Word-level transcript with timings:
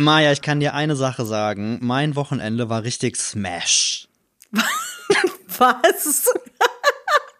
Maja, 0.00 0.30
ich 0.30 0.42
kann 0.42 0.60
dir 0.60 0.74
eine 0.74 0.94
Sache 0.94 1.26
sagen. 1.26 1.78
Mein 1.82 2.14
Wochenende 2.14 2.68
war 2.68 2.84
richtig 2.84 3.16
Smash. 3.16 4.06
Was? 5.58 6.28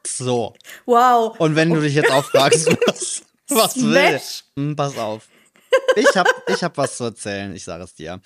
So. 0.05 0.55
Wow. 0.85 1.39
Und 1.39 1.55
wenn 1.55 1.71
du 1.71 1.81
dich 1.81 1.95
jetzt 1.95 2.11
auch 2.11 2.25
fragst, 2.25 2.67
was, 2.87 3.23
was 3.49 3.77
will, 3.77 4.19
Smash? 4.19 4.45
hm, 4.57 4.75
pass 4.75 4.99
auf. 4.99 5.29
Ich 5.95 6.17
hab, 6.17 6.27
ich 6.49 6.65
hab 6.65 6.77
was 6.77 6.97
zu 6.97 7.05
erzählen, 7.05 7.55
ich 7.55 7.63
sage 7.63 7.85
es 7.85 7.95
dir. 7.95 8.21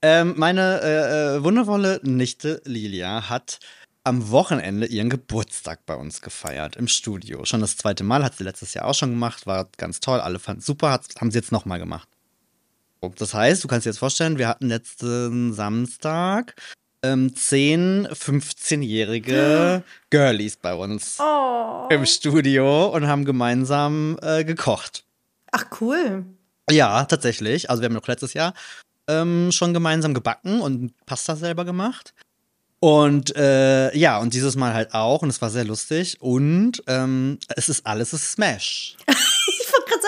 Ähm, 0.00 0.34
meine 0.36 0.80
äh, 0.80 1.36
äh, 1.36 1.42
wundervolle 1.42 1.98
Nichte 2.04 2.62
Lilia 2.64 3.28
hat 3.28 3.58
am 4.04 4.30
Wochenende 4.30 4.86
ihren 4.86 5.10
Geburtstag 5.10 5.84
bei 5.86 5.96
uns 5.96 6.20
gefeiert 6.20 6.76
im 6.76 6.86
Studio. 6.86 7.44
Schon 7.44 7.60
das 7.60 7.76
zweite 7.76 8.04
Mal, 8.04 8.22
hat 8.22 8.36
sie 8.36 8.44
letztes 8.44 8.74
Jahr 8.74 8.84
auch 8.84 8.94
schon 8.94 9.10
gemacht, 9.10 9.48
war 9.48 9.68
ganz 9.76 9.98
toll, 9.98 10.20
alle 10.20 10.38
fanden 10.38 10.60
es 10.60 10.66
super, 10.66 11.00
haben 11.20 11.30
sie 11.32 11.38
jetzt 11.38 11.50
nochmal 11.50 11.80
gemacht. 11.80 12.08
Das 13.10 13.34
heißt, 13.34 13.62
du 13.64 13.68
kannst 13.68 13.84
dir 13.86 13.90
jetzt 13.90 13.98
vorstellen, 13.98 14.38
wir 14.38 14.46
hatten 14.48 14.68
letzten 14.68 15.52
Samstag 15.52 16.54
ähm, 17.04 17.34
10, 17.34 18.06
15-jährige 18.08 19.82
Girlies 20.10 20.56
bei 20.56 20.72
uns 20.74 21.18
Oh. 21.20 21.88
im 21.90 22.06
Studio 22.06 22.86
und 22.94 23.08
haben 23.08 23.24
gemeinsam 23.24 24.18
äh, 24.22 24.44
gekocht. 24.44 25.04
Ach, 25.50 25.64
cool. 25.80 26.24
Ja, 26.70 27.04
tatsächlich. 27.04 27.68
Also 27.70 27.82
wir 27.82 27.86
haben 27.86 27.94
noch 27.94 28.06
letztes 28.06 28.34
Jahr 28.34 28.54
ähm, 29.08 29.50
schon 29.50 29.74
gemeinsam 29.74 30.14
gebacken 30.14 30.60
und 30.60 30.92
Pasta 31.06 31.34
selber 31.34 31.64
gemacht. 31.64 32.14
Und 32.78 33.34
äh, 33.36 33.96
ja, 33.96 34.18
und 34.18 34.32
dieses 34.34 34.54
Mal 34.56 34.74
halt 34.74 34.94
auch. 34.94 35.22
Und 35.22 35.28
es 35.28 35.42
war 35.42 35.50
sehr 35.50 35.64
lustig. 35.64 36.20
Und 36.20 36.82
ähm, 36.86 37.38
es 37.56 37.68
ist 37.68 37.84
alles 37.86 38.12
ein 38.12 38.18
Smash. 38.18 38.96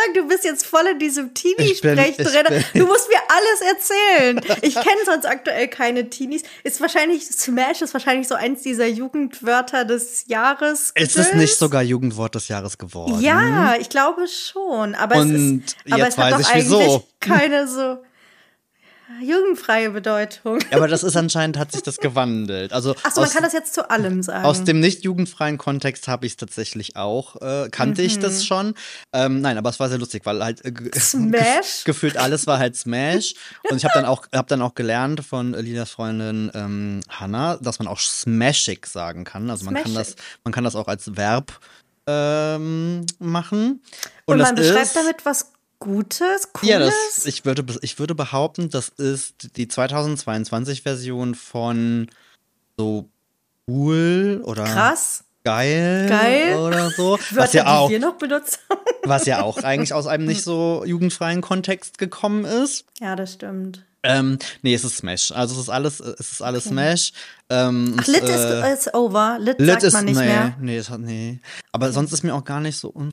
Sagen, 0.04 0.14
du 0.14 0.28
bist 0.28 0.44
jetzt 0.44 0.66
voll 0.66 0.86
in 0.92 0.98
diesem 0.98 1.34
Teenie-Sprech 1.34 2.16
drin. 2.16 2.64
Du 2.74 2.86
musst 2.86 3.08
mir 3.08 3.18
alles 3.28 3.74
erzählen. 3.74 4.40
Ich 4.62 4.74
kenne 4.74 5.04
sonst 5.04 5.26
aktuell 5.26 5.68
keine 5.68 6.10
Teenies. 6.10 6.42
Ist 6.62 6.80
wahrscheinlich, 6.80 7.26
Smash 7.26 7.82
ist 7.82 7.92
wahrscheinlich 7.94 8.28
so 8.28 8.34
eins 8.34 8.62
dieser 8.62 8.86
Jugendwörter 8.86 9.84
des 9.84 10.26
Jahres. 10.26 10.92
Ist 10.94 11.16
es 11.16 11.34
nicht 11.34 11.56
sogar 11.56 11.82
Jugendwort 11.82 12.34
des 12.34 12.48
Jahres 12.48 12.78
geworden? 12.78 13.20
Ja, 13.20 13.76
ich 13.78 13.88
glaube 13.88 14.26
schon. 14.28 14.94
Aber 14.94 15.16
Und 15.16 15.34
es 15.34 15.64
ist, 15.66 15.76
aber 15.90 15.98
jetzt 15.98 16.08
es 16.12 16.18
hat 16.18 16.24
weiß 16.24 16.32
doch 16.32 16.40
ich, 16.40 16.54
eigentlich 16.54 16.66
wieso. 16.66 17.06
keine 17.20 17.68
so 17.68 17.98
jugendfreie 19.22 19.90
Bedeutung. 19.90 20.58
Aber 20.72 20.88
das 20.88 21.02
ist 21.02 21.16
anscheinend, 21.16 21.58
hat 21.58 21.72
sich 21.72 21.82
das 21.82 21.98
gewandelt. 21.98 22.72
Also 22.72 22.94
Achso, 23.02 23.20
man 23.20 23.30
kann 23.30 23.42
das 23.42 23.52
jetzt 23.52 23.74
zu 23.74 23.88
allem 23.90 24.22
sagen. 24.22 24.44
aus 24.44 24.64
dem 24.64 24.80
nicht 24.80 25.04
jugendfreien 25.04 25.58
Kontext 25.58 26.08
habe 26.08 26.26
ich 26.26 26.32
es 26.32 26.36
tatsächlich 26.36 26.96
auch, 26.96 27.40
äh, 27.42 27.68
kannte 27.70 28.02
ich 28.02 28.16
Mhm. 28.16 28.20
das 28.22 28.44
schon. 28.44 28.74
Ähm, 29.12 29.40
nein, 29.40 29.58
aber 29.58 29.70
es 29.70 29.80
war 29.80 29.88
sehr 29.88 29.98
lustig, 29.98 30.26
weil 30.26 30.42
halt 30.42 30.64
äh, 30.64 30.72
Smash? 30.98 31.82
gefühlt 31.84 32.16
alles 32.16 32.46
war 32.46 32.58
halt 32.58 32.76
Smash. 32.76 33.34
Und 33.70 33.76
ich 33.76 33.84
habe 33.84 33.94
dann 33.94 34.04
auch 34.04 34.26
habe 34.34 34.48
dann 34.48 34.62
auch 34.62 34.74
gelernt 34.74 35.24
von 35.24 35.52
Linas 35.52 35.90
Freundin 35.90 36.50
ähm, 36.54 37.00
Hannah, 37.08 37.56
dass 37.60 37.78
man 37.78 37.88
auch 37.88 37.98
smashig 38.00 38.86
sagen 38.86 39.24
kann. 39.24 39.50
Also 39.50 39.64
man 39.64 39.74
kann 39.74 39.94
das 39.94 40.16
man 40.44 40.52
kann 40.52 40.64
das 40.64 40.74
auch 40.76 40.88
als 40.88 41.16
Verb 41.16 41.58
ähm, 42.06 43.06
machen. 43.18 43.82
Und, 44.26 44.38
das 44.38 44.48
man 44.48 44.56
beschreibt 44.56 44.94
damit 44.96 45.24
was 45.24 45.52
Gutes, 45.84 46.52
Cooles. 46.54 46.70
ja, 46.70 46.78
das, 46.78 47.26
ich, 47.26 47.44
würde, 47.44 47.64
ich 47.82 47.98
würde 47.98 48.14
behaupten, 48.14 48.70
das 48.70 48.88
ist 48.88 49.56
die 49.58 49.66
2022-Version 49.66 51.34
von 51.34 52.08
so 52.78 53.10
cool 53.68 54.40
oder 54.44 54.64
Krass. 54.64 55.24
geil, 55.44 56.06
Geil. 56.08 56.56
oder 56.56 56.90
so. 56.96 57.18
Wörter, 57.30 57.36
Was 57.36 57.52
ja, 57.52 57.66
auch, 57.76 57.90
was 59.04 59.26
ja 59.26 59.42
auch 59.42 59.58
eigentlich 59.58 59.92
aus 59.92 60.06
einem 60.06 60.24
nicht 60.24 60.42
so 60.42 60.82
jugendfreien 60.86 61.42
Kontext 61.42 61.98
gekommen 61.98 62.46
ist. 62.46 62.86
Ja, 63.00 63.14
das 63.14 63.34
stimmt. 63.34 63.84
Ähm, 64.02 64.38
nee, 64.62 64.74
es 64.74 64.84
ist 64.84 64.96
Smash. 64.98 65.32
Also 65.32 65.54
es 65.54 65.60
ist 65.62 65.68
alles, 65.70 66.00
es 66.00 66.32
ist 66.32 66.42
alles 66.42 66.64
Smash. 66.64 67.12
Ähm, 67.50 67.96
Ach, 68.00 68.06
Lit 68.06 68.22
äh, 68.22 68.72
ist, 68.72 68.94
over. 68.94 69.38
Lit, 69.38 69.58
Lit 69.58 69.80
sagt 69.80 69.82
ist, 69.82 69.92
man 69.92 70.04
nicht 70.06 70.18
nee, 70.18 70.26
mehr. 70.26 70.56
nee, 70.60 70.76
es 70.76 70.90
hat, 70.90 71.00
nee. 71.00 71.40
Aber 71.72 71.92
sonst 71.92 72.12
ist 72.12 72.22
mir 72.22 72.34
auch 72.34 72.44
gar 72.44 72.60
nicht 72.60 72.78
so 72.78 72.90
un 72.90 73.10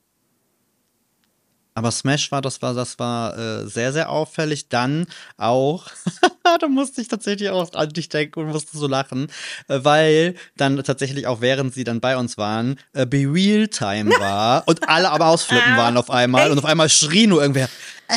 aber 1.73 1.91
Smash 1.91 2.31
war, 2.31 2.41
das 2.41 2.61
war, 2.61 2.73
das 2.73 2.99
war 2.99 3.37
äh, 3.37 3.67
sehr, 3.67 3.93
sehr 3.93 4.09
auffällig. 4.09 4.67
Dann 4.67 5.07
auch, 5.37 5.87
da 6.59 6.67
musste 6.67 7.01
ich 7.01 7.07
tatsächlich 7.07 7.49
auch 7.49 7.73
an 7.73 7.89
dich 7.89 8.09
denken 8.09 8.41
und 8.41 8.47
musste 8.47 8.77
so 8.77 8.87
lachen, 8.87 9.27
äh, 9.67 9.79
weil 9.83 10.35
dann 10.57 10.83
tatsächlich 10.83 11.27
auch 11.27 11.39
während 11.41 11.73
sie 11.73 11.83
dann 11.83 12.01
bei 12.01 12.17
uns 12.17 12.37
waren, 12.37 12.77
äh, 12.93 13.05
Be 13.05 13.19
Real 13.19 13.67
Time 13.67 14.11
war 14.19 14.67
und 14.67 14.89
alle 14.89 15.09
aber 15.11 15.27
ausflippen 15.27 15.77
waren 15.77 15.97
auf 15.97 16.09
einmal 16.09 16.51
und 16.51 16.57
auf 16.57 16.65
einmal 16.65 16.89
schrie 16.89 17.27
nur 17.27 17.41
irgendwer, 17.41 17.69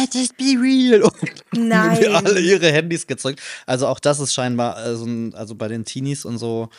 it 0.03 0.15
is 0.15 0.31
Be 0.33 0.57
Real 0.61 1.03
und 1.03 1.15
Nein. 1.53 1.97
irgendwie 2.03 2.09
alle 2.09 2.41
ihre 2.41 2.73
Handys 2.73 3.07
gezückt. 3.07 3.41
Also 3.67 3.87
auch 3.87 4.01
das 4.01 4.19
ist 4.19 4.35
scheinbar, 4.35 4.97
so 4.97 5.05
ein, 5.05 5.35
also 5.35 5.55
bei 5.55 5.69
den 5.69 5.85
Teenies 5.85 6.25
und 6.25 6.39
so 6.39 6.71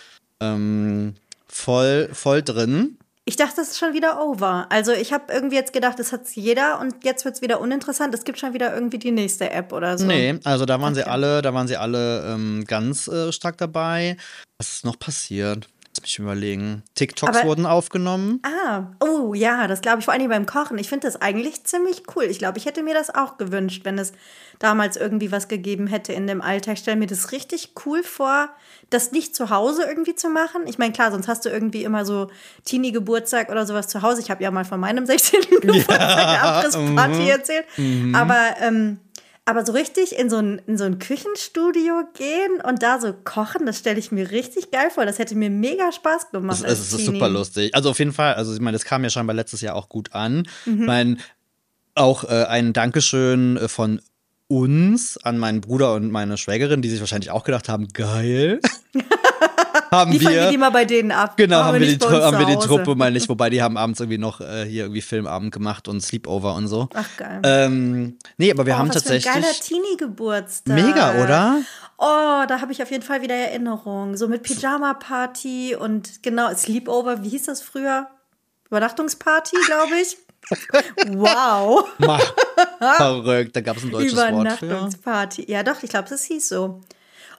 ähm, 0.42 1.16
voll, 1.48 2.10
voll 2.12 2.42
drin. 2.42 2.98
Ich 3.28 3.38
dachte, 3.38 3.56
das 3.58 3.70
ist 3.72 3.80
schon 3.80 3.94
wieder 3.94 4.22
over. 4.22 4.68
Also 4.70 4.92
ich 4.92 5.12
habe 5.12 5.34
irgendwie 5.34 5.56
jetzt 5.56 5.74
gedacht, 5.74 5.98
das 5.98 6.12
hat 6.12 6.28
jeder 6.36 6.80
und 6.80 7.04
jetzt 7.04 7.26
wird 7.26 7.34
es 7.36 7.42
wieder 7.42 7.60
uninteressant. 7.60 8.14
Es 8.14 8.24
gibt 8.24 8.38
schon 8.38 8.54
wieder 8.54 8.72
irgendwie 8.74 9.00
die 9.00 9.10
nächste 9.10 9.50
App 9.50 9.74
oder 9.74 9.98
so. 9.98 10.06
Nee, 10.06 10.38
also 10.44 10.66
da 10.66 10.80
waren 10.80 10.94
sie 10.94 11.02
Okay. 11.02 11.10
alle, 11.10 11.42
da 11.42 11.52
waren 11.52 11.68
sie 11.68 11.76
alle 11.76 12.24
ähm, 12.32 12.64
ganz 12.68 13.08
äh, 13.08 13.32
stark 13.32 13.58
dabei. 13.58 14.16
Was 14.60 14.74
ist 14.76 14.86
noch 14.86 15.00
passiert? 15.00 15.68
Mich 16.06 16.20
überlegen. 16.20 16.84
TikToks 16.94 17.38
Aber- 17.40 17.48
wurden 17.48 17.66
aufgenommen. 17.66 18.40
Ah, 18.44 18.92
oh 19.04 19.34
ja, 19.34 19.66
das 19.66 19.82
glaube 19.82 20.00
ich 20.00 20.06
vor 20.06 20.14
allem 20.14 20.30
beim 20.30 20.46
Kochen. 20.46 20.78
Ich 20.78 20.88
finde 20.88 21.08
das 21.08 21.20
eigentlich 21.20 21.64
ziemlich 21.64 22.04
cool. 22.16 22.26
Ich 22.26 22.38
glaube, 22.38 22.60
ich 22.60 22.68
hätte 22.68 22.84
mir 22.84 22.94
das 22.94 23.10
auch 23.14 23.38
gewünscht, 23.38 23.86
wenn 23.86 23.98
es 23.98 24.14
damals 24.60 24.98
irgendwie 24.98 25.32
was 25.32 25.48
gegeben 25.48 25.88
hätte 25.88 26.14
in 26.14 26.28
dem 26.28 26.44
Alter. 26.44 26.74
Ich 26.74 26.80
stelle 26.80 26.98
mir 26.98 27.08
das 27.08 27.32
richtig 27.32 27.72
cool 27.88 28.04
vor, 28.04 28.50
das 28.92 29.12
nicht 29.12 29.36
zu 29.36 29.50
Hause 29.50 29.84
irgendwie 29.84 30.14
zu 30.16 30.30
machen. 30.30 30.68
Ich 30.68 30.78
meine, 30.78 30.94
klar, 30.94 31.10
sonst 31.12 31.28
hast 31.28 31.44
du 31.44 31.50
irgendwie 31.50 31.84
immer 31.84 32.06
so 32.06 32.30
Teenie-Geburtstag 32.66 33.50
oder 33.50 33.66
sowas 33.66 33.88
zu 33.88 34.04
Hause. 34.04 34.22
Ich 34.22 34.30
habe 34.30 34.44
ja 34.44 34.52
mal 34.52 34.64
von 34.64 34.80
meinem 34.80 35.08
16. 35.08 35.42
Geburtstag 35.62 36.00
eine 36.00 36.42
Abrissparty 36.42 37.30
erzählt. 37.30 37.66
Aber 38.14 38.38
ähm, 38.62 39.00
aber 39.46 39.64
so 39.64 39.74
richtig 39.74 40.18
in 40.18 40.30
so, 40.30 40.38
ein, 40.38 40.60
in 40.66 40.78
so 40.78 40.86
ein 40.86 40.98
Küchenstudio 40.98 42.04
gehen 42.16 42.62
und 42.68 42.82
da 42.82 43.00
so 43.00 43.14
kochen, 43.14 43.68
das 43.68 43.78
stelle 43.78 44.00
ich 44.00 44.12
mir 44.12 44.32
richtig 44.32 44.72
geil 44.72 44.90
vor. 44.90 45.06
Das 45.06 45.20
hätte 45.20 45.36
mir 45.36 45.52
mega 45.52 45.92
Spaß 45.92 46.32
gemacht. 46.32 46.64
Es, 46.66 46.80
es 46.80 46.94
ist 46.94 47.06
super 47.06 47.30
lustig. 47.30 47.74
Also 47.76 47.92
auf 47.92 48.00
jeden 48.00 48.12
Fall, 48.12 48.34
also 48.34 48.54
ich 48.54 48.60
meine, 48.60 48.76
das 48.76 48.86
kam 48.86 49.04
ja 49.04 49.10
scheinbar 49.12 49.36
letztes 49.36 49.62
Jahr 49.62 49.76
auch 49.76 49.88
gut 49.88 50.14
an. 50.14 50.48
Mhm. 50.66 50.82
Ich 50.82 50.88
meine, 50.88 51.18
auch 51.94 52.24
äh, 52.24 52.46
ein 52.46 52.74
Dankeschön 52.74 53.58
äh, 53.58 53.68
von 53.68 54.02
uns 54.48 55.18
an 55.18 55.38
meinen 55.38 55.62
Bruder 55.62 55.94
und 55.94 56.12
meine 56.12 56.38
Schwägerin, 56.38 56.82
die 56.82 56.90
sich 56.90 57.00
wahrscheinlich 57.00 57.32
auch 57.32 57.44
gedacht 57.44 57.70
haben, 57.70 57.88
geil. 57.90 58.60
haben 59.96 60.12
Liefern 60.12 60.34
wir 60.34 60.42
wir. 60.42 60.50
die 60.52 60.58
mal 60.58 60.70
bei 60.70 60.86
denen 60.86 61.12
ab. 61.12 61.38
Genau, 61.38 61.64
haben 61.64 61.80
wir, 61.80 61.86
die, 61.86 61.94
nicht 61.94 62.10
haben 62.10 62.40
wir 62.40 62.46
die. 62.46 62.56
Truppe, 62.56 62.96
meine 62.96 63.18
ich, 63.18 63.28
wobei 63.28 63.50
die 63.50 63.62
haben 63.62 63.78
abends 63.78 64.00
irgendwie 64.00 64.18
noch 64.18 64.42
äh, 64.42 64.66
hier 64.66 64.84
irgendwie 64.84 65.02
Filmabend 65.02 65.54
gemacht 65.54 65.88
und 65.88 66.02
Sleepover 66.02 66.56
und 66.56 66.68
so. 66.68 66.90
Ach 66.94 67.08
geil. 67.18 67.42
Ähm, 67.44 68.18
nee, 68.38 68.52
aber 68.52 68.66
wir 68.66 68.74
oh, 68.74 68.78
haben 68.78 68.90
was 68.90 68.96
tatsächlich. 68.96 69.32
Für 69.32 69.38
ein 69.38 69.42
geiler 69.42 69.54
Teenie-Geburtstag. 69.54 70.76
Mega, 70.76 71.24
oder? 71.24 71.62
Oh, 71.98 72.46
da 72.48 72.62
habe 72.62 72.72
ich 72.72 72.84
auf 72.84 72.92
jeden 72.92 73.04
Fall 73.04 73.22
wieder 73.22 73.36
Erinnerungen. 73.36 74.18
So 74.18 74.28
mit 74.28 74.44
Pyjama-Party 74.44 75.76
und 75.76 76.24
genau, 76.24 76.54
Sleepover, 76.54 77.24
wie 77.24 77.30
hieß 77.30 77.46
das 77.46 77.62
früher? 77.62 78.08
Übernachtungsparty, 78.68 79.56
glaube 79.66 79.94
ich. 80.02 80.18
wow. 81.08 81.88
Ma, 81.98 82.20
verrückt, 82.98 83.56
da 83.56 83.62
gab 83.62 83.78
es 83.78 83.84
ein 83.84 83.92
deutsches 83.92 84.16
Wort 84.16 84.28
für. 84.28 84.66
Übernachtungsparty. 84.66 85.50
Ja, 85.50 85.64
doch, 85.64 85.82
ich 85.82 85.90
glaube, 85.90 86.10
das 86.10 86.24
hieß 86.26 86.50
so. 86.50 86.82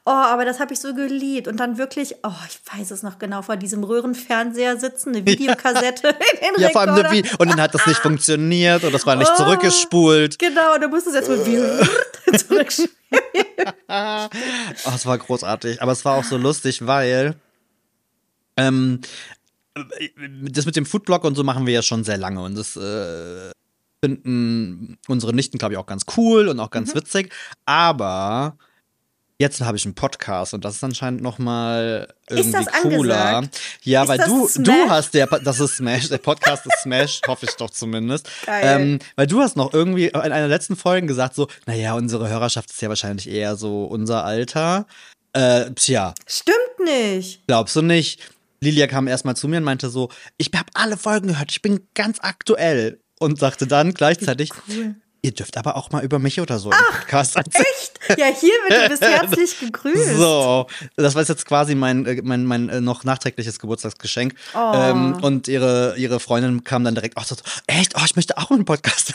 Oh, 0.08 0.10
aber 0.10 0.44
das 0.44 0.60
habe 0.60 0.72
ich 0.72 0.78
so 0.78 0.94
geliebt. 0.94 1.48
Und 1.48 1.58
dann 1.58 1.78
wirklich, 1.78 2.14
oh, 2.22 2.30
ich 2.48 2.60
weiß 2.78 2.92
es 2.92 3.02
noch 3.02 3.18
genau, 3.18 3.42
vor 3.42 3.56
diesem 3.56 3.82
Röhrenfernseher 3.82 4.76
sitzen, 4.78 5.16
eine 5.16 5.26
Videokassette 5.26 6.08
in 6.08 6.54
den 6.54 6.62
Ja, 6.62 6.68
vor 6.70 6.82
allem, 6.82 6.94
eine 6.94 7.08
Vi- 7.10 7.36
und 7.38 7.48
dann 7.50 7.60
hat 7.60 7.74
das 7.74 7.84
nicht 7.86 7.98
funktioniert 8.00 8.84
und 8.84 8.92
das 8.92 9.04
war 9.04 9.16
nicht 9.16 9.30
Oh. 9.34 9.36
zurückgespult. 9.36 10.38
Genau, 10.38 10.74
und 10.74 10.80
du 10.82 10.88
es 10.96 11.12
jetzt 11.12 11.28
mit 11.28 12.40
zurückspielen. 12.40 12.90
Oh, 13.88 14.92
es 14.94 15.06
war 15.06 15.18
großartig, 15.18 15.82
aber 15.82 15.92
es 15.92 16.04
war 16.04 16.14
auch 16.16 16.24
so 16.24 16.36
lustig, 16.36 16.86
weil 16.86 17.34
ähm, 18.56 19.00
das 20.50 20.66
mit 20.66 20.76
dem 20.76 20.86
Foodblog 20.86 21.24
und 21.24 21.34
so 21.34 21.44
machen 21.44 21.66
wir 21.66 21.74
ja 21.74 21.82
schon 21.82 22.04
sehr 22.04 22.16
lange 22.16 22.40
und 22.42 22.54
das 22.56 22.76
äh, 22.76 23.50
finden 24.04 24.98
unsere 25.08 25.32
Nichten, 25.34 25.58
glaube 25.58 25.74
ich, 25.74 25.78
auch 25.78 25.86
ganz 25.86 26.04
cool 26.16 26.48
und 26.48 26.60
auch 26.60 26.70
ganz 26.70 26.94
Mhm. 26.94 26.98
witzig. 26.98 27.32
Aber 27.64 28.56
jetzt 29.38 29.60
habe 29.60 29.76
ich 29.76 29.84
einen 29.84 29.94
Podcast 29.94 30.54
und 30.54 30.64
das 30.64 30.76
ist 30.76 30.84
anscheinend 30.84 31.22
noch 31.22 31.38
mal 31.38 32.08
irgendwie 32.30 32.52
das 32.52 32.66
cooler. 32.82 33.26
angesagt? 33.36 33.60
Ja, 33.82 34.02
Ist 34.02 34.08
weil 34.08 34.18
du 34.18 34.48
Smash? 34.48 34.64
du 34.66 34.90
hast 34.90 35.14
der 35.14 35.26
das 35.26 35.60
ist 35.60 35.76
Smash, 35.76 36.08
der 36.08 36.18
Podcast 36.18 36.64
ist 36.66 36.82
Smash, 36.82 37.20
hoffe 37.26 37.46
ich 37.46 37.52
doch 37.56 37.70
zumindest. 37.70 38.28
Ähm, 38.46 38.98
weil 39.16 39.26
du 39.26 39.40
hast 39.40 39.56
noch 39.56 39.72
irgendwie 39.74 40.06
in 40.06 40.14
einer 40.16 40.48
letzten 40.48 40.76
Folgen 40.76 41.06
gesagt 41.06 41.34
so, 41.34 41.48
naja, 41.66 41.94
unsere 41.94 42.28
Hörerschaft 42.28 42.70
ist 42.70 42.80
ja 42.80 42.88
wahrscheinlich 42.88 43.28
eher 43.28 43.56
so 43.56 43.84
unser 43.84 44.24
Alter. 44.24 44.86
Äh, 45.32 45.70
tja, 45.74 46.14
Stimmt 46.26 46.56
nicht. 46.84 47.46
glaubst 47.46 47.76
du 47.76 47.82
nicht? 47.82 48.20
Lilia 48.60 48.86
kam 48.86 49.06
erstmal 49.06 49.36
zu 49.36 49.48
mir 49.48 49.58
und 49.58 49.64
meinte 49.64 49.90
so, 49.90 50.08
ich 50.38 50.50
habe 50.54 50.70
alle 50.72 50.96
Folgen 50.96 51.28
gehört, 51.28 51.50
ich 51.50 51.60
bin 51.60 51.86
ganz 51.94 52.18
aktuell. 52.22 53.00
Und 53.18 53.38
sagte 53.38 53.66
dann 53.66 53.94
gleichzeitig, 53.94 54.50
Cool. 54.68 54.94
Ihr 55.26 55.32
dürft 55.32 55.56
aber 55.56 55.74
auch 55.74 55.90
mal 55.90 56.04
über 56.04 56.20
mich 56.20 56.40
oder 56.40 56.60
so 56.60 56.70
im 56.70 56.78
Podcast 56.78 57.34
erzählen. 57.34 57.66
Echt? 57.80 57.98
Ja, 58.16 58.26
hier 58.26 58.52
wird 58.68 58.84
du 58.84 58.88
bist 58.90 59.02
herzlich 59.02 59.58
gegrüßt. 59.58 60.18
So, 60.18 60.68
das 60.94 61.16
war 61.16 61.24
jetzt 61.24 61.44
quasi 61.44 61.74
mein, 61.74 62.06
äh, 62.06 62.22
mein, 62.22 62.44
mein 62.44 62.68
äh, 62.68 62.80
noch 62.80 63.02
nachträgliches 63.02 63.58
Geburtstagsgeschenk. 63.58 64.36
Oh. 64.54 64.72
Ähm, 64.72 65.16
und 65.22 65.48
ihre, 65.48 65.96
ihre 65.96 66.20
Freundin 66.20 66.62
kam 66.62 66.84
dann 66.84 66.94
direkt, 66.94 67.16
oh, 67.18 67.24
so, 67.24 67.34
echt, 67.66 67.96
oh, 67.96 68.02
ich 68.04 68.14
möchte 68.14 68.38
auch 68.38 68.52
einen 68.52 68.64
Podcast. 68.64 69.14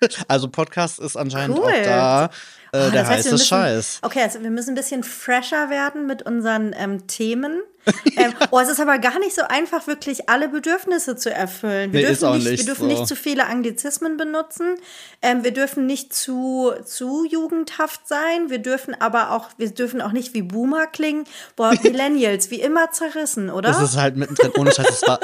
also 0.28 0.48
Podcast 0.48 0.98
ist 0.98 1.16
anscheinend 1.16 1.58
Cool. 1.58 1.64
auch 1.66 1.84
da. 1.84 2.24
Äh, 2.26 2.28
Oh, 2.72 2.90
der 2.92 3.04
heiße 3.04 3.32
müssen, 3.32 3.46
Scheiß. 3.46 3.98
Okay, 4.02 4.22
also 4.22 4.44
wir 4.44 4.50
müssen 4.50 4.70
ein 4.70 4.74
bisschen 4.76 5.02
fresher 5.02 5.70
werden 5.70 6.06
mit 6.06 6.22
unseren 6.22 6.72
ähm, 6.78 7.08
Themen. 7.08 7.62
ähm, 8.16 8.32
oh, 8.52 8.60
es 8.60 8.68
ist 8.68 8.78
aber 8.78 8.98
gar 9.00 9.18
nicht 9.18 9.34
so 9.34 9.42
einfach, 9.42 9.88
wirklich 9.88 10.28
alle 10.28 10.48
Bedürfnisse 10.48 11.16
zu 11.16 11.34
erfüllen. 11.34 11.92
Wir 11.92 12.02
Nee, 12.02 12.06
dürfen, 12.14 12.32
nicht, 12.34 12.44
nicht 12.48 12.58
wir 12.60 12.66
dürfen 12.66 12.82
so. 12.82 12.86
nicht 12.86 13.08
zu 13.08 13.16
viele 13.16 13.46
Anglizismen 13.46 14.16
benutzen. 14.16 14.76
Ähm, 15.20 15.42
wir 15.42 15.52
dürfen 15.52 15.86
nicht 15.86 16.14
zu, 16.14 16.72
zu 16.84 17.24
jugendhaft 17.24 18.06
sein. 18.06 18.50
Wir 18.50 18.60
dürfen 18.60 18.94
aber 19.00 19.32
auch, 19.32 19.48
wir 19.56 19.70
dürfen 19.70 20.00
auch 20.00 20.12
nicht 20.12 20.32
wie 20.34 20.42
Boomer 20.42 20.86
klingen. 20.86 21.24
Boah, 21.56 21.74
Millennials, 21.82 22.52
wie 22.52 22.60
immer 22.60 22.92
zerrissen, 22.92 23.50
oder? 23.50 23.70
Das 23.70 23.82
ist 23.82 23.96
halt 23.96 24.14
mittendrin, 24.16 24.52
ohne 24.56 24.70
Scheiß, 24.70 24.86
das 24.86 25.08
war, 25.08 25.18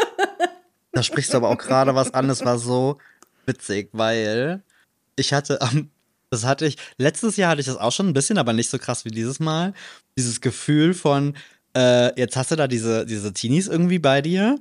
da 0.90 1.02
sprichst 1.04 1.32
du 1.32 1.36
aber 1.36 1.50
auch 1.50 1.58
gerade 1.58 1.94
was 1.94 2.12
an, 2.12 2.26
das 2.26 2.44
war 2.44 2.58
so 2.58 2.98
witzig, 3.46 3.88
weil 3.92 4.62
ich 5.16 5.32
hatte 5.32 5.60
am, 5.62 5.90
das 6.30 6.44
hatte 6.44 6.66
ich, 6.66 6.76
letztes 6.98 7.36
Jahr 7.36 7.50
hatte 7.50 7.60
ich 7.60 7.66
das 7.66 7.76
auch 7.76 7.92
schon 7.92 8.08
ein 8.08 8.12
bisschen, 8.12 8.38
aber 8.38 8.52
nicht 8.52 8.70
so 8.70 8.78
krass 8.78 9.04
wie 9.04 9.10
dieses 9.10 9.40
Mal, 9.40 9.72
dieses 10.18 10.40
Gefühl 10.40 10.94
von, 10.94 11.34
äh, 11.76 12.18
jetzt 12.18 12.36
hast 12.36 12.50
du 12.50 12.56
da 12.56 12.68
diese, 12.68 13.06
diese 13.06 13.32
Teenies 13.32 13.68
irgendwie 13.68 13.98
bei 13.98 14.22
dir 14.22 14.58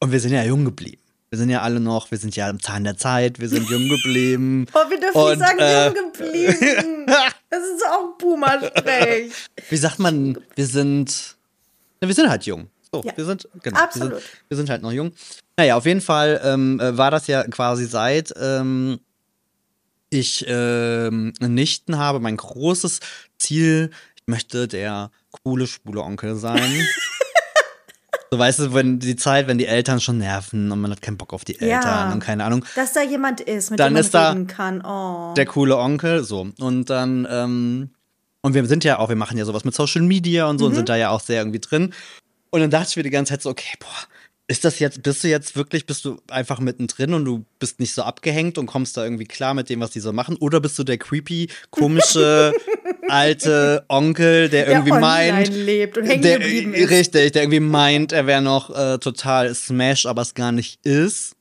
und 0.00 0.12
wir 0.12 0.20
sind 0.20 0.32
ja 0.32 0.44
jung 0.44 0.64
geblieben. 0.64 1.02
Wir 1.30 1.38
sind 1.38 1.50
ja 1.50 1.62
alle 1.62 1.80
noch, 1.80 2.10
wir 2.12 2.18
sind 2.18 2.36
ja 2.36 2.48
am 2.48 2.60
Zahn 2.62 2.84
der 2.84 2.96
Zeit, 2.96 3.40
wir 3.40 3.48
sind 3.48 3.68
jung 3.68 3.88
geblieben. 3.88 4.66
Boah, 4.72 4.88
wir 4.88 5.00
dürfen 5.00 5.18
Und, 5.18 5.38
nicht 5.38 5.40
sagen, 5.40 5.58
äh, 5.58 5.86
jung 5.86 6.12
geblieben. 6.12 7.06
Das 7.48 7.62
ist 7.62 7.86
auch 7.86 8.18
Boomer-Sprech. 8.18 9.32
Wie 9.70 9.76
sagt 9.76 9.98
man, 10.00 10.36
wir 10.56 10.66
sind, 10.66 11.36
wir 12.00 12.12
sind 12.12 12.28
halt 12.28 12.44
jung. 12.44 12.68
So, 12.92 13.02
Ja, 13.04 13.16
wir 13.16 13.24
sind, 13.24 13.48
genau, 13.62 13.78
absolut. 13.78 14.10
Wir 14.10 14.18
sind, 14.18 14.30
wir 14.48 14.56
sind 14.56 14.70
halt 14.70 14.82
noch 14.82 14.92
jung. 14.92 15.12
Naja, 15.56 15.76
auf 15.76 15.86
jeden 15.86 16.00
Fall 16.02 16.40
ähm, 16.44 16.78
äh, 16.80 16.96
war 16.98 17.10
das 17.10 17.26
ja 17.28 17.42
quasi 17.44 17.86
seit 17.86 18.32
ähm, 18.40 19.00
ich 20.10 20.44
ähm, 20.48 21.32
Nichten 21.40 21.98
habe, 21.98 22.20
mein 22.20 22.36
großes 22.36 23.00
Ziel, 23.38 23.90
ich 24.16 24.22
möchte 24.26 24.68
der 24.68 25.10
coole, 25.42 25.66
schwule 25.66 26.02
Onkel 26.02 26.36
sein. 26.36 26.60
so 28.30 28.38
weißt 28.38 28.58
du, 28.60 28.74
wenn 28.74 28.98
die 28.98 29.16
Zeit, 29.16 29.46
wenn 29.48 29.58
die 29.58 29.66
Eltern 29.66 30.00
schon 30.00 30.18
nerven 30.18 30.70
und 30.70 30.80
man 30.80 30.90
hat 30.90 31.02
keinen 31.02 31.16
Bock 31.16 31.32
auf 31.32 31.44
die 31.44 31.56
Ja. 31.58 31.76
Eltern 31.78 32.12
und 32.12 32.20
keine 32.20 32.44
Ahnung. 32.44 32.64
Dass 32.76 32.92
da 32.92 33.02
jemand 33.02 33.40
ist, 33.40 33.70
mit 33.70 33.80
Dann 33.80 33.94
dem 33.94 34.04
man 34.12 34.26
reden 34.34 34.46
kann. 34.46 34.82
Oh. 34.84 35.32
der 35.36 35.46
coole 35.46 35.76
Onkel, 35.78 36.22
so. 36.22 36.48
Und 36.60 36.90
dann, 36.90 37.26
ähm, 37.30 37.90
und 38.42 38.54
wir 38.54 38.64
sind 38.66 38.84
ja 38.84 38.98
auch, 38.98 39.08
wir 39.08 39.16
machen 39.16 39.38
ja 39.38 39.44
sowas 39.44 39.64
mit 39.64 39.74
Social 39.74 40.02
Media 40.02 40.46
und 40.46 40.58
so 40.58 40.66
und 40.66 40.72
Mhm. 40.72 40.76
sind 40.76 40.88
da 40.88 40.96
ja 40.96 41.10
auch 41.10 41.20
sehr 41.20 41.40
irgendwie 41.40 41.60
drin. 41.60 41.94
Und 42.50 42.60
dann 42.60 42.70
dachte 42.70 42.88
ich 42.90 42.96
mir 42.96 43.02
die 43.02 43.10
ganze 43.10 43.32
Zeit 43.32 43.42
so, 43.42 43.50
okay, 43.50 43.74
boah, 43.80 43.88
ist 44.48 44.64
das 44.64 44.78
jetzt, 44.78 45.02
bist 45.02 45.24
du 45.24 45.28
jetzt 45.28 45.56
wirklich, 45.56 45.86
bist 45.86 46.04
du 46.04 46.20
einfach 46.28 46.60
mittendrin 46.60 47.14
und 47.14 47.24
du 47.24 47.44
bist 47.58 47.80
nicht 47.80 47.92
so 47.92 48.02
abgehängt 48.02 48.58
und 48.58 48.66
kommst 48.66 48.96
da 48.96 49.02
irgendwie 49.02 49.24
klar 49.24 49.54
mit 49.54 49.68
dem, 49.68 49.80
was 49.80 49.90
die 49.90 50.00
so 50.00 50.12
machen? 50.12 50.36
Oder 50.36 50.60
bist 50.60 50.78
du 50.78 50.84
der 50.84 50.98
creepy, 50.98 51.48
komische, 51.70 52.52
alte 53.08 53.84
Onkel, 53.88 54.48
der 54.48 54.68
irgendwie 54.68 54.90
der 54.90 55.00
meint, 55.00 55.48
online 55.48 55.64
lebt 55.64 55.98
und 55.98 56.06
hängen 56.06 56.22
der, 56.22 56.38
geblieben 56.38 56.74
ist. 56.74 56.90
Richtig, 56.90 57.32
der 57.32 57.42
irgendwie 57.42 57.60
meint, 57.60 58.12
er 58.12 58.26
wäre 58.26 58.42
noch 58.42 58.70
äh, 58.70 58.98
total 58.98 59.52
Smash, 59.54 60.06
aber 60.06 60.22
es 60.22 60.34
gar 60.34 60.52
nicht 60.52 60.84
ist. 60.86 61.34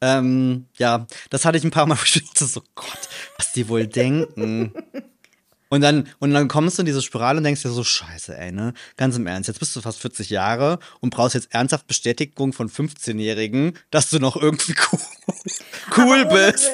Ähm, 0.00 0.66
ja, 0.76 1.06
das 1.30 1.44
hatte 1.44 1.58
ich 1.58 1.64
ein 1.64 1.70
paar 1.70 1.86
Mal, 1.86 1.96
dachte 2.14 2.44
so, 2.44 2.62
Gott, 2.76 3.08
was 3.38 3.52
die 3.52 3.68
wohl 3.68 3.86
denken. 3.86 4.72
Und 5.68 5.80
dann, 5.80 6.08
und 6.20 6.32
dann 6.32 6.46
kommst 6.48 6.78
du 6.78 6.82
in 6.82 6.86
diese 6.86 7.02
Spirale 7.02 7.38
und 7.38 7.44
denkst 7.44 7.62
dir 7.62 7.70
so, 7.70 7.82
scheiße, 7.82 8.36
ey, 8.36 8.52
ne? 8.52 8.72
Ganz 8.96 9.16
im 9.16 9.26
Ernst, 9.26 9.48
jetzt 9.48 9.58
bist 9.58 9.74
du 9.74 9.80
fast 9.80 9.98
40 10.00 10.30
Jahre 10.30 10.78
und 11.00 11.10
brauchst 11.10 11.34
jetzt 11.34 11.48
ernsthaft 11.52 11.86
Bestätigung 11.88 12.52
von 12.52 12.68
15-Jährigen, 12.70 13.76
dass 13.90 14.10
du 14.10 14.18
noch 14.20 14.36
irgendwie 14.36 14.74
cool, 14.92 15.00
cool 15.96 16.20
Aber 16.22 16.32
ohne 16.34 16.52
bist. 16.52 16.70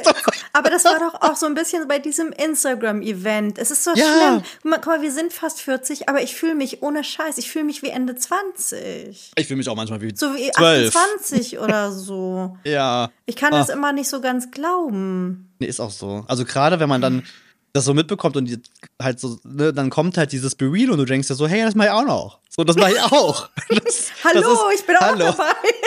Aber 0.53 0.69
das 0.69 0.85
war 0.85 0.99
doch 0.99 1.23
auch 1.23 1.37
so 1.37 1.47
ein 1.47 1.55
bisschen 1.55 1.89
bei 1.89 1.99
diesem 1.99 2.33
Instagram-Event. 2.33 3.59
Es 3.59 3.71
ist 3.71 3.85
so 3.85 3.93
Ja. 3.95 4.05
schlimm. 4.05 4.43
Guck 4.63 4.71
mal, 4.71 4.77
guck 4.77 4.87
mal, 4.87 5.03
wir 5.03 5.13
sind 5.13 5.33
fast 5.33 5.61
40, 5.61 6.09
aber 6.11 6.23
ich 6.23 6.35
fühle 6.35 6.55
mich 6.55 6.83
ohne 6.83 7.03
Scheiß. 7.05 7.39
Ich 7.39 7.51
fühle 7.51 7.65
mich 7.65 7.83
wie 7.83 7.89
Ende 7.89 8.15
20. 8.15 9.33
Ich 9.37 9.47
fühle 9.47 9.57
mich 9.57 9.69
auch 9.69 9.77
manchmal 9.77 10.01
wie 10.03 10.15
So 10.15 10.35
wie 10.35 10.51
12. 10.51 10.95
28 10.95 11.59
oder 11.59 11.93
so. 11.93 12.57
Ja. 12.65 13.11
Ich 13.27 13.37
kann 13.37 13.53
das 13.53 13.71
Ah. 13.71 13.75
immer 13.75 13.93
nicht 13.93 14.09
so 14.11 14.21
ganz 14.21 14.51
glauben. 14.51 15.49
Nee, 15.59 15.67
ist 15.67 15.81
auch 15.81 15.91
so. 15.91 16.25
Also 16.29 16.45
gerade 16.45 16.81
wenn 16.81 16.89
man 16.89 17.01
dann 17.01 17.23
das 17.75 17.87
so 17.87 17.95
mitbekommt 17.95 18.37
und 18.37 18.45
die 18.45 18.59
halt 19.01 19.19
so, 19.19 19.39
ne, 19.45 19.73
dann 19.73 19.89
kommt 19.89 20.19
halt 20.19 20.33
dieses 20.33 20.55
Be 20.55 20.67
Real 20.71 20.91
und 20.91 20.99
du 20.99 21.07
denkst 21.07 21.29
dir 21.29 21.35
so, 21.35 21.47
hey, 21.49 21.63
das 21.63 21.75
mach 21.75 21.85
ich 21.87 21.91
auch 21.91 22.05
noch. 22.05 22.39
So, 22.51 22.65
das 22.65 22.77
mach 22.77 22.89
ich 22.91 23.01
auch. 23.13 23.49
Das, 23.71 24.11
Hallo, 24.25 24.41
das 24.43 24.81
ich 24.81 24.87
bin 24.87 24.97
auch 24.97 25.01
hallo. 25.01 25.25
dabei. 25.25 25.45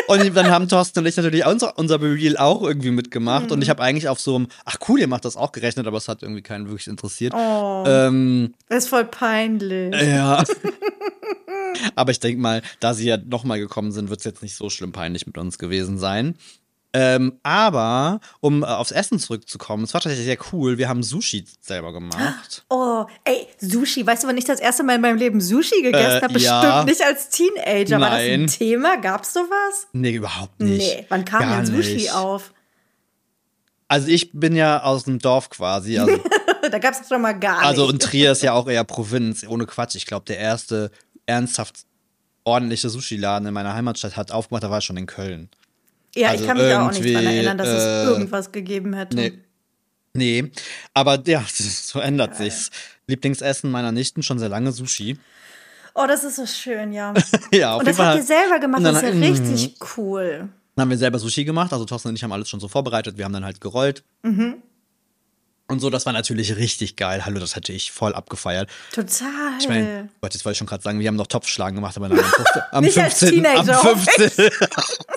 Und 0.08 0.36
dann 0.36 0.50
haben 0.50 0.68
Thorsten 0.68 1.00
und 1.00 1.06
ich 1.06 1.16
natürlich 1.16 1.46
unser, 1.46 1.78
unser 1.78 2.00
Be 2.00 2.12
Real 2.14 2.38
auch 2.38 2.64
irgendwie 2.64 2.90
mitgemacht. 2.90 3.46
Mhm. 3.48 3.52
Und 3.52 3.62
ich 3.62 3.70
habe 3.70 3.84
eigentlich 3.84 4.10
auf 4.10 4.20
so 4.20 4.36
einem, 4.36 4.48
ach 4.66 4.78
cool, 4.90 5.00
ihr 5.00 5.08
macht 5.08 5.26
das 5.26 5.38
auch 5.38 5.52
gerechnet, 5.52 5.86
aber 5.86 5.98
es 5.98 6.08
hat 6.08 6.24
irgendwie 6.24 6.42
keinen 6.42 6.68
wirklich 6.70 6.88
interessiert. 6.88 7.34
Oh, 7.36 7.84
Ähm, 7.86 8.56
das 8.68 8.86
ist 8.86 8.90
voll 8.90 9.06
peinlich. 9.06 9.94
ja. 10.02 10.44
aber 11.96 12.12
ich 12.12 12.20
denke 12.20 12.42
mal, 12.42 12.64
da 12.80 12.96
sie 12.96 13.08
ja 13.08 13.18
nochmal 13.18 13.60
gekommen 13.60 13.92
sind, 13.92 14.10
wird 14.10 14.20
es 14.22 14.26
jetzt 14.26 14.42
nicht 14.42 14.56
so 14.56 14.72
schlimm 14.72 14.92
peinlich 14.92 15.28
mit 15.28 15.38
uns 15.38 15.60
gewesen 15.60 16.00
sein. 16.00 16.36
Ähm, 16.98 17.40
aber 17.44 18.22
um 18.40 18.64
äh, 18.64 18.68
aufs 18.68 18.92
Essen 18.92 19.20
zurückzukommen, 19.20 19.84
es 19.84 19.94
war 19.94 20.00
tatsächlich 20.00 20.26
sehr 20.26 20.38
cool. 20.54 20.78
Wir 20.78 20.88
haben 20.88 21.04
Sushi 21.04 21.44
selber 21.60 21.92
gemacht. 21.92 22.64
Oh, 22.70 23.06
ey, 23.26 23.48
Sushi. 23.60 24.08
Weißt 24.08 24.24
du, 24.24 24.28
wann 24.30 24.38
ich 24.38 24.46
das 24.46 24.62
erste 24.62 24.84
Mal 24.84 24.96
in 24.96 25.02
meinem 25.02 25.18
Leben 25.18 25.42
Sushi 25.42 25.82
gegessen 25.82 26.20
Äh, 26.20 26.22
habe? 26.22 26.34
Bestimmt 26.34 26.64
ja. 26.64 26.84
nicht 26.86 27.02
als 27.04 27.30
Teenager. 27.30 28.00
War 28.00 28.12
das 28.12 28.20
ein 28.20 28.40
Nein. 28.42 28.48
Thema? 28.48 28.96
Gab's 28.98 29.34
sowas? 29.34 29.88
Nee, 29.92 30.14
überhaupt 30.14 30.58
nicht. 30.62 30.78
Nee, 30.78 31.06
wann 31.10 31.26
kam 31.26 31.42
Gar 31.42 31.64
denn 31.64 31.66
Sushi 31.76 31.96
nicht. 31.96 32.14
auf? 32.14 32.54
Also 33.90 34.08
ich 34.08 34.32
bin 34.32 34.56
ja 34.56 34.82
aus 34.84 35.04
dem 35.04 35.20
Dorf 35.20 35.50
quasi. 35.50 36.00
Also, 36.00 36.18
da 36.72 36.80
gab's 36.80 37.02
doch 37.02 37.08
schon 37.10 37.22
mal 37.22 37.34
gar 37.38 37.60
also 37.60 37.84
nicht. 37.84 37.94
und 37.94 38.02
Trier 38.04 38.32
ist 38.32 38.42
ja 38.42 38.54
auch 38.54 38.68
eher 38.70 38.84
Provinz. 38.86 39.46
Ohne 39.48 39.66
Quatsch. 39.66 39.96
Ich 39.96 40.06
glaube, 40.06 40.26
der 40.26 40.38
erste 40.38 40.92
ernsthaft 41.26 41.86
ordentliche 42.46 42.90
Sushi-Laden 42.90 43.48
in 43.50 43.54
meiner 43.54 43.74
Heimatstadt 43.74 44.16
hat 44.16 44.32
aufgemacht, 44.32 44.64
da 44.64 44.70
war 44.72 44.78
ich 44.80 44.86
schon 44.86 44.98
in 44.98 45.08
Köln. 45.08 45.50
Ja, 46.16 46.30
also 46.30 46.42
ich 46.44 46.48
kann 46.48 46.58
mich 46.58 46.66
da 46.68 46.88
auch 46.88 46.92
nicht 46.92 47.14
dran 47.14 47.26
erinnern, 47.26 47.58
dass 47.58 47.68
äh, 47.68 47.72
es 48.04 48.08
irgendwas 48.10 48.52
gegeben 48.52 48.94
hätte. 48.94 49.16
Nee. 49.16 49.34
Nee, 50.14 50.52
aber 50.94 51.22
ja, 51.28 51.44
so 51.48 52.00
ändert 52.00 52.36
sich's. 52.38 52.72
Lieblingsessen 53.08 53.70
meiner 53.70 53.92
Nichten 53.92 54.24
schon 54.24 54.40
sehr 54.40 54.50
lange 54.50 54.72
Sushi. 54.72 55.18
Oh, 55.94 56.06
das 56.08 56.24
ist 56.24 56.38
so 56.38 56.46
schön, 56.46 56.92
ja. 56.94 57.14
Ja, 57.54 57.74
auf 57.74 57.80
Und 57.80 57.88
das 57.88 57.98
Fall. 57.98 58.08
habt 58.08 58.18
ihr 58.18 58.24
selber 58.24 58.60
gemacht, 58.60 58.84
dann- 58.84 58.94
das 58.96 59.04
ist 59.04 59.14
ja 59.14 59.20
richtig 59.30 59.78
cool. 59.98 60.50
Dann 60.76 60.82
haben 60.84 60.90
wir 60.90 60.98
selber 60.98 61.20
Sushi 61.20 61.46
gemacht. 61.46 61.72
Also 61.72 61.86
Thorsten 61.86 62.10
und 62.10 62.16
ich 62.16 62.24
haben 62.24 62.34
alles 62.34 62.50
schon 62.50 62.60
so 62.60 62.68
vorbereitet. 62.68 63.18
Wir 63.18 63.24
haben 63.26 63.32
dann 63.34 63.46
halt 63.46 63.62
gerollt. 63.62 64.04
Mhm. 64.24 64.56
Und 65.68 65.80
so, 65.80 65.90
das 65.90 66.06
war 66.06 66.14
natürlich 66.14 66.58
richtig 66.58 66.96
geil. 66.96 67.26
Hallo, 67.26 67.40
das 67.40 67.56
hätte 67.56 67.74
ich 67.74 67.92
voll 67.92 68.14
abgefeiert. 68.14 68.70
Total. 68.92 69.58
Ich 69.60 69.68
meine, 69.68 70.10
Gott, 70.22 70.34
jetzt 70.34 70.46
wollte 70.46 70.54
ich 70.54 70.58
schon 70.60 70.68
gerade 70.68 70.84
sagen, 70.84 71.00
wir 71.00 71.08
haben 71.08 71.16
noch 71.16 71.26
Topfschlagen 71.26 71.76
gemacht, 71.76 71.98
aber 71.98 72.10
nein, 72.10 72.20
am 72.20 72.26
15. 72.26 72.62
am 72.72 72.84
Nicht 72.84 73.00
als 73.00 73.20
15. 73.20 73.46
am 73.46 73.66
Teenager, 73.66 73.80
15. 73.80 74.50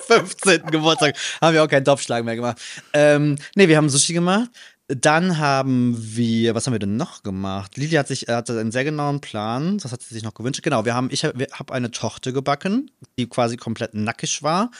am 0.09 0.25
15. 0.25 0.65
Geburtstag 0.71 1.15
haben 1.39 1.53
wir 1.53 1.63
auch 1.63 1.67
keinen 1.67 1.85
Topfschlagen 1.85 2.25
mehr 2.25 2.35
gemacht. 2.35 2.59
Ähm, 2.93 3.37
nee, 3.55 3.67
wir 3.67 3.77
haben 3.77 3.89
Sushi 3.89 4.13
gemacht. 4.13 4.49
Dann 4.87 5.37
haben 5.37 5.95
wir, 5.99 6.55
was 6.55 6.65
haben 6.65 6.73
wir 6.73 6.79
denn 6.79 6.97
noch 6.97 7.21
gemacht? 7.21 7.77
Lili 7.77 7.91
hat 7.91 8.07
sich, 8.07 8.23
hatte 8.27 8.59
einen 8.59 8.71
sehr 8.71 8.83
genauen 8.83 9.21
Plan. 9.21 9.77
Das 9.77 9.91
hat 9.91 10.01
sie 10.01 10.15
sich 10.15 10.23
noch 10.23 10.33
gewünscht. 10.33 10.63
Genau, 10.63 10.83
wir 10.83 10.95
haben, 10.95 11.09
ich 11.11 11.25
habe 11.25 11.45
hab 11.51 11.69
eine 11.69 11.91
Torte 11.91 12.33
gebacken, 12.33 12.89
die 13.19 13.29
quasi 13.29 13.55
komplett 13.55 13.93
nackig 13.93 14.41
war. 14.41 14.71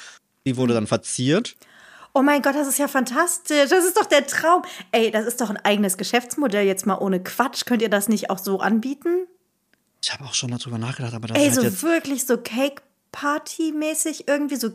Die 0.47 0.57
wurde 0.57 0.73
dann 0.73 0.87
verziert. 0.87 1.55
Oh 2.13 2.21
mein 2.21 2.41
Gott, 2.41 2.55
das 2.55 2.67
ist 2.67 2.79
ja 2.79 2.87
fantastisch. 2.87 3.69
Das 3.69 3.85
ist 3.85 3.97
doch 3.97 4.05
der 4.05 4.25
Traum. 4.27 4.63
Ey, 4.91 5.11
das 5.11 5.25
ist 5.25 5.41
doch 5.41 5.49
ein 5.49 5.57
eigenes 5.57 5.97
Geschäftsmodell. 5.97 6.65
Jetzt 6.65 6.85
mal 6.85 6.97
ohne 6.97 7.21
Quatsch. 7.21 7.65
Könnt 7.65 7.81
ihr 7.81 7.89
das 7.89 8.09
nicht 8.09 8.29
auch 8.29 8.39
so 8.39 8.59
anbieten? 8.59 9.27
Ich 10.01 10.13
habe 10.13 10.23
auch 10.23 10.33
schon 10.33 10.51
darüber 10.51 10.77
nachgedacht, 10.77 11.13
aber 11.13 11.27
das 11.27 11.37
Ey, 11.37 11.47
ist 11.47 11.55
so 11.55 11.61
halt 11.61 11.71
jetzt. 11.73 11.83
wirklich 11.83 12.25
so 12.25 12.37
Cake-Party-mäßig 12.37 14.27
irgendwie, 14.27 14.55
so 14.55 14.69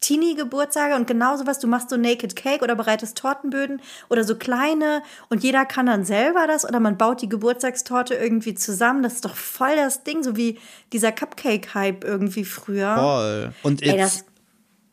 Teenie-Geburtstage 0.00 0.94
und 0.94 1.08
genauso 1.08 1.46
was, 1.46 1.58
du 1.58 1.66
machst 1.66 1.90
so 1.90 1.96
Naked 1.96 2.36
Cake 2.36 2.62
oder 2.62 2.76
bereitest 2.76 3.18
Tortenböden 3.18 3.82
oder 4.08 4.22
so 4.22 4.36
kleine 4.36 5.02
und 5.28 5.42
jeder 5.42 5.66
kann 5.66 5.86
dann 5.86 6.04
selber 6.04 6.46
das 6.46 6.64
oder 6.64 6.78
man 6.78 6.96
baut 6.96 7.20
die 7.20 7.28
Geburtstagstorte 7.28 8.14
irgendwie 8.14 8.54
zusammen. 8.54 9.02
Das 9.02 9.14
ist 9.14 9.24
doch 9.24 9.34
voll 9.34 9.74
das 9.74 10.04
Ding, 10.04 10.22
so 10.22 10.36
wie 10.36 10.60
dieser 10.92 11.10
Cupcake-Hype 11.10 12.04
irgendwie 12.04 12.44
früher. 12.44 12.94
Voll. 12.94 13.52
Und 13.64 13.82
Ey, 13.82 13.98
das, 13.98 14.24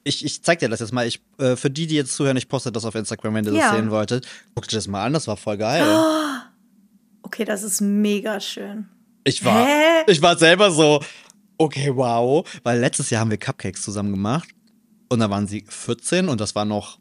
ich, 0.05 0.23
ich 0.23 0.41
zeig 0.43 0.59
dir 0.59 0.69
das 0.69 0.79
jetzt 0.79 0.93
mal. 0.93 1.05
Ich, 1.05 1.19
äh, 1.39 1.55
für 1.57 1.69
die, 1.69 1.87
die 1.87 1.95
jetzt 1.95 2.13
zuhören, 2.13 2.37
ich 2.37 2.47
poste 2.47 2.71
das 2.71 2.85
auf 2.85 2.95
Instagram, 2.95 3.33
wenn 3.33 3.45
ihr 3.45 3.53
Ja. 3.53 3.69
das 3.71 3.75
sehen 3.77 3.91
wolltet. 3.91 4.25
Guckt 4.53 4.67
euch 4.69 4.73
das 4.75 4.87
mal 4.87 5.03
an, 5.03 5.11
das 5.13 5.27
war 5.27 5.35
voll 5.35 5.57
geil. 5.57 5.83
okay, 7.23 7.43
das 7.43 7.63
ist 7.63 7.81
mega 7.81 8.39
schön. 8.39 8.87
Ich 9.23 9.43
war, 9.43 9.65
Hä? 9.65 10.03
ich 10.07 10.21
war 10.21 10.37
selber 10.37 10.71
so, 10.71 11.03
okay, 11.57 11.91
wow. 11.95 12.47
Weil 12.63 12.79
letztes 12.79 13.09
Jahr 13.09 13.21
haben 13.21 13.31
wir 13.31 13.37
Cupcakes 13.39 13.81
zusammen 13.81 14.11
gemacht. 14.11 14.47
Und 15.09 15.19
da 15.19 15.29
waren 15.29 15.47
sie 15.47 15.65
14 15.67 16.29
und 16.29 16.39
das 16.39 16.55
war 16.55 16.65
noch 16.65 16.99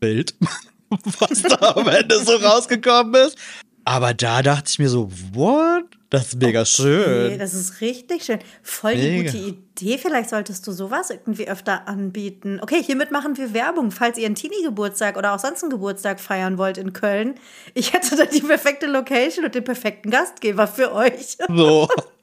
wild. 0.00 0.34
was 1.18 1.42
da 1.42 1.72
am 1.74 1.88
Ende 1.88 2.20
so 2.20 2.36
rausgekommen 2.36 3.14
ist. 3.26 3.36
Aber 3.84 4.14
da 4.14 4.42
dachte 4.42 4.64
ich 4.68 4.78
mir 4.78 4.88
so, 4.88 5.10
what? 5.32 5.84
Das 6.10 6.28
ist 6.28 6.40
mega 6.40 6.64
schön. 6.64 7.32
Nee, 7.32 7.38
das 7.38 7.54
ist 7.54 7.80
richtig 7.80 8.24
schön. 8.24 8.38
Voll 8.62 8.94
die 8.94 9.10
Mega. 9.10 9.32
gute 9.32 9.44
Idee. 9.44 9.98
Vielleicht 9.98 10.30
solltest 10.30 10.64
du 10.66 10.70
sowas 10.70 11.10
irgendwie 11.10 11.48
öfter 11.48 11.88
anbieten. 11.88 12.60
Okay, 12.62 12.80
hiermit 12.82 13.10
machen 13.10 13.36
wir 13.36 13.52
Werbung, 13.52 13.90
falls 13.90 14.16
ihr 14.16 14.26
einen 14.26 14.36
Teenie-Geburtstag 14.36 15.16
oder 15.16 15.34
auch 15.34 15.40
sonst 15.40 15.64
einen 15.64 15.70
Geburtstag 15.70 16.20
feiern 16.20 16.56
wollt 16.56 16.78
in 16.78 16.92
Köln. 16.92 17.34
Ich 17.74 17.92
hätte 17.92 18.14
da 18.16 18.26
die 18.26 18.42
perfekte 18.42 18.86
Location 18.86 19.44
und 19.44 19.56
den 19.56 19.64
perfekten 19.64 20.10
Gastgeber 20.10 20.68
für 20.68 20.92
euch. 20.92 21.36
So. 21.48 21.88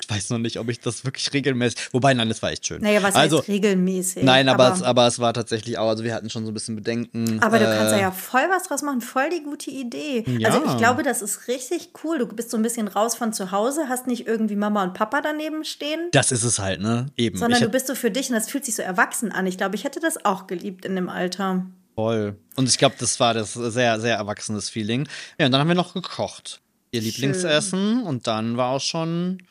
Ich 0.00 0.10
weiß 0.10 0.30
noch 0.30 0.38
nicht, 0.38 0.58
ob 0.58 0.68
ich 0.68 0.80
das 0.80 1.04
wirklich 1.04 1.32
regelmäßig. 1.32 1.92
Wobei, 1.92 2.14
nein, 2.14 2.28
das 2.28 2.42
war 2.42 2.50
echt 2.50 2.66
schön. 2.66 2.82
Naja, 2.82 3.02
was 3.02 3.14
also, 3.14 3.38
heißt 3.38 3.48
regelmäßig? 3.48 4.22
Nein, 4.24 4.48
aber, 4.48 4.66
aber 4.66 4.74
es, 4.74 4.82
aber 4.82 5.06
es 5.06 5.18
war 5.20 5.32
tatsächlich 5.32 5.78
auch, 5.78 5.88
also 5.88 6.02
wir 6.02 6.14
hatten 6.14 6.30
schon 6.30 6.44
so 6.44 6.50
ein 6.50 6.54
bisschen 6.54 6.74
Bedenken. 6.74 7.40
Aber 7.40 7.58
du 7.58 7.64
kannst 7.64 7.92
da 7.92 7.98
äh, 7.98 8.00
ja 8.00 8.10
voll 8.10 8.42
was 8.50 8.64
draus 8.64 8.82
machen, 8.82 9.00
voll 9.00 9.30
die 9.30 9.42
gute 9.44 9.70
Idee. 9.70 10.24
Ja. 10.26 10.48
Also 10.48 10.64
ich 10.66 10.76
glaube, 10.78 11.02
das 11.02 11.22
ist 11.22 11.46
richtig 11.48 11.90
cool. 12.02 12.18
Du 12.18 12.26
bist 12.26 12.50
so 12.50 12.56
ein 12.56 12.62
bisschen 12.62 12.88
raus 12.88 13.14
von 13.14 13.32
zu 13.32 13.52
Hause, 13.52 13.88
hast 13.88 14.06
nicht 14.06 14.26
irgendwie 14.26 14.56
Mama 14.56 14.82
und 14.82 14.94
Papa 14.94 15.20
daneben 15.20 15.64
stehen, 15.64 16.08
Das 16.12 16.32
ist 16.32 16.42
es 16.42 16.58
halt, 16.58 16.80
ne? 16.80 17.06
Eben. 17.16 17.38
sondern 17.38 17.60
ich 17.60 17.66
du 17.66 17.70
bist 17.70 17.86
so 17.86 17.94
für 17.94 18.10
dich 18.10 18.28
und 18.30 18.34
das 18.34 18.50
fühlt 18.50 18.64
sich 18.64 18.74
so 18.74 18.82
erwachsen 18.82 19.30
an. 19.30 19.46
Ich 19.46 19.58
glaube, 19.58 19.76
ich 19.76 19.84
hätte 19.84 20.00
das 20.00 20.24
auch 20.24 20.46
geliebt 20.46 20.84
in 20.84 20.96
dem 20.96 21.08
Alter. 21.08 21.66
voll. 21.94 22.36
Und 22.56 22.68
ich 22.68 22.78
glaube, 22.78 22.96
das 22.98 23.20
war 23.20 23.34
das 23.34 23.54
sehr, 23.54 24.00
sehr 24.00 24.16
erwachsenes 24.16 24.68
Feeling. 24.70 25.08
Ja, 25.38 25.46
und 25.46 25.52
dann 25.52 25.60
haben 25.60 25.68
wir 25.68 25.74
noch 25.74 25.94
gekocht. 25.94 26.60
Ihr 26.92 27.02
Lieblingsessen 27.02 28.02
und 28.02 28.26
dann 28.26 28.56
war 28.56 28.70
auch 28.70 28.80
schon 28.80 29.42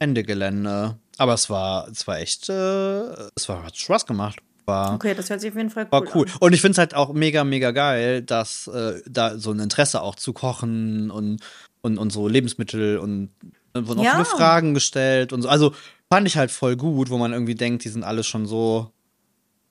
Ende 0.00 0.24
Gelände. 0.24 0.96
Aber 1.18 1.34
es 1.34 1.48
war, 1.48 1.86
es 1.88 2.06
war 2.08 2.18
echt, 2.18 2.48
äh, 2.48 2.52
es 3.36 3.48
war, 3.48 3.62
hat 3.64 3.76
Spaß 3.76 4.06
gemacht. 4.06 4.40
War, 4.66 4.94
Okay, 4.94 5.14
das 5.14 5.30
hört 5.30 5.40
sich 5.40 5.50
auf 5.50 5.56
jeden 5.56 5.70
Fall 5.70 5.84
cool, 5.84 5.90
war 5.92 6.14
cool. 6.16 6.26
an. 6.26 6.32
Und 6.40 6.52
ich 6.54 6.60
finde 6.60 6.72
es 6.72 6.78
halt 6.78 6.94
auch 6.94 7.12
mega, 7.12 7.44
mega 7.44 7.70
geil, 7.70 8.22
dass 8.22 8.66
äh, 8.68 9.00
da 9.06 9.38
so 9.38 9.52
ein 9.52 9.58
Interesse 9.60 10.00
auch 10.02 10.14
zu 10.16 10.32
kochen 10.32 11.10
und, 11.10 11.40
und, 11.82 11.98
und 11.98 12.10
so 12.10 12.26
Lebensmittel 12.28 12.98
und 12.98 13.30
dann 13.72 13.86
wurden 13.86 14.00
auch 14.00 14.04
Ja. 14.04 14.12
viele 14.12 14.24
Fragen 14.24 14.74
gestellt 14.74 15.32
und 15.32 15.42
so. 15.42 15.48
Also 15.48 15.74
fand 16.12 16.26
ich 16.26 16.36
halt 16.36 16.50
voll 16.50 16.76
gut, 16.76 17.10
wo 17.10 17.18
man 17.18 17.32
irgendwie 17.32 17.54
denkt, 17.54 17.84
die 17.84 17.88
sind 17.88 18.02
alle 18.04 18.24
schon 18.24 18.46
so 18.46 18.90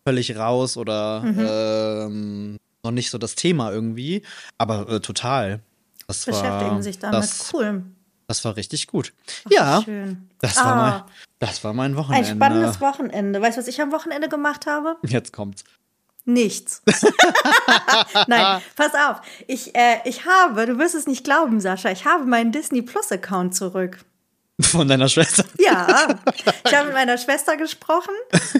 völlig 0.07 0.36
raus 0.38 0.77
oder 0.77 1.21
Mhm. 1.21 1.45
ähm, 1.50 2.57
noch 2.83 2.91
nicht 2.91 3.09
so 3.09 3.17
das 3.17 3.36
Thema 3.36 3.71
irgendwie. 3.71 4.21
Aber 4.57 4.88
äh, 4.89 5.00
total. 5.00 5.59
Das 6.07 6.25
Beschäftigen 6.25 6.71
war, 6.75 6.83
sich 6.83 6.98
damit. 7.00 7.19
Das, 7.24 7.51
cool. 7.53 7.83
Das 8.29 8.45
war 8.45 8.55
richtig 8.55 8.86
gut. 8.86 9.12
Ach, 9.48 9.51
ja, 9.51 9.81
Schön. 9.83 10.29
das 10.39 10.55
war, 10.57 10.65
Ah, 10.65 10.75
mein, 10.75 11.01
das 11.39 11.63
war 11.63 11.74
mein 11.74 11.95
Wochenende. 11.95 12.29
Ein 12.29 12.36
spannendes 12.36 12.79
Wochenende. 12.79 13.41
Weißt 13.41 13.57
du, 13.57 13.62
was 13.62 13.67
ich 13.67 13.81
am 13.81 13.91
Wochenende 13.91 14.29
gemacht 14.29 14.67
habe? 14.67 14.98
Jetzt 15.01 15.33
kommt's. 15.33 15.63
Nichts. 16.25 16.83
Nein, 18.27 18.62
pass 18.75 18.93
auf. 18.93 19.21
Ich, 19.48 19.74
äh, 19.75 19.98
ich 20.05 20.25
habe, 20.27 20.67
du 20.67 20.77
wirst 20.77 20.93
es 20.93 21.07
nicht 21.07 21.24
glauben, 21.24 21.59
Sascha, 21.59 21.89
ich 21.89 22.05
habe 22.05 22.25
meinen 22.25 22.51
Disney 22.51 22.83
Plus 22.83 23.12
Account 23.12 23.55
zurück. 23.55 23.98
Von 24.62 24.88
deiner 24.88 25.09
Schwester. 25.09 25.43
Ja, 25.57 26.09
ich 26.65 26.75
habe 26.75 26.86
mit 26.86 26.93
meiner 26.93 27.17
Schwester 27.17 27.57
gesprochen 27.57 28.13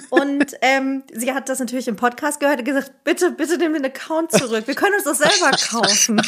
und 0.09 0.45
ähm, 0.61 1.03
sie 1.13 1.31
hat 1.31 1.47
das 1.47 1.59
natürlich 1.59 1.88
im 1.88 1.95
Podcast 1.95 2.39
gehört 2.39 2.57
und 2.57 2.65
gesagt, 2.65 3.03
bitte, 3.03 3.29
bitte 3.31 3.57
nimm 3.59 3.73
den 3.73 3.85
Account 3.85 4.31
zurück. 4.31 4.65
Wir 4.65 4.73
können 4.75 4.95
uns 4.95 5.03
das 5.03 5.19
selber 5.19 5.51
kaufen. 5.51 6.19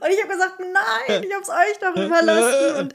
Und 0.00 0.10
ich 0.10 0.22
habe 0.22 0.32
gesagt, 0.32 0.54
nein, 0.60 1.22
ich 1.22 1.32
habe 1.34 1.42
es 1.42 1.48
euch 1.48 1.78
doch 1.80 1.96
überlassen. 2.04 2.76
Und 2.78 2.92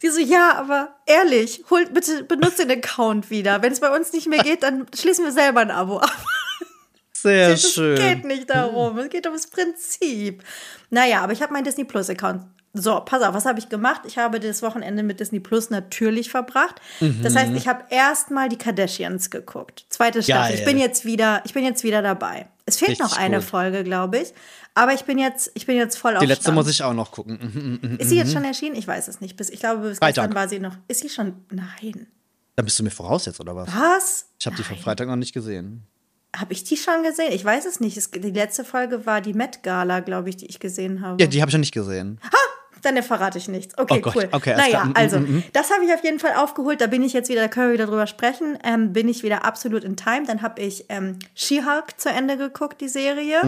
sie 0.00 0.10
so, 0.10 0.20
ja, 0.20 0.54
aber 0.56 0.94
ehrlich, 1.06 1.64
holt 1.70 1.92
bitte, 1.94 2.24
benutzt 2.24 2.58
den 2.58 2.70
Account 2.70 3.30
wieder. 3.30 3.62
Wenn 3.62 3.72
es 3.72 3.80
bei 3.80 3.94
uns 3.94 4.12
nicht 4.12 4.28
mehr 4.28 4.40
geht, 4.42 4.62
dann 4.62 4.86
schließen 4.94 5.24
wir 5.24 5.32
selber 5.32 5.60
ein 5.60 5.70
Abo 5.70 5.98
ab. 5.98 6.12
Sehr 7.12 7.50
Es 7.50 7.72
schön. 7.74 7.96
geht 7.96 8.24
nicht 8.24 8.50
darum, 8.50 8.98
es 8.98 9.08
geht 9.08 9.26
ums 9.26 9.46
Prinzip. 9.46 10.42
Naja, 10.90 11.20
aber 11.22 11.32
ich 11.32 11.40
habe 11.42 11.52
meinen 11.52 11.64
Disney 11.64 11.84
Plus 11.84 12.10
Account. 12.10 12.42
So, 12.74 13.00
pass 13.04 13.22
auf, 13.22 13.34
was 13.34 13.44
habe 13.44 13.58
ich 13.58 13.68
gemacht? 13.68 14.00
Ich 14.06 14.16
habe 14.16 14.40
das 14.40 14.62
Wochenende 14.62 15.02
mit 15.02 15.20
Disney 15.20 15.40
Plus 15.40 15.68
natürlich 15.68 16.30
verbracht. 16.30 16.80
Das 17.22 17.36
heißt, 17.36 17.52
ich 17.54 17.68
habe 17.68 17.84
erstmal 17.90 18.48
die 18.48 18.56
Kardashians 18.56 19.30
geguckt. 19.30 19.84
Zweite 19.90 20.22
Staffel. 20.22 20.52
Geil. 20.52 20.58
Ich 20.58 20.64
bin 20.64 20.78
jetzt 20.78 21.04
wieder, 21.04 21.42
ich 21.44 21.52
bin 21.52 21.64
jetzt 21.64 21.84
wieder 21.84 22.00
dabei. 22.00 22.48
Es 22.64 22.78
fehlt 22.78 22.92
Richtig 22.92 23.06
noch 23.06 23.18
eine 23.18 23.36
gut. 23.36 23.44
Folge, 23.44 23.84
glaube 23.84 24.18
ich. 24.20 24.32
Aber 24.74 24.94
ich 24.94 25.04
bin 25.04 25.18
jetzt, 25.18 25.50
ich 25.54 25.66
bin 25.66 25.76
jetzt 25.76 25.96
voll 25.98 26.14
auf 26.16 26.20
Die 26.20 26.26
letzte 26.26 26.44
Stand. 26.44 26.56
muss 26.56 26.68
ich 26.68 26.82
auch 26.82 26.94
noch 26.94 27.10
gucken. 27.10 27.38
Mhm, 27.42 27.62
mhm, 27.82 27.90
mhm. 27.92 27.96
Ist 27.98 28.08
sie 28.08 28.16
jetzt 28.16 28.32
schon 28.32 28.44
erschienen? 28.44 28.74
Ich 28.74 28.86
weiß 28.86 29.08
es 29.08 29.20
nicht. 29.20 29.36
Bis, 29.36 29.50
ich 29.50 29.60
glaube, 29.60 29.88
bis 29.88 29.98
Freitag. 29.98 30.24
gestern 30.24 30.34
war 30.34 30.48
sie 30.48 30.58
noch. 30.60 30.76
Ist 30.88 31.00
sie 31.00 31.08
schon? 31.08 31.34
Nein. 31.50 32.06
Da 32.56 32.62
bist 32.62 32.78
du 32.78 32.82
mir 32.82 32.90
voraus 32.90 33.26
jetzt, 33.26 33.40
oder 33.40 33.54
was? 33.54 33.68
Was? 33.74 34.26
Ich 34.38 34.46
habe 34.46 34.56
die 34.56 34.62
von 34.62 34.76
Freitag 34.76 35.08
noch 35.08 35.16
nicht 35.16 35.32
gesehen. 35.32 35.86
Habe 36.34 36.54
ich 36.54 36.64
die 36.64 36.78
schon 36.78 37.02
gesehen? 37.02 37.32
Ich 37.32 37.44
weiß 37.44 37.66
es 37.66 37.80
nicht. 37.80 37.96
Es, 37.98 38.10
die 38.10 38.30
letzte 38.30 38.64
Folge 38.64 39.04
war 39.04 39.20
die 39.20 39.34
Met 39.34 39.62
Gala, 39.62 40.00
glaube 40.00 40.30
ich, 40.30 40.38
die 40.38 40.46
ich 40.46 40.58
gesehen 40.60 41.02
habe. 41.02 41.20
Ja, 41.22 41.26
die 41.28 41.42
habe 41.42 41.50
ich 41.50 41.54
noch 41.54 41.60
nicht 41.60 41.74
gesehen. 41.74 42.18
Dann 42.82 43.00
verrate 43.02 43.38
ich 43.38 43.48
nichts. 43.48 43.78
Okay, 43.78 44.02
Oh 44.04 44.12
cool. 44.14 44.28
okay, 44.32 44.54
naja, 44.56 44.68
klar. 44.68 44.84
Mm, 44.86 44.92
also, 44.94 45.18
mm, 45.20 45.36
mm. 45.36 45.44
das 45.52 45.70
habe 45.70 45.84
ich 45.84 45.92
auf 45.92 46.02
jeden 46.02 46.18
Fall 46.18 46.34
aufgeholt. 46.34 46.80
Da 46.80 46.88
bin 46.88 47.02
ich 47.02 47.12
jetzt 47.12 47.28
wieder, 47.28 47.40
da 47.40 47.48
können 47.48 47.68
wir 47.68 47.74
wieder 47.74 47.86
drüber 47.86 48.06
sprechen. 48.06 48.58
Ähm, 48.64 48.92
bin 48.92 49.08
ich 49.08 49.22
wieder 49.22 49.44
absolut 49.44 49.84
in 49.84 49.96
Time. 49.96 50.24
Dann 50.26 50.42
habe 50.42 50.60
ich 50.60 50.86
ähm, 50.88 51.18
She-Hulk 51.34 51.98
zu 51.98 52.08
Ende 52.08 52.36
geguckt, 52.36 52.80
die 52.80 52.88
Serie. 52.88 53.40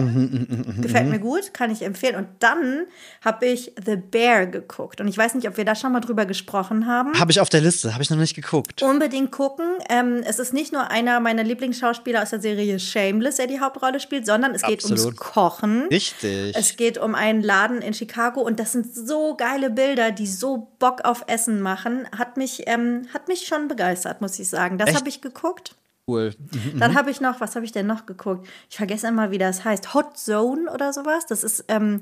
Gefällt 0.81 1.09
mir 1.09 1.19
gut, 1.19 1.53
kann 1.53 1.69
ich 1.69 1.81
empfehlen. 1.81 2.15
Und 2.15 2.27
dann 2.39 2.85
habe 3.23 3.45
ich 3.45 3.73
The 3.83 3.97
Bear 3.97 4.45
geguckt. 4.45 5.01
Und 5.01 5.07
ich 5.07 5.17
weiß 5.17 5.35
nicht, 5.35 5.47
ob 5.47 5.57
wir 5.57 5.65
da 5.65 5.75
schon 5.75 5.91
mal 5.91 5.99
drüber 5.99 6.25
gesprochen 6.25 6.87
haben. 6.87 7.19
Habe 7.19 7.31
ich 7.31 7.41
auf 7.41 7.49
der 7.49 7.61
Liste, 7.61 7.93
habe 7.93 8.03
ich 8.03 8.09
noch 8.09 8.17
nicht 8.17 8.35
geguckt. 8.35 8.81
Unbedingt 8.83 9.31
gucken. 9.31 9.65
Ähm, 9.89 10.23
es 10.25 10.39
ist 10.39 10.53
nicht 10.53 10.71
nur 10.71 10.89
einer 10.89 11.19
meiner 11.19 11.43
Lieblingsschauspieler 11.43 12.23
aus 12.23 12.29
der 12.29 12.39
Serie 12.39 12.79
Shameless, 12.79 13.35
der 13.35 13.47
die 13.47 13.59
Hauptrolle 13.59 13.99
spielt, 13.99 14.25
sondern 14.25 14.55
es 14.55 14.61
geht 14.61 14.83
ums 14.85 15.01
Absolut. 15.01 15.17
Kochen. 15.17 15.87
Richtig. 15.91 16.55
Es 16.55 16.77
geht 16.77 16.97
um 16.97 17.15
einen 17.15 17.41
Laden 17.41 17.81
in 17.81 17.93
Chicago 17.93 18.41
und 18.41 18.59
das 18.59 18.71
sind 18.71 18.95
so 18.95 19.24
geile 19.33 19.69
Bilder, 19.69 20.11
die 20.11 20.27
so 20.27 20.69
Bock 20.79 21.01
auf 21.03 21.23
Essen 21.27 21.61
machen. 21.61 22.07
Hat 22.15 22.37
mich, 22.37 22.63
ähm, 22.67 23.07
hat 23.13 23.27
mich 23.27 23.47
schon 23.47 23.67
begeistert, 23.67 24.21
muss 24.21 24.39
ich 24.39 24.49
sagen. 24.49 24.77
Das 24.77 24.93
habe 24.95 25.09
ich 25.09 25.21
geguckt. 25.21 25.75
cool. 26.07 26.33
Mhm. 26.37 26.79
Dann 26.79 26.95
habe 26.95 27.09
ich 27.09 27.19
noch, 27.19 27.41
was 27.41 27.55
habe 27.55 27.65
ich 27.65 27.71
denn 27.71 27.87
noch 27.87 28.05
geguckt? 28.05 28.47
Ich 28.69 28.77
vergesse 28.77 29.07
immer, 29.07 29.31
wie 29.31 29.37
das 29.37 29.65
heißt. 29.65 29.93
Hot 29.93 30.17
Zone 30.17 30.71
oder 30.71 30.93
sowas. 30.93 31.25
Das 31.25 31.43
ist, 31.43 31.65
ähm, 31.67 32.01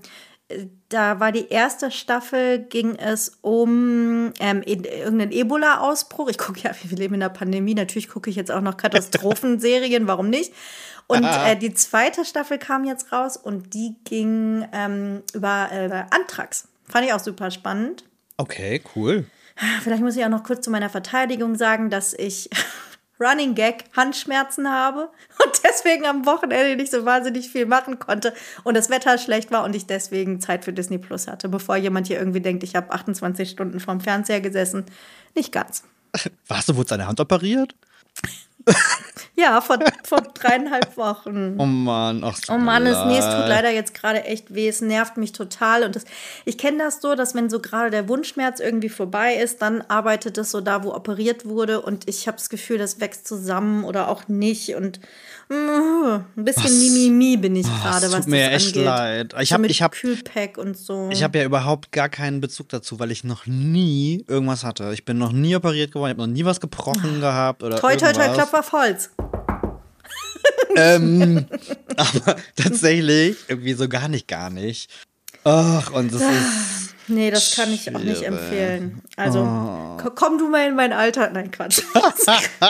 äh, 0.49 0.67
da 0.89 1.19
war 1.19 1.31
die 1.31 1.47
erste 1.49 1.89
Staffel, 1.89 2.59
ging 2.59 2.95
es 2.95 3.37
um 3.41 4.33
ähm, 4.39 4.61
in, 4.61 4.83
irgendeinen 4.83 5.31
Ebola-Ausbruch. 5.31 6.29
Ich 6.29 6.37
gucke 6.37 6.59
ja, 6.59 6.71
wir 6.83 6.97
leben 6.97 7.15
in 7.15 7.21
der 7.21 7.29
Pandemie. 7.29 7.73
Natürlich 7.73 8.09
gucke 8.09 8.29
ich 8.29 8.35
jetzt 8.35 8.51
auch 8.51 8.61
noch 8.61 8.77
Katastrophenserien, 8.77 10.07
warum 10.07 10.29
nicht? 10.29 10.53
Und 11.07 11.23
äh, 11.45 11.55
die 11.55 11.73
zweite 11.73 12.25
Staffel 12.25 12.57
kam 12.57 12.85
jetzt 12.85 13.11
raus 13.11 13.37
und 13.37 13.73
die 13.73 13.95
ging 14.03 14.67
ähm, 14.71 15.23
über 15.33 15.69
äh, 15.71 16.03
Antrax. 16.09 16.67
Fand 16.87 17.05
ich 17.05 17.13
auch 17.13 17.19
super 17.19 17.51
spannend. 17.51 18.03
Okay, 18.37 18.81
cool. 18.95 19.25
Vielleicht 19.83 20.01
muss 20.01 20.15
ich 20.15 20.25
auch 20.25 20.29
noch 20.29 20.43
kurz 20.43 20.65
zu 20.65 20.71
meiner 20.71 20.89
Verteidigung 20.89 21.55
sagen, 21.55 21.89
dass 21.89 22.13
ich 22.13 22.49
Running 23.19 23.55
Gag 23.55 23.85
Handschmerzen 23.95 24.69
habe 24.69 25.11
und 25.43 25.61
deswegen 25.63 26.05
am 26.05 26.25
Wochenende 26.25 26.75
nicht 26.75 26.91
so 26.91 27.05
wahnsinnig 27.05 27.49
viel 27.49 27.65
machen 27.65 27.99
konnte 27.99 28.33
und 28.63 28.75
das 28.75 28.89
Wetter 28.89 29.17
schlecht 29.17 29.51
war 29.51 29.63
und 29.63 29.75
ich 29.75 29.85
deswegen 29.85 30.41
Zeit 30.41 30.65
für 30.65 30.73
Disney 30.73 30.97
Plus 30.97 31.27
hatte, 31.27 31.49
bevor 31.49 31.77
jemand 31.77 32.07
hier 32.07 32.17
irgendwie 32.17 32.41
denkt, 32.41 32.63
ich 32.63 32.75
habe 32.75 32.91
28 32.91 33.49
Stunden 33.49 33.79
vorm 33.79 34.01
Fernseher 34.01 34.41
gesessen. 34.41 34.85
Nicht 35.35 35.51
ganz. 35.51 35.83
Warst 36.47 36.69
du, 36.69 36.75
wurde 36.75 36.89
seine 36.89 37.07
Hand 37.07 37.19
operiert? 37.19 37.75
Ja, 39.35 39.61
vor, 39.61 39.79
vor 40.03 40.21
dreieinhalb 40.21 40.95
Wochen. 40.95 41.55
Oh 41.57 41.65
Mann, 41.65 42.23
ach 42.23 42.37
Oh 42.51 42.57
Mann, 42.57 42.85
es, 42.85 43.03
nee, 43.05 43.17
es 43.17 43.25
tut 43.25 43.47
leider 43.47 43.71
jetzt 43.71 43.95
gerade 43.95 44.23
echt 44.25 44.53
weh. 44.53 44.67
Es 44.67 44.79
nervt 44.79 45.17
mich 45.17 45.31
total. 45.31 45.83
Und 45.83 45.95
das, 45.95 46.05
ich 46.45 46.59
kenne 46.59 46.77
das 46.77 47.01
so, 47.01 47.15
dass 47.15 47.33
wenn 47.33 47.49
so 47.49 47.59
gerade 47.59 47.89
der 47.89 48.07
Wundschmerz 48.07 48.59
irgendwie 48.59 48.89
vorbei 48.89 49.33
ist, 49.35 49.63
dann 49.63 49.81
arbeitet 49.81 50.37
es 50.37 50.51
so 50.51 50.61
da, 50.61 50.83
wo 50.83 50.93
operiert 50.93 51.45
wurde. 51.45 51.81
Und 51.81 52.07
ich 52.07 52.27
habe 52.27 52.37
das 52.37 52.49
Gefühl, 52.49 52.77
das 52.77 52.99
wächst 52.99 53.27
zusammen 53.27 53.85
oder 53.85 54.07
auch 54.07 54.27
nicht. 54.27 54.75
Und 54.75 54.99
ein 55.49 56.23
bisschen 56.35 56.63
Was? 56.63 56.71
Mimimi 56.71 57.37
bin 57.37 57.55
ich 57.55 57.65
Oh, 57.67 57.81
gerade, 57.83 58.11
was 58.11 58.21
tut 58.21 58.27
mir 58.27 58.49
das 58.49 58.63
echt 58.63 58.75
angeht. 58.77 58.85
leid. 58.85 59.35
Ich 59.41 59.49
so 59.49 59.53
hab- 59.55 59.61
mit 59.61 59.71
ich 59.71 59.81
hab- 59.81 59.91
Kühlpack 59.93 60.57
und 60.57 60.77
so. 60.77 61.09
Ich 61.11 61.21
habe 61.23 61.37
ja 61.39 61.43
überhaupt 61.45 61.91
gar 61.91 62.09
keinen 62.09 62.41
Bezug 62.41 62.69
dazu, 62.69 62.99
weil 62.99 63.11
ich 63.11 63.23
noch 63.23 63.45
nie 63.45 64.23
irgendwas 64.27 64.63
hatte. 64.63 64.91
Ich 64.93 65.05
bin 65.05 65.17
noch 65.17 65.31
nie 65.31 65.55
operiert 65.55 65.91
geworden, 65.91 66.11
ich 66.11 66.17
habe 66.17 66.27
noch 66.29 66.33
nie 66.35 66.45
was 66.45 66.59
gebrochen 66.59 67.19
gehabt 67.21 67.61
oder 67.63 67.77
toi, 67.79 67.95
toi, 67.95 68.11
toi, 68.13 68.23
irgendwas. 68.23 68.49
Klopf 68.49 68.53
auf 68.53 68.71
Holz. 68.71 69.09
ähm, 70.75 71.45
aber 71.97 72.35
tatsächlich 72.55 73.37
irgendwie 73.47 73.73
so 73.73 73.87
gar 73.87 74.07
nicht, 74.07 74.27
gar 74.27 74.49
nicht. 74.49 74.89
Ach, 75.43 75.91
und 75.91 76.13
das 76.13 76.21
ist 76.21 76.92
Nee, 77.07 77.31
das 77.31 77.55
kann 77.55 77.71
ich 77.73 77.93
auch 77.93 77.99
nicht 77.99 78.23
empfehlen. 78.23 79.01
Also, 79.17 79.39
Oh. 79.41 79.97
ko- 80.01 80.11
komm 80.15 80.37
du 80.37 80.47
mal 80.49 80.67
in 80.69 80.75
mein 80.75 80.93
Alter. 80.93 81.29
Nein, 81.31 81.51
Quatsch. 81.51 81.81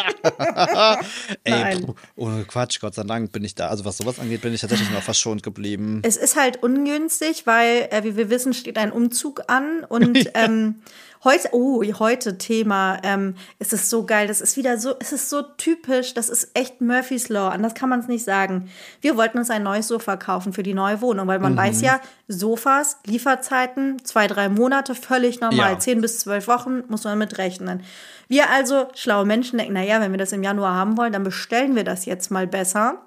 ey, 1.43 1.51
Nein. 1.51 1.93
ohne 2.15 2.43
Quatsch, 2.45 2.79
Gott 2.79 2.95
sei 2.95 3.03
Dank 3.03 3.31
bin 3.31 3.43
ich 3.43 3.55
da. 3.55 3.67
Also 3.67 3.85
was 3.85 3.97
sowas 3.97 4.19
angeht, 4.19 4.41
bin 4.41 4.53
ich 4.53 4.61
tatsächlich 4.61 4.89
noch 4.91 5.03
verschont 5.03 5.43
geblieben. 5.43 6.01
Es 6.03 6.17
ist 6.17 6.35
halt 6.35 6.61
ungünstig, 6.63 7.45
weil, 7.45 7.87
äh, 7.91 8.03
wie 8.03 8.15
wir 8.17 8.29
wissen, 8.29 8.53
steht 8.53 8.77
ein 8.77 8.91
Umzug 8.91 9.43
an 9.47 9.83
und 9.87 10.17
ähm, 10.35 10.75
Heute, 11.23 11.49
oh, 11.53 11.81
heute 11.99 12.37
Thema, 12.37 12.99
ähm, 13.01 13.35
es 13.57 13.71
ist 13.71 13.89
so 13.89 14.05
geil, 14.05 14.27
das 14.27 14.41
ist 14.41 14.57
wieder 14.57 14.77
so, 14.77 14.95
es 14.99 15.13
ist 15.13 15.29
so 15.29 15.41
typisch, 15.41 16.13
das 16.13 16.27
ist 16.27 16.51
echt 16.53 16.81
Murphy's 16.81 17.29
Law, 17.29 17.47
anders 17.47 17.75
kann 17.75 17.87
man 17.87 18.01
es 18.01 18.09
nicht 18.09 18.25
sagen. 18.25 18.69
Wir 18.99 19.15
wollten 19.15 19.37
uns 19.37 19.49
ein 19.49 19.63
neues 19.63 19.87
Sofa 19.87 20.17
kaufen 20.17 20.51
für 20.51 20.63
die 20.63 20.73
neue 20.73 20.99
Wohnung, 20.99 21.27
weil 21.27 21.39
man 21.39 21.53
mhm. 21.53 21.57
weiß 21.57 21.79
ja, 21.79 22.01
Sofas, 22.27 22.97
Lieferzeiten, 23.05 24.03
zwei, 24.03 24.27
drei 24.27 24.49
Monate, 24.49 24.95
völlig 24.95 25.39
normal, 25.39 25.73
ja. 25.73 25.79
zehn 25.79 26.01
bis 26.01 26.19
zwölf 26.19 26.49
Wochen 26.49 26.83
muss 26.89 27.05
man 27.05 27.17
mit 27.17 27.37
rechnen. 27.37 27.83
Wir 28.27 28.49
also, 28.49 28.89
schlaue 28.93 29.25
Menschen, 29.25 29.59
denken, 29.59 29.73
naja, 29.73 30.01
wenn 30.01 30.11
wir 30.11 30.17
das 30.17 30.33
im 30.33 30.43
Januar 30.43 30.75
haben 30.75 30.97
wollen, 30.97 31.13
dann 31.13 31.23
bestellen 31.23 31.77
wir 31.77 31.85
das 31.85 32.03
jetzt 32.03 32.31
mal 32.31 32.47
besser. 32.47 32.97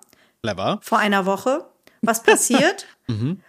Clever. 0.43 0.79
Vor 0.81 0.99
einer 0.99 1.27
Woche. 1.27 1.67
Was 2.01 2.23
passiert? 2.23 2.87
mhm 3.09 3.43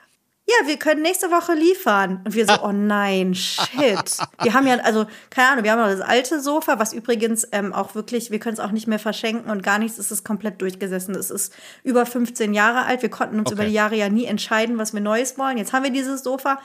ja, 0.49 0.65
wir 0.65 0.77
können 0.77 1.01
nächste 1.01 1.29
Woche 1.29 1.53
liefern. 1.53 2.21
Und 2.23 2.33
wir 2.33 2.45
so, 2.45 2.53
oh 2.63 2.71
nein, 2.71 3.35
shit. 3.35 4.17
Wir 4.41 4.53
haben 4.53 4.65
ja, 4.65 4.75
also, 4.77 5.05
keine 5.29 5.49
Ahnung, 5.49 5.63
wir 5.65 5.71
haben 5.73 5.81
noch 5.81 5.89
das 5.89 5.99
alte 5.99 6.41
Sofa, 6.41 6.79
was 6.79 6.93
übrigens 6.93 7.45
ähm, 7.51 7.73
auch 7.73 7.95
wirklich, 7.95 8.31
wir 8.31 8.39
können 8.39 8.53
es 8.53 8.61
auch 8.61 8.71
nicht 8.71 8.87
mehr 8.87 8.99
verschenken 8.99 9.51
und 9.51 9.61
gar 9.61 9.77
nichts, 9.77 9.97
es 9.97 10.09
ist 10.09 10.23
komplett 10.23 10.61
durchgesessen. 10.61 11.15
Es 11.15 11.31
ist 11.31 11.53
über 11.83 12.05
15 12.05 12.53
Jahre 12.53 12.85
alt. 12.85 13.01
Wir 13.01 13.09
konnten 13.09 13.39
uns 13.39 13.47
okay. 13.47 13.55
über 13.55 13.65
die 13.65 13.73
Jahre 13.73 13.97
ja 13.97 14.07
nie 14.07 14.25
entscheiden, 14.25 14.77
was 14.77 14.93
wir 14.93 15.01
Neues 15.01 15.37
wollen. 15.37 15.57
Jetzt 15.57 15.73
haben 15.73 15.83
wir 15.83 15.91
dieses 15.91 16.23
Sofa. 16.23 16.59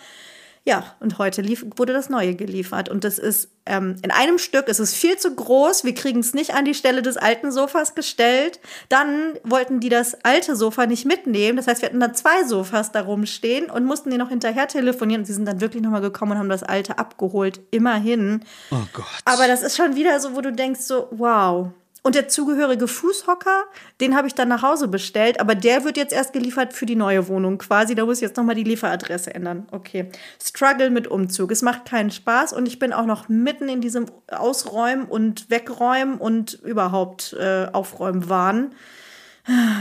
Ja, 0.64 0.84
und 1.00 1.18
heute 1.18 1.42
lief, 1.42 1.66
wurde 1.76 1.92
das 1.92 2.08
Neue 2.08 2.36
geliefert. 2.36 2.88
Und 2.88 3.02
das 3.02 3.18
ist 3.18 3.50
ähm, 3.66 3.96
in 4.02 4.12
einem 4.12 4.38
Stück, 4.38 4.66
es 4.68 4.78
ist 4.78 4.94
viel 4.94 5.18
zu 5.18 5.34
groß. 5.34 5.82
Wir 5.82 5.92
kriegen 5.92 6.20
es 6.20 6.34
nicht 6.34 6.54
an 6.54 6.64
die 6.64 6.74
Stelle 6.74 7.02
des 7.02 7.16
alten 7.16 7.50
Sofas 7.50 7.96
gestellt. 7.96 8.60
Dann 8.88 9.34
wollten 9.42 9.80
die 9.80 9.88
das 9.88 10.24
alte 10.24 10.54
Sofa 10.54 10.86
nicht 10.86 11.04
mitnehmen. 11.04 11.56
Das 11.56 11.66
heißt, 11.66 11.82
wir 11.82 11.88
hatten 11.88 11.98
da 11.98 12.12
zwei 12.12 12.44
Sofas 12.44 12.92
da 12.92 13.00
rumstehen 13.00 13.70
und 13.70 13.86
mussten 13.86 14.10
die 14.10 14.18
noch 14.18 14.28
hinterher 14.28 14.68
telefonieren. 14.68 15.22
Und 15.22 15.26
sie 15.26 15.32
sind 15.32 15.46
dann 15.46 15.60
wirklich 15.60 15.82
nochmal 15.82 16.00
gekommen 16.00 16.32
und 16.32 16.38
haben 16.38 16.48
das 16.48 16.62
alte 16.62 16.96
abgeholt. 16.96 17.60
Immerhin. 17.72 18.44
Oh 18.70 18.76
Gott. 18.92 19.04
Aber 19.24 19.48
das 19.48 19.62
ist 19.62 19.76
schon 19.76 19.96
wieder 19.96 20.20
so, 20.20 20.36
wo 20.36 20.42
du 20.42 20.52
denkst, 20.52 20.82
so, 20.82 21.08
wow, 21.10 21.72
und 22.02 22.16
der 22.16 22.28
zugehörige 22.28 22.88
Fußhocker, 22.88 23.64
den 24.00 24.16
habe 24.16 24.26
ich 24.26 24.34
dann 24.34 24.48
nach 24.48 24.62
Hause 24.62 24.88
bestellt, 24.88 25.38
aber 25.40 25.54
der 25.54 25.84
wird 25.84 25.96
jetzt 25.96 26.12
erst 26.12 26.32
geliefert 26.32 26.72
für 26.72 26.84
die 26.84 26.96
neue 26.96 27.28
Wohnung 27.28 27.58
quasi. 27.58 27.94
Da 27.94 28.04
muss 28.04 28.18
ich 28.18 28.22
jetzt 28.22 28.36
nochmal 28.36 28.56
die 28.56 28.64
Lieferadresse 28.64 29.32
ändern. 29.32 29.68
Okay. 29.70 30.10
Struggle 30.42 30.90
mit 30.90 31.06
Umzug. 31.06 31.52
Es 31.52 31.62
macht 31.62 31.84
keinen 31.84 32.10
Spaß 32.10 32.52
und 32.54 32.66
ich 32.66 32.80
bin 32.80 32.92
auch 32.92 33.06
noch 33.06 33.28
mitten 33.28 33.68
in 33.68 33.80
diesem 33.80 34.06
Ausräumen 34.28 35.04
und 35.04 35.48
Wegräumen 35.48 36.18
und 36.18 36.54
überhaupt 36.64 37.36
äh, 37.38 37.66
Aufräumen 37.72 38.28
Wahn. 38.28 38.74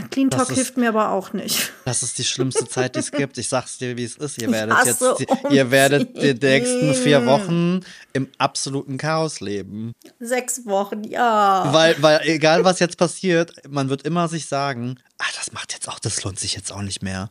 Clean 0.09 0.29
Talk 0.29 0.49
ist, 0.49 0.55
hilft 0.55 0.77
mir 0.77 0.89
aber 0.89 1.11
auch 1.11 1.33
nicht. 1.33 1.71
Das 1.85 2.01
ist 2.01 2.17
die 2.17 2.23
schlimmste 2.23 2.67
Zeit, 2.67 2.95
die 2.95 2.99
es 2.99 3.11
gibt. 3.11 3.37
Ich 3.37 3.47
sag's 3.47 3.77
dir, 3.77 3.95
wie 3.95 4.03
es 4.03 4.15
ist. 4.15 4.41
Ihr 4.41 4.51
werdet 4.51 4.85
jetzt, 4.85 5.01
die, 5.19 5.27
ihr 5.55 5.69
werdet 5.69 6.17
die 6.21 6.33
nächsten 6.33 6.95
vier 6.95 7.25
Wochen 7.27 7.81
im 8.13 8.27
absoluten 8.39 8.97
Chaos 8.97 9.39
leben. 9.39 9.93
Sechs 10.19 10.65
Wochen, 10.65 11.03
ja. 11.03 11.71
Weil, 11.71 12.01
weil 12.01 12.21
egal 12.23 12.63
was 12.63 12.79
jetzt 12.79 12.97
passiert, 12.97 13.53
man 13.69 13.89
wird 13.89 14.01
immer 14.01 14.27
sich 14.27 14.47
sagen, 14.47 14.97
ah, 15.19 15.25
das 15.37 15.51
macht 15.51 15.73
jetzt 15.73 15.87
auch, 15.87 15.99
das 15.99 16.23
lohnt 16.23 16.39
sich 16.39 16.55
jetzt 16.55 16.71
auch 16.71 16.81
nicht 16.81 17.03
mehr 17.03 17.29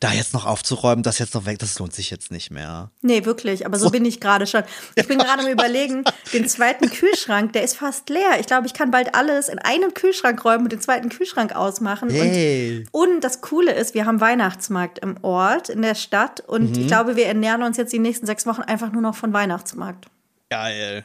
da 0.00 0.12
jetzt 0.12 0.32
noch 0.32 0.46
aufzuräumen, 0.46 1.02
das 1.02 1.18
jetzt 1.18 1.34
noch 1.34 1.44
weg, 1.44 1.58
das 1.58 1.78
lohnt 1.78 1.92
sich 1.92 2.10
jetzt 2.10 2.30
nicht 2.30 2.50
mehr. 2.50 2.90
Nee, 3.02 3.24
wirklich, 3.24 3.66
aber 3.66 3.78
so 3.78 3.90
bin 3.90 4.04
ich 4.04 4.20
gerade 4.20 4.46
schon. 4.46 4.62
Ich 4.94 5.08
bin 5.08 5.18
gerade 5.18 5.42
am 5.42 5.48
überlegen, 5.50 6.04
den 6.32 6.48
zweiten 6.48 6.88
Kühlschrank, 6.88 7.52
der 7.52 7.64
ist 7.64 7.76
fast 7.76 8.08
leer. 8.08 8.38
Ich 8.38 8.46
glaube, 8.46 8.66
ich 8.66 8.74
kann 8.74 8.90
bald 8.90 9.14
alles 9.14 9.48
in 9.48 9.58
einen 9.58 9.94
Kühlschrank 9.94 10.44
räumen 10.44 10.64
und 10.64 10.72
den 10.72 10.80
zweiten 10.80 11.08
Kühlschrank 11.08 11.54
ausmachen. 11.54 12.10
Hey. 12.10 12.86
Und, 12.92 13.08
und, 13.08 13.24
das 13.24 13.40
Coole 13.40 13.72
ist, 13.72 13.94
wir 13.94 14.06
haben 14.06 14.20
Weihnachtsmarkt 14.20 15.00
im 15.00 15.16
Ort, 15.22 15.68
in 15.68 15.82
der 15.82 15.96
Stadt 15.96 16.40
und 16.40 16.76
mhm. 16.76 16.82
ich 16.82 16.86
glaube, 16.86 17.16
wir 17.16 17.26
ernähren 17.26 17.62
uns 17.62 17.76
jetzt 17.76 17.92
die 17.92 17.98
nächsten 17.98 18.26
sechs 18.26 18.46
Wochen 18.46 18.62
einfach 18.62 18.92
nur 18.92 19.02
noch 19.02 19.16
von 19.16 19.32
Weihnachtsmarkt. 19.32 20.06
Geil. 20.50 21.04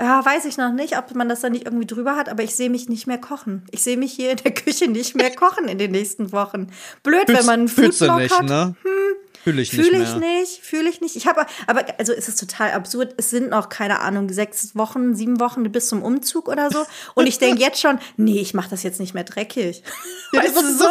Ja, 0.00 0.24
weiß 0.24 0.44
ich 0.44 0.56
noch 0.56 0.72
nicht, 0.72 0.96
ob 0.96 1.14
man 1.14 1.28
das 1.28 1.40
dann 1.40 1.52
nicht 1.52 1.64
irgendwie 1.64 1.86
drüber 1.86 2.16
hat, 2.16 2.28
aber 2.28 2.42
ich 2.42 2.54
sehe 2.54 2.70
mich 2.70 2.88
nicht 2.88 3.06
mehr 3.06 3.18
kochen. 3.18 3.66
Ich 3.70 3.82
sehe 3.82 3.96
mich 3.96 4.12
hier 4.12 4.30
in 4.30 4.38
der 4.38 4.54
Küche 4.54 4.88
nicht 4.88 5.14
mehr 5.14 5.34
kochen 5.34 5.68
in 5.68 5.78
den 5.78 5.90
nächsten 5.90 6.32
Wochen. 6.32 6.68
Blöd, 7.02 7.26
Fühlst, 7.26 7.40
wenn 7.40 7.46
man 7.46 7.60
einen 7.60 7.68
Foodblog 7.68 8.18
nicht, 8.18 8.38
hat. 8.38 8.46
Ne? 8.46 8.74
Hm, 8.82 9.16
Fühle 9.46 9.62
ich 9.62 9.70
fühl 9.70 9.92
nicht. 9.92 9.92
Fühle 9.92 10.02
ich 10.02 10.14
nicht, 10.16 10.60
fühle 10.64 10.88
ich 10.88 11.00
nicht. 11.00 11.14
Ich 11.14 11.28
habe, 11.28 11.46
aber 11.68 11.84
also 11.98 12.12
es 12.12 12.28
ist 12.28 12.40
total 12.40 12.72
absurd. 12.72 13.14
Es 13.16 13.30
sind 13.30 13.50
noch, 13.50 13.68
keine 13.68 14.00
Ahnung, 14.00 14.28
sechs 14.32 14.74
Wochen, 14.74 15.14
sieben 15.14 15.38
Wochen 15.38 15.62
bis 15.70 15.86
zum 15.86 16.02
Umzug 16.02 16.48
oder 16.48 16.68
so. 16.68 16.84
Und 17.14 17.28
ich 17.28 17.38
denke 17.38 17.60
jetzt 17.60 17.80
schon, 17.80 18.00
nee, 18.16 18.40
ich 18.40 18.54
mache 18.54 18.70
das 18.70 18.82
jetzt 18.82 18.98
nicht 18.98 19.14
mehr 19.14 19.22
dreckig. 19.22 19.84
Ja, 20.32 20.42
das, 20.42 20.56
ist 20.60 20.78
so. 20.80 20.84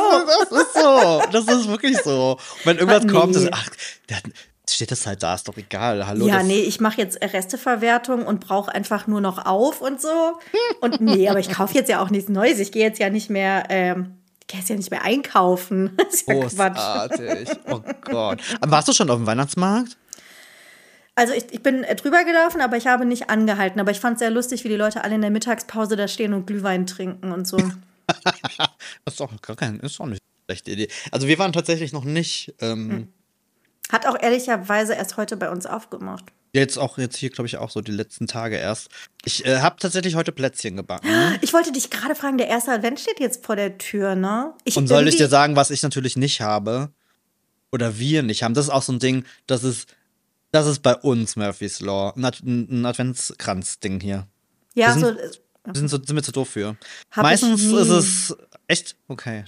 das 0.50 0.62
ist 0.62 0.74
so. 0.74 1.22
Das 1.30 1.46
ist 1.46 1.68
wirklich 1.68 1.98
so. 1.98 2.40
Wenn 2.64 2.78
irgendwas 2.78 3.04
nee. 3.04 3.12
kommt, 3.12 3.36
ist, 3.36 3.50
ach, 3.52 3.68
hat, 4.10 4.24
steht 4.74 4.92
das 4.92 5.06
halt 5.06 5.22
da, 5.24 5.36
ist 5.36 5.48
doch 5.48 5.58
egal. 5.58 6.08
Hallo. 6.08 6.28
Ja, 6.28 6.44
nee, 6.44 6.62
ich 6.62 6.80
mache 6.80 7.00
jetzt 7.00 7.22
Resteverwertung 7.22 8.26
und 8.26 8.40
brauche 8.40 8.74
einfach 8.74 9.08
nur 9.08 9.22
noch 9.22 9.46
auf 9.46 9.82
und 9.82 10.02
so. 10.02 10.40
Und 10.82 11.02
nee, 11.02 11.30
aber 11.30 11.40
ich 11.40 11.50
kaufe 11.50 11.74
jetzt 11.76 11.90
ja 11.90 12.02
auch 12.02 12.10
nichts 12.10 12.30
Neues. 12.30 12.60
Ich 12.60 12.72
gehe 12.72 12.84
jetzt 12.84 13.00
ja 13.00 13.10
nicht 13.10 13.30
mehr. 13.30 13.66
Ähm, 13.70 14.18
ich 14.42 14.48
gehe 14.48 14.60
jetzt 14.60 14.70
ja 14.70 14.76
nicht 14.76 14.92
mehr 14.92 15.04
einkaufen. 15.04 15.92
Das 15.98 16.14
ist 16.14 16.28
ja 16.28 16.36
Großartig. 16.36 17.46
Quatsch. 17.46 17.58
Oh 17.72 17.82
Gott. 18.02 18.42
Warst 18.62 18.88
du 18.88 18.94
schon 18.94 19.10
auf 19.10 19.18
dem 19.18 19.26
Weihnachtsmarkt? 19.26 19.98
Also 21.16 21.34
ich, 21.34 21.46
ich 21.52 21.64
bin 21.64 21.84
äh, 21.84 21.96
drüber 21.96 22.24
gelaufen, 22.26 22.62
aber 22.62 22.78
ich 22.78 22.88
habe 22.88 23.06
nicht 23.06 23.30
angehalten. 23.30 23.80
Aber 23.80 23.92
ich 23.92 24.00
fand 24.00 24.16
es 24.16 24.20
sehr 24.20 24.30
lustig, 24.30 24.64
wie 24.64 24.70
die 24.70 24.76
Leute 24.76 25.04
alle 25.04 25.16
in 25.16 25.22
der 25.22 25.32
Mittagspause 25.32 25.96
da 25.96 26.08
stehen 26.08 26.34
und 26.34 26.46
Glühwein 26.46 26.86
trinken 26.86 27.32
und 27.32 27.48
so. 27.48 27.58
das 28.24 29.14
ist 29.14 29.20
doch 29.20 29.42
gar 29.42 29.56
kein, 29.56 29.80
ist 29.80 30.00
doch 30.00 30.06
nicht 30.06 30.22
eine 30.22 30.56
schlechte 30.56 30.72
Idee. 30.72 30.90
Also 31.12 31.28
wir 31.28 31.40
waren 31.40 31.54
tatsächlich 31.54 31.94
noch 31.94 32.04
nicht 32.04 32.54
ähm, 32.60 32.92
hm. 32.92 33.08
Hat 33.96 34.08
auch 34.08 34.22
ehrlicherweise 34.22 34.94
erst 34.94 35.16
heute 35.16 35.38
bei 35.38 35.50
uns 35.50 35.66
aufgemacht. 35.66 36.26
Jetzt 36.52 36.78
auch, 36.78 36.98
jetzt 36.98 37.16
hier, 37.16 37.30
glaube 37.30 37.48
ich, 37.48 37.56
auch 37.56 37.70
so 37.70 37.80
die 37.80 37.94
letzten 37.94 38.28
Tage 38.28 38.58
erst. 38.58 38.90
Ich 39.24 39.46
äh, 39.46 39.60
habe 39.60 39.78
tatsächlich 39.80 40.16
heute 40.16 40.34
Plätzchen 40.34 40.76
gebacken. 40.76 41.08
Ich 41.42 41.54
wollte 41.54 41.72
dich 41.72 41.90
gerade 41.90 42.14
fragen, 42.14 42.38
der 42.38 42.50
erste 42.50 42.74
Advent 42.74 43.00
steht 43.00 43.22
jetzt 43.22 43.46
vor 43.46 43.56
der 43.56 43.78
Tür, 43.78 44.16
ne? 44.16 44.54
Ich 44.66 44.76
Und 44.76 44.88
soll 44.88 45.08
ich 45.08 45.16
dir 45.16 45.30
sagen, 45.30 45.56
was 45.56 45.72
ich 45.72 45.82
natürlich 45.82 46.18
nicht 46.18 46.42
habe? 46.42 46.90
Oder 47.72 47.98
wir 47.98 48.22
nicht 48.22 48.44
haben? 48.44 48.54
Das 48.54 48.66
ist 48.66 48.72
auch 48.72 48.82
so 48.82 48.92
ein 48.92 49.00
Ding, 49.00 49.24
das 49.48 49.64
ist, 49.64 49.88
das 50.52 50.68
ist 50.68 50.80
bei 50.80 50.96
uns 50.96 51.38
Murphy's 51.38 51.80
Law. 51.80 52.14
Ein, 52.18 52.26
ein 52.82 52.86
Adventskranz-Ding 52.86 54.02
hier. 54.02 54.28
Ja, 54.74 54.88
wir 54.88 54.94
sind, 55.06 55.20
so. 55.64 55.74
Sind, 55.74 55.88
so, 55.88 55.98
sind 56.04 56.16
wir 56.16 56.24
zu 56.24 56.34
doof 56.34 56.50
für. 56.50 56.76
Meistens 57.16 57.64
ist 57.64 57.90
es 57.90 58.36
echt 58.68 58.98
okay. 59.08 59.46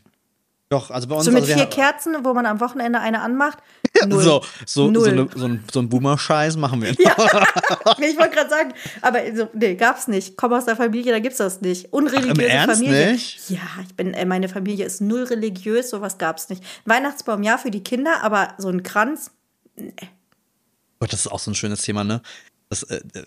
Doch, 0.69 0.91
also 0.91 1.07
bei 1.07 1.15
uns. 1.15 1.25
So 1.25 1.31
mit 1.31 1.43
also 1.43 1.53
vier 1.53 1.65
Kerzen, 1.65 2.25
wo 2.25 2.33
man 2.33 2.45
am 2.45 2.59
Wochenende 2.59 2.99
eine 2.99 3.21
anmacht. 3.21 3.59
Null. 4.05 4.21
So, 4.21 4.43
so, 4.65 4.91
Null. 4.91 5.03
so, 5.03 5.09
eine, 5.09 5.29
so, 5.33 5.45
ein, 5.45 5.63
so 5.71 5.79
ein 5.79 5.89
Boomer-Scheiß 5.89 6.57
machen 6.57 6.81
wir. 6.81 6.93
Ja. 6.99 7.15
nee, 7.99 8.07
ich 8.07 8.17
wollte 8.17 8.35
gerade 8.35 8.49
sagen, 8.49 8.73
aber 9.01 9.19
so, 9.33 9.49
nee, 9.53 9.75
gab's 9.75 10.09
nicht. 10.09 10.35
Komm 10.35 10.51
aus 10.53 10.65
der 10.65 10.75
Familie, 10.75 11.13
da 11.13 11.19
gibt's 11.19 11.37
das 11.37 11.61
nicht. 11.61 11.93
Unreligiöse 11.93 12.51
Ach, 12.51 12.63
im 12.67 12.69
Familie. 12.75 13.11
Nicht? 13.13 13.49
Ja, 13.49 13.61
ich 13.87 13.95
bin, 13.95 14.13
äh, 14.13 14.25
meine 14.25 14.49
Familie 14.49 14.85
ist 14.85 14.99
null 14.99 15.23
religiös, 15.23 15.89
sowas 15.89 16.17
gab's 16.17 16.49
nicht. 16.49 16.61
Weihnachtsbaum 16.85 17.43
ja 17.43 17.57
für 17.57 17.71
die 17.71 17.83
Kinder, 17.83 18.21
aber 18.21 18.53
so 18.57 18.67
ein 18.67 18.83
Kranz, 18.83 19.31
nee. 19.77 19.93
Gott, 20.99 21.13
das 21.13 21.21
ist 21.21 21.27
auch 21.27 21.39
so 21.39 21.51
ein 21.51 21.55
schönes 21.55 21.81
Thema, 21.81 22.03
ne? 22.03 22.21
Das, 22.69 22.83
äh, 22.83 23.01
äh 23.13 23.25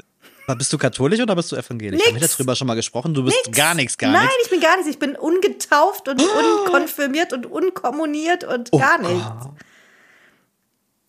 bist 0.54 0.72
du 0.72 0.78
katholisch 0.78 1.20
oder 1.20 1.34
bist 1.36 1.52
du 1.52 1.56
evangelisch? 1.56 1.98
Nix. 1.98 2.08
Haben 2.08 2.20
wir 2.20 2.28
darüber 2.28 2.56
schon 2.56 2.66
mal 2.66 2.74
gesprochen? 2.74 3.14
Du 3.14 3.24
bist 3.24 3.36
nix. 3.46 3.56
gar 3.56 3.74
nichts, 3.74 3.98
gar 3.98 4.10
nichts. 4.10 4.26
Nein, 4.26 4.36
ich 4.44 4.50
bin 4.50 4.60
gar 4.60 4.76
nichts. 4.76 4.90
Ich 4.90 4.98
bin 4.98 5.16
ungetauft 5.16 6.08
und 6.08 6.20
oh. 6.20 6.64
unkonfirmiert 6.66 7.32
und 7.32 7.46
unkommuniert 7.46 8.44
und 8.44 8.68
oh 8.72 8.78
gar 8.78 8.98
nichts. 8.98 9.46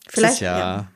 Vielleicht 0.08 0.42
ja. 0.42 0.58
ja. 0.60 0.88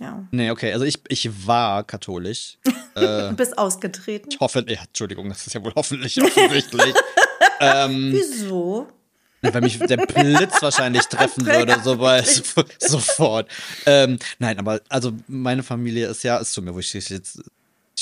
Ja. 0.00 0.24
Nee, 0.30 0.50
okay, 0.50 0.72
also 0.72 0.84
ich, 0.84 1.00
ich 1.08 1.46
war 1.46 1.82
katholisch. 1.82 2.58
äh, 2.94 3.00
du 3.00 3.32
bist 3.34 3.58
ausgetreten. 3.58 4.28
Ich 4.30 4.40
hoffe, 4.40 4.64
ja, 4.68 4.82
Entschuldigung, 4.82 5.28
das 5.28 5.46
ist 5.46 5.54
ja 5.54 5.64
wohl 5.64 5.72
hoffentlich 5.74 6.22
offensichtlich. 6.22 6.94
ähm, 7.60 8.12
Wieso? 8.12 8.88
Weil 9.40 9.60
mich 9.60 9.78
der 9.78 9.98
Blitz 9.98 10.60
wahrscheinlich 10.62 11.02
treffen 11.06 11.46
würde, 11.46 11.80
so 11.82 11.96
bei, 11.96 12.24
sofort. 12.78 13.48
Ähm, 13.86 14.18
nein, 14.38 14.58
aber 14.58 14.80
also 14.88 15.12
meine 15.28 15.62
Familie 15.62 16.08
ist 16.08 16.24
ja, 16.24 16.40
es 16.40 16.52
tut 16.52 16.64
mir, 16.64 16.74
wo 16.74 16.80
ich 16.80 16.92
jetzt 16.92 17.40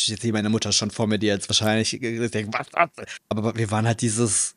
ich 0.08 0.20
sehe 0.20 0.32
meine 0.32 0.48
Mutter 0.48 0.72
schon 0.72 0.90
vor 0.90 1.06
mir, 1.06 1.18
die 1.18 1.26
jetzt 1.26 1.48
wahrscheinlich 1.48 1.98
denkt, 2.00 2.52
was, 2.52 2.66
was? 2.72 2.90
Aber 3.28 3.56
wir 3.56 3.70
waren 3.70 3.86
halt 3.86 4.00
dieses, 4.00 4.54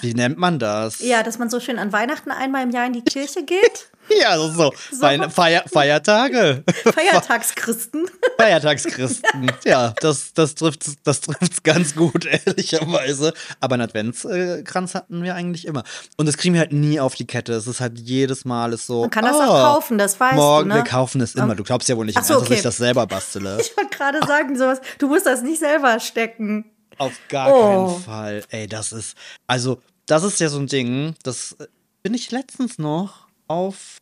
wie 0.00 0.14
nennt 0.14 0.38
man 0.38 0.58
das? 0.58 1.00
Ja, 1.00 1.22
dass 1.22 1.38
man 1.38 1.50
so 1.50 1.60
schön 1.60 1.78
an 1.78 1.92
Weihnachten 1.92 2.30
einmal 2.30 2.62
im 2.62 2.70
Jahr 2.70 2.86
in 2.86 2.92
die 2.92 3.02
Kirche 3.02 3.44
geht. 3.44 3.90
ja, 4.20 4.36
so, 4.38 4.72
so. 4.90 5.06
Feier, 5.30 5.64
Feiertage. 5.68 6.62
Feiertagschristen. 6.94 8.06
Feiertagschristen. 8.38 9.52
Ja, 9.64 9.94
das, 10.00 10.32
das 10.34 10.54
trifft 10.54 10.86
das 11.04 11.20
trifft's 11.20 11.62
ganz 11.62 11.94
gut, 11.94 12.26
ehrlicherweise. 12.26 13.32
Aber 13.60 13.74
einen 13.74 13.82
Adventskranz 13.82 14.94
hatten 14.94 15.22
wir 15.22 15.34
eigentlich 15.34 15.66
immer. 15.66 15.84
Und 16.16 16.26
das 16.26 16.36
kriegen 16.36 16.54
wir 16.54 16.60
halt 16.60 16.72
nie 16.72 17.00
auf 17.00 17.14
die 17.14 17.26
Kette. 17.26 17.52
Es 17.54 17.66
ist 17.66 17.80
halt 17.80 17.98
jedes 17.98 18.44
Mal 18.44 18.72
ist 18.72 18.86
so. 18.86 19.02
Man 19.02 19.10
kann 19.10 19.24
das 19.24 19.36
oh, 19.36 19.42
auch 19.42 19.74
kaufen, 19.74 19.98
das 19.98 20.18
weißt 20.18 20.36
morgen, 20.36 20.68
du. 20.68 20.76
Ne? 20.76 20.82
Wir 20.82 20.90
kaufen 20.90 21.20
es 21.20 21.34
immer. 21.34 21.54
Du 21.54 21.64
glaubst 21.64 21.88
ja 21.88 21.96
wohl 21.96 22.06
nicht, 22.06 22.22
so, 22.24 22.36
okay. 22.36 22.48
dass 22.48 22.56
ich 22.58 22.62
das 22.62 22.76
selber 22.76 23.06
bastele. 23.06 23.58
Ich 23.60 23.76
wollte 23.76 23.96
gerade 23.96 24.26
sagen, 24.26 24.56
sowas, 24.56 24.80
du 24.98 25.08
musst 25.08 25.26
das 25.26 25.42
nicht 25.42 25.58
selber 25.58 26.00
stecken. 26.00 26.64
Auf 26.98 27.18
gar 27.28 27.52
oh. 27.52 27.62
keinen 27.62 28.02
Fall. 28.02 28.44
Ey, 28.50 28.66
das 28.66 28.92
ist. 28.92 29.16
Also, 29.46 29.80
das 30.06 30.22
ist 30.22 30.40
ja 30.40 30.48
so 30.48 30.58
ein 30.58 30.66
Ding, 30.66 31.14
das 31.22 31.56
bin 32.02 32.14
ich 32.14 32.30
letztens 32.30 32.78
noch 32.78 33.28
auf 33.46 33.98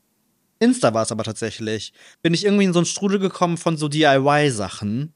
Insta 0.59 0.95
war 0.95 1.03
es 1.03 1.13
aber 1.13 1.25
tatsächlich. 1.25 1.93
Bin 2.23 2.33
ich 2.35 2.45
irgendwie 2.45 2.65
in 2.65 2.73
so 2.73 2.79
einen 2.79 2.87
Strudel 2.87 3.19
gekommen 3.19 3.59
von 3.59 3.77
so 3.77 3.89
DIY-Sachen. 3.89 5.13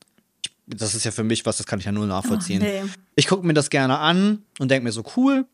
Das 0.67 0.95
ist 0.95 1.05
ja 1.05 1.11
für 1.11 1.25
mich 1.25 1.47
was, 1.47 1.57
das 1.57 1.67
kann 1.67 1.79
ich 1.79 1.87
ja 1.87 1.93
nur 1.93 2.07
nachvollziehen. 2.07 2.63
Oh, 2.63 2.65
nee. 2.65 2.83
Ich 3.17 3.27
gucke 3.27 3.47
mir 3.47 3.55
das 3.55 3.71
gerne 3.71 3.99
an 3.99 4.45
und 4.59 4.71
denke 4.71 4.85
mir 4.85 4.93
so, 4.93 5.03
cool. 5.17 5.47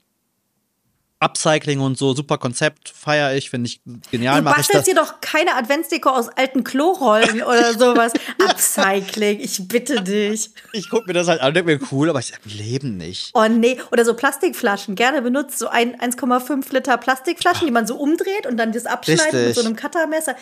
Upcycling 1.18 1.80
und 1.80 1.96
so, 1.96 2.14
super 2.14 2.36
Konzept, 2.38 2.90
feiere 2.90 3.34
ich, 3.34 3.48
finde 3.48 3.68
ich 3.68 3.80
genial. 4.10 4.42
Du 4.42 4.44
bastelst 4.44 4.86
dir 4.86 4.94
doch 4.94 5.20
keine 5.22 5.54
Adventsdeko 5.54 6.10
aus 6.10 6.28
alten 6.28 6.62
Klorollen 6.62 7.42
oder 7.42 7.72
sowas. 7.78 8.12
Upcycling, 8.38 9.40
ich 9.40 9.66
bitte 9.66 10.02
dich. 10.02 10.50
Ich 10.72 10.90
gucke 10.90 11.06
mir 11.06 11.14
das 11.14 11.28
halt 11.28 11.40
an 11.40 11.54
denke 11.54 11.78
mir, 11.78 11.88
cool, 11.90 12.10
aber 12.10 12.18
ich 12.18 12.32
im 12.32 12.50
Leben 12.52 12.96
nicht. 12.98 13.30
Oh 13.34 13.48
nee, 13.48 13.80
oder 13.90 14.04
so 14.04 14.14
Plastikflaschen, 14.14 14.94
gerne 14.94 15.22
benutzt, 15.22 15.58
so 15.58 15.68
ein 15.68 15.96
1,5 15.98 16.72
Liter 16.72 16.98
Plastikflaschen, 16.98 17.66
die 17.66 17.72
man 17.72 17.86
so 17.86 17.96
umdreht 17.96 18.46
und 18.46 18.58
dann 18.58 18.72
das 18.72 18.84
abschneidet 18.84 19.32
mit 19.32 19.34
Richtig. 19.34 19.54
so 19.56 19.66
einem 19.66 19.76
Cuttermesser. 19.76 20.36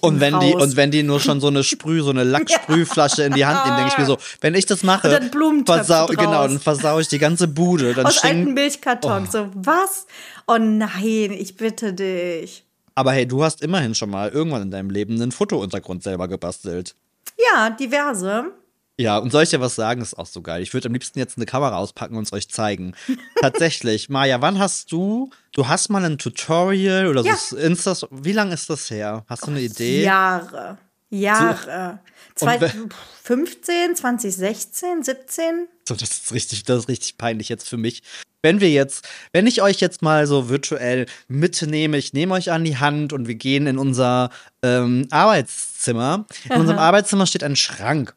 Und 0.00 0.20
wenn 0.20 0.34
raus. 0.34 0.44
die, 0.44 0.54
und 0.54 0.76
wenn 0.76 0.90
die 0.90 1.02
nur 1.02 1.20
schon 1.20 1.40
so 1.40 1.46
eine 1.46 1.64
Sprüh, 1.64 2.02
so 2.02 2.10
eine 2.10 2.24
Lacksprühflasche 2.24 3.22
in 3.24 3.34
die 3.34 3.46
Hand 3.46 3.64
nehmen, 3.64 3.76
denke 3.78 3.92
ich 3.92 3.98
mir 3.98 4.06
so, 4.06 4.18
wenn 4.40 4.54
ich 4.54 4.66
das 4.66 4.82
mache, 4.82 5.08
dann 5.08 5.30
versau, 5.64 6.06
draus. 6.06 6.16
genau, 6.16 6.46
dann 6.46 6.60
versau 6.60 6.98
ich 7.00 7.08
die 7.08 7.18
ganze 7.18 7.48
Bude. 7.48 7.94
Dann 7.94 8.06
aus 8.06 8.22
alten 8.22 8.42
stinkt. 8.42 8.54
Milchkartons, 8.54 9.32
so 9.32 9.48
was? 9.54 10.06
Oh 10.46 10.58
nein, 10.58 11.32
ich 11.32 11.56
bitte 11.56 11.92
dich. 11.92 12.64
Aber 12.94 13.12
hey, 13.12 13.26
du 13.26 13.44
hast 13.44 13.62
immerhin 13.62 13.94
schon 13.94 14.10
mal 14.10 14.28
irgendwann 14.28 14.62
in 14.62 14.70
deinem 14.70 14.90
Leben 14.90 15.14
einen 15.14 15.30
Fotountergrund 15.30 16.02
selber 16.02 16.26
gebastelt. 16.26 16.96
Ja, 17.38 17.70
diverse. 17.70 18.52
Ja, 19.00 19.18
und 19.18 19.30
soll 19.30 19.44
ich 19.44 19.50
dir 19.50 19.60
was 19.60 19.76
sagen? 19.76 20.02
Ist 20.02 20.18
auch 20.18 20.26
so 20.26 20.42
geil. 20.42 20.60
Ich 20.60 20.74
würde 20.74 20.88
am 20.88 20.92
liebsten 20.92 21.18
jetzt 21.20 21.36
eine 21.36 21.46
Kamera 21.46 21.76
auspacken 21.76 22.16
und 22.16 22.24
es 22.24 22.32
euch 22.32 22.48
zeigen. 22.48 22.94
Tatsächlich, 23.40 24.08
Maja, 24.08 24.40
wann 24.40 24.58
hast 24.58 24.90
du, 24.90 25.30
du 25.52 25.68
hast 25.68 25.88
mal 25.88 26.04
ein 26.04 26.18
Tutorial 26.18 27.06
oder 27.06 27.22
so 27.22 27.56
Ja. 27.56 27.62
Insta, 27.64 27.94
wie 28.10 28.32
lange 28.32 28.54
ist 28.54 28.68
das 28.70 28.90
her? 28.90 29.24
Hast 29.28 29.46
du 29.46 29.50
eine 29.52 29.60
Idee? 29.60 30.02
Jahre. 30.02 30.78
Jahre. 31.10 32.00
We- 32.04 32.08
2015, 32.34 33.96
2016, 33.96 35.02
17? 35.04 35.68
So, 35.88 35.94
das 35.94 36.10
ist 36.10 36.32
richtig, 36.32 36.64
das 36.64 36.80
ist 36.80 36.88
richtig 36.88 37.18
peinlich 37.18 37.48
jetzt 37.48 37.68
für 37.68 37.76
mich. 37.76 38.02
Wenn 38.42 38.60
wir 38.60 38.70
jetzt, 38.70 39.06
wenn 39.32 39.46
ich 39.46 39.62
euch 39.62 39.80
jetzt 39.80 40.02
mal 40.02 40.26
so 40.26 40.48
virtuell 40.48 41.06
mitnehme, 41.26 41.96
ich 41.98 42.12
nehme 42.12 42.34
euch 42.34 42.52
an 42.52 42.64
die 42.64 42.76
Hand 42.78 43.12
und 43.12 43.26
wir 43.26 43.34
gehen 43.34 43.66
in 43.66 43.78
unser 43.78 44.30
ähm, 44.62 45.08
Arbeitszimmer. 45.10 46.26
In 46.48 46.60
unserem 46.60 46.78
Arbeitszimmer 46.78 47.26
steht 47.26 47.42
ein 47.42 47.56
Schrank. 47.56 48.14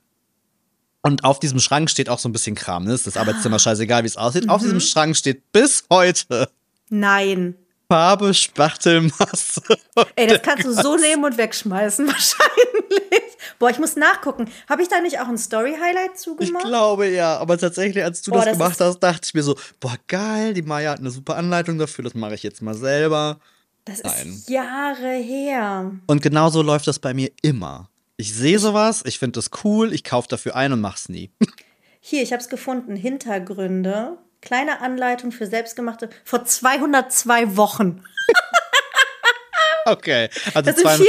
Und 1.04 1.24
auf 1.24 1.40
diesem 1.40 1.60
Schrank 1.60 1.90
steht 1.90 2.10
auch 2.10 2.20
so 2.20 2.30
ein 2.30 2.32
bisschen 2.32 2.56
Kram. 2.56 2.84
Ne? 2.84 2.94
Ist 2.94 3.08
das 3.08 3.18
Arbeitszimmer 3.18 3.58
scheißegal, 3.60 4.04
wie 4.04 4.08
es 4.08 4.18
aussieht. 4.18 4.48
Auf 4.50 4.62
diesem 4.62 4.80
Schrank 4.80 5.16
steht 5.18 5.52
bis 5.52 5.84
heute 5.90 6.50
Nein. 6.90 7.56
Farbe, 7.90 8.34
Spachtelmasse. 8.34 9.62
Ey, 10.16 10.28
das 10.28 10.42
kannst 10.42 10.66
du 10.66 10.72
so 10.74 10.96
nehmen 10.96 11.26
und 11.26 11.38
wegschmeißen, 11.38 12.08
wahrscheinlich. 12.08 13.22
Boah, 13.60 13.70
ich 13.70 13.80
muss 13.80 13.96
nachgucken. 13.96 14.50
Habe 14.70 14.82
ich 14.82 14.88
da 14.88 15.02
nicht 15.02 15.20
auch 15.20 15.28
ein 15.28 15.38
Story-Highlight 15.38 16.12
Ich 16.16 16.20
zugemacht? 16.22 16.66
glaube 16.66 17.08
ja, 17.10 17.38
aber 17.38 17.58
tatsächlich, 17.58 18.04
als 18.04 18.22
du 18.22 18.32
Boah, 18.32 18.38
das, 18.38 18.46
das 18.46 18.58
gemacht 18.58 18.80
hast, 18.80 19.00
dachte 19.00 19.22
ich 19.26 19.34
mir 19.34 19.44
so, 19.44 19.56
boah, 19.80 19.96
geil, 20.08 20.54
die 20.54 20.62
Maya 20.62 20.92
hat 20.92 21.00
eine 21.00 21.12
super 21.12 21.36
Anleitung 21.36 21.78
dafür, 21.78 22.04
das 22.04 22.14
mache 22.14 22.36
ich 22.36 22.44
jetzt 22.44 22.62
mal 22.62 22.76
selber. 22.76 23.40
das 23.86 24.04
Nein. 24.04 24.30
ist 24.30 24.50
Jahre 24.50 25.14
her. 25.16 25.92
Und 26.08 26.22
genau 26.22 26.50
so 26.50 26.62
läuft 26.62 26.88
das 26.88 27.00
bei 27.00 27.14
mir 27.14 27.30
immer. 27.42 27.90
Ich 28.17 28.34
sehe 28.34 28.60
sowas, 28.60 29.04
ich 29.06 29.19
finde 29.19 29.39
das 29.39 29.50
cool, 29.63 29.93
ich 29.93 30.04
kaufe 30.04 30.28
dafür 30.28 30.56
ein 30.56 30.74
und 30.74 30.82
mach's 30.82 31.10
nie. 31.10 31.32
Hier, 32.00 32.24
ich 32.24 32.34
habe 32.34 32.41
es 32.41 32.50
gefunden. 32.50 32.95
Hintergründe. 32.95 34.17
Kleine 34.41 34.82
Anleitung 34.82 35.32
für 35.32 35.45
selbstgemachte. 35.45 36.10
Vor 36.26 36.45
202 36.45 37.58
Wochen. 37.58 38.04
Okay. 39.86 40.30
Also 40.54 40.62
Das 40.62 40.76
sind 40.76 40.86
zwei, 40.86 40.95
vier 40.97 41.06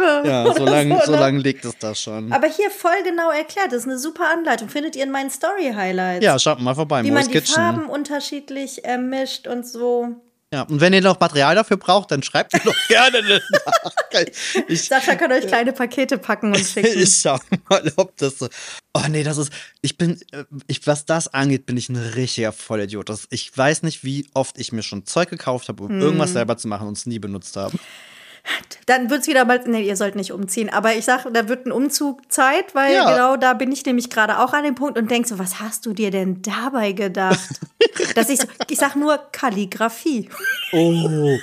Jahre. 0.00 0.28
ja, 0.28 0.54
so 0.54 0.64
lang, 0.64 1.00
so 1.04 1.12
ne? 1.12 1.18
lang 1.18 1.36
liegt 1.38 1.64
es 1.64 1.76
da 1.78 1.94
schon. 1.94 2.32
Aber 2.32 2.46
hier 2.46 2.70
voll 2.70 3.02
genau 3.04 3.30
erklärt. 3.30 3.72
Das 3.72 3.78
ist 3.78 3.88
eine 3.88 3.98
super 3.98 4.28
Anleitung. 4.32 4.68
Findet 4.68 4.96
ihr 4.96 5.02
in 5.02 5.10
meinen 5.10 5.30
Story-Highlights. 5.30 6.24
Ja, 6.24 6.38
schaut 6.38 6.60
mal 6.60 6.74
vorbei, 6.74 7.02
Wie 7.02 7.10
man 7.10 7.22
Mo's 7.22 7.26
die 7.26 7.32
Kitchen. 7.32 7.54
Farben 7.54 7.86
unterschiedlich 7.86 8.84
äh, 8.84 8.98
mischt 8.98 9.48
und 9.48 9.66
so. 9.66 10.14
Ja, 10.52 10.62
und 10.62 10.80
wenn 10.82 10.92
ihr 10.92 11.00
noch 11.00 11.18
Material 11.18 11.54
dafür 11.54 11.78
braucht, 11.78 12.10
dann 12.10 12.22
schreibt 12.22 12.52
mir 12.52 12.60
doch 12.60 12.74
gerne 12.88 13.18
eine 13.24 13.40
Nachricht. 13.50 14.36
Ich, 14.68 14.82
Sascha 14.84 15.14
kann 15.14 15.32
euch 15.32 15.46
kleine 15.46 15.72
Pakete 15.72 16.18
packen 16.18 16.48
und 16.54 16.58
schicken. 16.66 16.98
ich 17.00 17.16
schau 17.22 17.38
mal, 17.70 17.90
ob 17.96 18.16
das 18.18 18.38
so. 18.38 18.48
Oh 18.94 19.02
nee, 19.08 19.22
das 19.22 19.38
ist. 19.38 19.50
Ich 19.80 19.96
bin. 19.96 20.20
äh, 20.32 20.44
Ich, 20.66 20.86
was 20.86 21.06
das 21.06 21.28
angeht, 21.28 21.64
bin 21.64 21.76
ich 21.78 21.88
ein 21.88 21.96
richtiger 21.96 22.52
Vollidiot. 22.52 23.08
Das, 23.08 23.26
ich 23.30 23.56
weiß 23.56 23.82
nicht, 23.82 24.04
wie 24.04 24.28
oft 24.34 24.58
ich 24.58 24.72
mir 24.72 24.82
schon 24.82 25.06
Zeug 25.06 25.30
gekauft 25.30 25.68
habe, 25.68 25.82
um 25.84 25.88
Hm. 25.88 26.00
irgendwas 26.00 26.32
selber 26.32 26.56
zu 26.58 26.68
machen 26.68 26.86
und 26.88 26.98
es 26.98 27.06
nie 27.06 27.18
benutzt 27.18 27.56
habe. 27.56 27.78
Dann 28.86 29.10
wird 29.10 29.20
es 29.22 29.26
wieder 29.28 29.44
mal, 29.44 29.60
nee, 29.66 29.82
ihr 29.82 29.96
sollt 29.96 30.16
nicht 30.16 30.32
umziehen, 30.32 30.68
aber 30.68 30.94
ich 30.94 31.04
sag, 31.04 31.26
da 31.32 31.48
wird 31.48 31.66
ein 31.66 31.72
Umzug 31.72 32.20
Zeit, 32.32 32.74
weil 32.74 32.92
Ja. 32.94 33.10
genau 33.10 33.36
da 33.36 33.52
bin 33.54 33.70
ich 33.70 33.84
nämlich 33.86 34.10
gerade 34.10 34.38
auch 34.40 34.52
an 34.52 34.64
dem 34.64 34.74
Punkt 34.74 34.98
und 34.98 35.10
denk 35.10 35.26
so, 35.28 35.38
was 35.38 35.60
hast 35.60 35.86
du 35.86 35.92
dir 35.92 36.10
denn 36.10 36.42
dabei 36.42 36.92
gedacht? 36.92 37.38
Dass 38.16 38.28
ich 38.28 38.40
so, 38.40 38.48
ich 38.68 38.78
sag 38.78 38.96
nur 38.96 39.18
Kalligrafie. 39.32 40.28
Oh. 40.72 41.38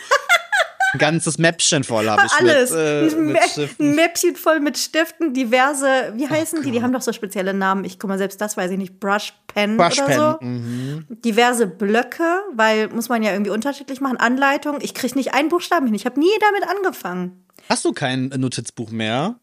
Ein 0.93 0.99
ganzes 0.99 1.37
Mäppchen 1.37 1.83
voll 1.83 2.09
habe 2.09 2.23
ich 2.25 2.31
Alles. 2.33 2.71
mit, 2.71 2.79
äh, 2.79 3.15
ein, 3.15 3.25
mit 3.27 3.43
Stiften. 3.43 3.95
Mäppchen 3.95 4.35
voll 4.35 4.59
mit 4.59 4.77
Stiften, 4.77 5.33
diverse, 5.33 6.13
wie 6.15 6.27
heißen 6.27 6.63
die? 6.63 6.71
Die 6.71 6.81
haben 6.81 6.93
doch 6.93 7.01
so 7.01 7.13
spezielle 7.13 7.53
Namen. 7.53 7.85
Ich 7.85 7.99
guck 7.99 8.07
mal, 8.09 8.17
selbst 8.17 8.41
das 8.41 8.57
weiß 8.57 8.71
ich 8.71 8.77
nicht. 8.77 8.99
Brush 8.99 9.33
Pen 9.47 9.77
Brush 9.77 9.99
oder 9.99 10.13
so. 10.13 10.37
Pen, 10.39 10.53
mhm. 10.53 11.05
Diverse 11.09 11.67
Blöcke, 11.67 12.41
weil 12.53 12.89
muss 12.89 13.09
man 13.09 13.21
ja 13.23 13.31
irgendwie 13.31 13.51
unterschiedlich 13.51 14.01
machen. 14.01 14.17
Anleitung. 14.17 14.79
Ich 14.81 14.93
krieg 14.93 15.15
nicht 15.15 15.33
einen 15.33 15.49
Buchstaben 15.49 15.85
hin. 15.85 15.95
Ich 15.95 16.05
habe 16.05 16.19
nie 16.19 16.27
damit 16.39 16.69
angefangen. 16.69 17.45
Hast 17.69 17.85
du 17.85 17.93
kein 17.93 18.29
Notizbuch 18.29 18.89
mehr? 18.89 19.35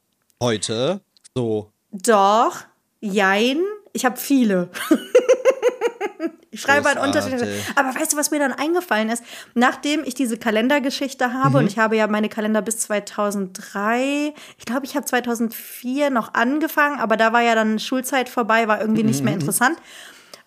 Heute? 0.42 1.00
So. 1.34 1.70
Doch, 1.92 2.64
jein, 3.00 3.58
ich 3.92 4.04
habe 4.04 4.16
viele. 4.16 4.70
ich 6.50 6.60
schreibe 6.60 6.88
an 6.88 6.96
Großartig. 6.96 7.32
unterschiedlichen. 7.34 7.72
Aber 7.76 7.94
weißt 7.94 8.12
du, 8.12 8.16
was 8.16 8.30
mir 8.30 8.38
dann 8.38 8.52
eingefallen 8.52 9.08
ist? 9.10 9.22
Nachdem 9.54 10.04
ich 10.04 10.14
diese 10.14 10.38
Kalendergeschichte 10.38 11.32
habe 11.32 11.50
Mhm. 11.50 11.54
und 11.56 11.66
ich 11.66 11.78
habe 11.78 11.96
ja 11.96 12.06
meine 12.06 12.28
Kalender 12.28 12.62
bis 12.62 12.78
2003, 12.78 14.34
ich 14.58 14.64
glaube, 14.64 14.86
ich 14.86 14.96
habe 14.96 15.04
2004 15.06 16.10
noch 16.10 16.34
angefangen, 16.34 16.98
aber 17.00 17.16
da 17.16 17.32
war 17.32 17.42
ja 17.42 17.54
dann 17.54 17.78
Schulzeit 17.78 18.28
vorbei, 18.28 18.68
war 18.68 18.80
irgendwie 18.80 19.02
nicht 19.02 19.22
mehr 19.24 19.34
Mhm. 19.34 19.40
interessant. 19.40 19.78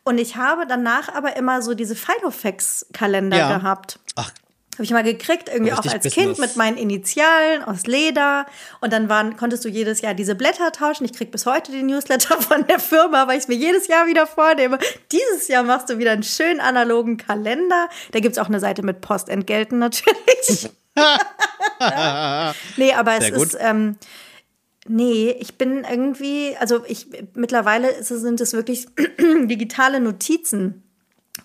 Und 0.04 0.18
ich 0.18 0.38
habe 0.38 0.66
danach 0.68 1.14
aber 1.14 1.36
immer 1.36 1.62
so 1.62 1.74
diese 1.76 1.96
Filofax-Kalender 1.96 3.38
Ja. 3.38 3.58
gehabt. 3.58 4.00
Ach, 4.16 4.32
Habe 4.80 4.86
ich 4.86 4.92
mal 4.92 5.04
gekriegt, 5.04 5.50
irgendwie 5.52 5.74
auch 5.74 5.80
als 5.80 5.92
Business. 5.92 6.14
Kind 6.14 6.40
mit 6.40 6.56
meinen 6.56 6.78
Initialen 6.78 7.66
aus 7.66 7.86
Leder. 7.86 8.46
Und 8.80 8.94
dann 8.94 9.10
waren, 9.10 9.36
konntest 9.36 9.66
du 9.66 9.68
jedes 9.68 10.00
Jahr 10.00 10.14
diese 10.14 10.36
Blätter 10.36 10.72
tauschen. 10.72 11.04
Ich 11.04 11.12
krieg 11.12 11.32
bis 11.32 11.46
heute 11.46 11.74
die 11.74 11.84
Newsletter 11.84 12.40
von 12.42 12.66
der 12.66 12.80
Firma, 12.80 13.28
weil 13.28 13.36
ich 13.36 13.44
es 13.44 13.48
mir 13.50 13.56
jedes 13.56 13.88
Jahr 13.88 14.08
wieder 14.08 14.26
vornehme. 14.26 14.80
Dieses 15.12 15.50
Jahr 15.50 15.64
machst 15.64 15.90
du 15.90 15.98
wieder 15.98 16.12
einen 16.12 16.24
schönen 16.24 16.62
analogen 16.62 17.18
Kalender. 17.18 17.90
Da 18.14 18.22
gibt 18.22 18.38
es 18.38 18.40
auch 18.40 18.48
eine 18.48 18.62
Seite 18.62 18.82
mit 18.82 19.02
Postentgelten 19.02 19.80
natürlich. 19.80 20.70
nee, 22.78 22.94
aber 22.94 23.18
es 23.18 23.30
ist. 23.30 23.58
Ähm, 23.60 23.98
Nee, 24.92 25.36
ich 25.38 25.56
bin 25.56 25.86
irgendwie, 25.88 26.56
also 26.60 26.84
ich 26.88 27.06
mittlerweile 27.36 28.02
sind 28.02 28.42
es 28.42 28.54
wirklich 28.54 28.88
digitale 29.20 30.00
Notizen, 30.00 30.89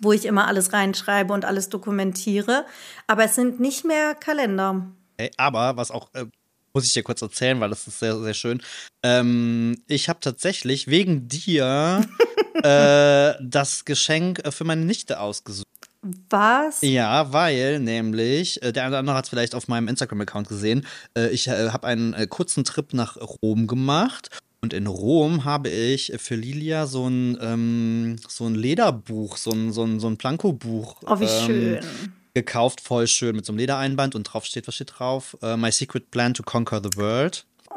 wo 0.04 0.12
ich 0.12 0.26
immer 0.26 0.46
alles 0.46 0.72
reinschreibe 0.72 1.32
und 1.32 1.44
alles 1.44 1.68
dokumentiere. 1.68 2.64
Aber 3.06 3.24
es 3.24 3.34
sind 3.34 3.58
nicht 3.58 3.84
mehr 3.84 4.14
Kalender. 4.14 4.86
Ey, 5.16 5.30
aber 5.36 5.76
was 5.76 5.90
auch, 5.90 6.08
äh, 6.14 6.26
muss 6.72 6.84
ich 6.86 6.92
dir 6.92 7.02
kurz 7.02 7.22
erzählen, 7.22 7.60
weil 7.60 7.70
das 7.70 7.86
ist 7.86 8.00
sehr, 8.00 8.18
sehr 8.20 8.34
schön. 8.34 8.62
Ähm, 9.02 9.82
ich 9.86 10.08
habe 10.08 10.20
tatsächlich 10.20 10.88
wegen 10.88 11.28
dir 11.28 12.04
äh, 12.62 13.34
das 13.40 13.84
Geschenk 13.84 14.44
äh, 14.44 14.50
für 14.50 14.64
meine 14.64 14.84
Nichte 14.84 15.20
ausgesucht. 15.20 15.64
Was? 16.28 16.82
Ja, 16.82 17.32
weil 17.32 17.80
nämlich, 17.80 18.62
äh, 18.62 18.72
der 18.72 18.82
eine 18.82 18.90
oder 18.90 18.98
andere 18.98 19.16
hat 19.16 19.24
es 19.24 19.30
vielleicht 19.30 19.54
auf 19.54 19.68
meinem 19.68 19.88
Instagram-Account 19.88 20.48
gesehen, 20.48 20.86
äh, 21.16 21.28
ich 21.30 21.48
habe 21.48 21.86
einen 21.86 22.28
kurzen 22.28 22.64
Trip 22.64 22.92
nach 22.92 23.16
Rom 23.42 23.66
gemacht. 23.66 24.28
Und 24.64 24.72
in 24.72 24.86
Rom 24.86 25.44
habe 25.44 25.68
ich 25.68 26.10
für 26.16 26.36
Lilia 26.36 26.86
so 26.86 27.06
ein, 27.06 27.36
ähm, 27.42 28.16
so 28.26 28.46
ein 28.46 28.54
Lederbuch, 28.54 29.36
so 29.36 29.50
ein, 29.50 29.72
so 29.72 29.84
ein, 29.84 30.00
so 30.00 30.06
ein 30.08 30.16
Planko-Buch 30.16 31.02
Oh, 31.06 31.20
wie 31.20 31.24
ähm, 31.24 31.46
schön. 31.46 31.80
gekauft, 32.32 32.80
voll 32.80 33.06
schön 33.06 33.36
mit 33.36 33.44
so 33.44 33.52
einem 33.52 33.58
Ledereinband 33.58 34.14
und 34.14 34.22
drauf 34.22 34.46
steht, 34.46 34.66
was 34.66 34.74
steht 34.76 34.94
drauf? 34.98 35.36
Äh, 35.42 35.58
My 35.58 35.70
Secret 35.70 36.10
Plan 36.10 36.32
to 36.32 36.42
Conquer 36.42 36.80
the 36.82 36.96
World. 36.96 37.44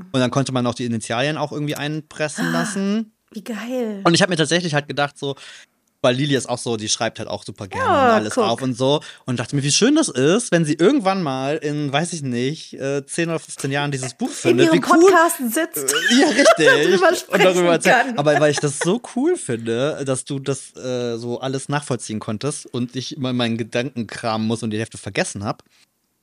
Und 0.00 0.08
dann 0.14 0.30
konnte 0.30 0.50
man 0.52 0.66
auch 0.66 0.72
die 0.74 0.86
Initialien 0.86 1.36
auch 1.36 1.52
irgendwie 1.52 1.74
einpressen 1.76 2.52
lassen. 2.52 3.12
wie 3.32 3.44
geil. 3.44 4.00
Und 4.04 4.14
ich 4.14 4.22
habe 4.22 4.30
mir 4.30 4.36
tatsächlich 4.36 4.72
halt 4.72 4.88
gedacht, 4.88 5.18
so, 5.18 5.36
weil 6.00 6.14
Lili 6.14 6.34
ist 6.36 6.48
auch 6.48 6.58
so, 6.58 6.76
die 6.76 6.88
schreibt 6.88 7.18
halt 7.18 7.28
auch 7.28 7.44
super 7.44 7.66
gerne 7.66 7.84
Ja, 7.84 8.06
und 8.08 8.14
alles 8.14 8.34
guck. 8.34 8.44
auf 8.44 8.62
und 8.62 8.74
so. 8.74 9.00
Und 9.26 9.38
dachte 9.40 9.56
mir, 9.56 9.62
wie 9.62 9.72
schön 9.72 9.96
das 9.96 10.08
ist, 10.08 10.52
wenn 10.52 10.64
sie 10.64 10.74
irgendwann 10.74 11.22
mal 11.22 11.56
in, 11.56 11.92
weiß 11.92 12.12
ich 12.12 12.22
nicht, 12.22 12.74
äh, 12.74 13.04
10 13.04 13.30
oder 13.30 13.38
15 13.38 13.70
Jahren 13.72 13.90
dieses 13.90 14.14
Buch 14.14 14.28
In 14.28 14.34
findet. 14.34 14.66
ihrem 14.66 14.76
Wie 14.82 14.86
cool. 14.92 15.00
Podcast 15.10 15.36
sitzt. 15.52 15.94
Ja, 16.20 16.28
richtig. 16.28 16.46
darüber 17.00 17.32
und 17.32 17.44
darüber 17.44 17.72
erzählt. 17.72 18.16
Aber 18.18 18.38
weil 18.40 18.50
ich 18.52 18.60
das 18.60 18.78
so 18.78 19.00
cool 19.16 19.36
finde, 19.36 20.02
dass 20.04 20.24
du 20.24 20.38
das 20.38 20.74
äh, 20.76 21.16
so 21.18 21.40
alles 21.40 21.68
nachvollziehen 21.68 22.20
konntest 22.20 22.66
und 22.66 22.94
ich 22.96 23.16
immer 23.16 23.32
meinen 23.32 23.58
Gedanken 23.58 24.06
kramen 24.06 24.46
muss 24.46 24.62
und 24.62 24.70
die 24.70 24.78
Hälfte 24.78 24.98
vergessen 24.98 25.44
habe. 25.44 25.64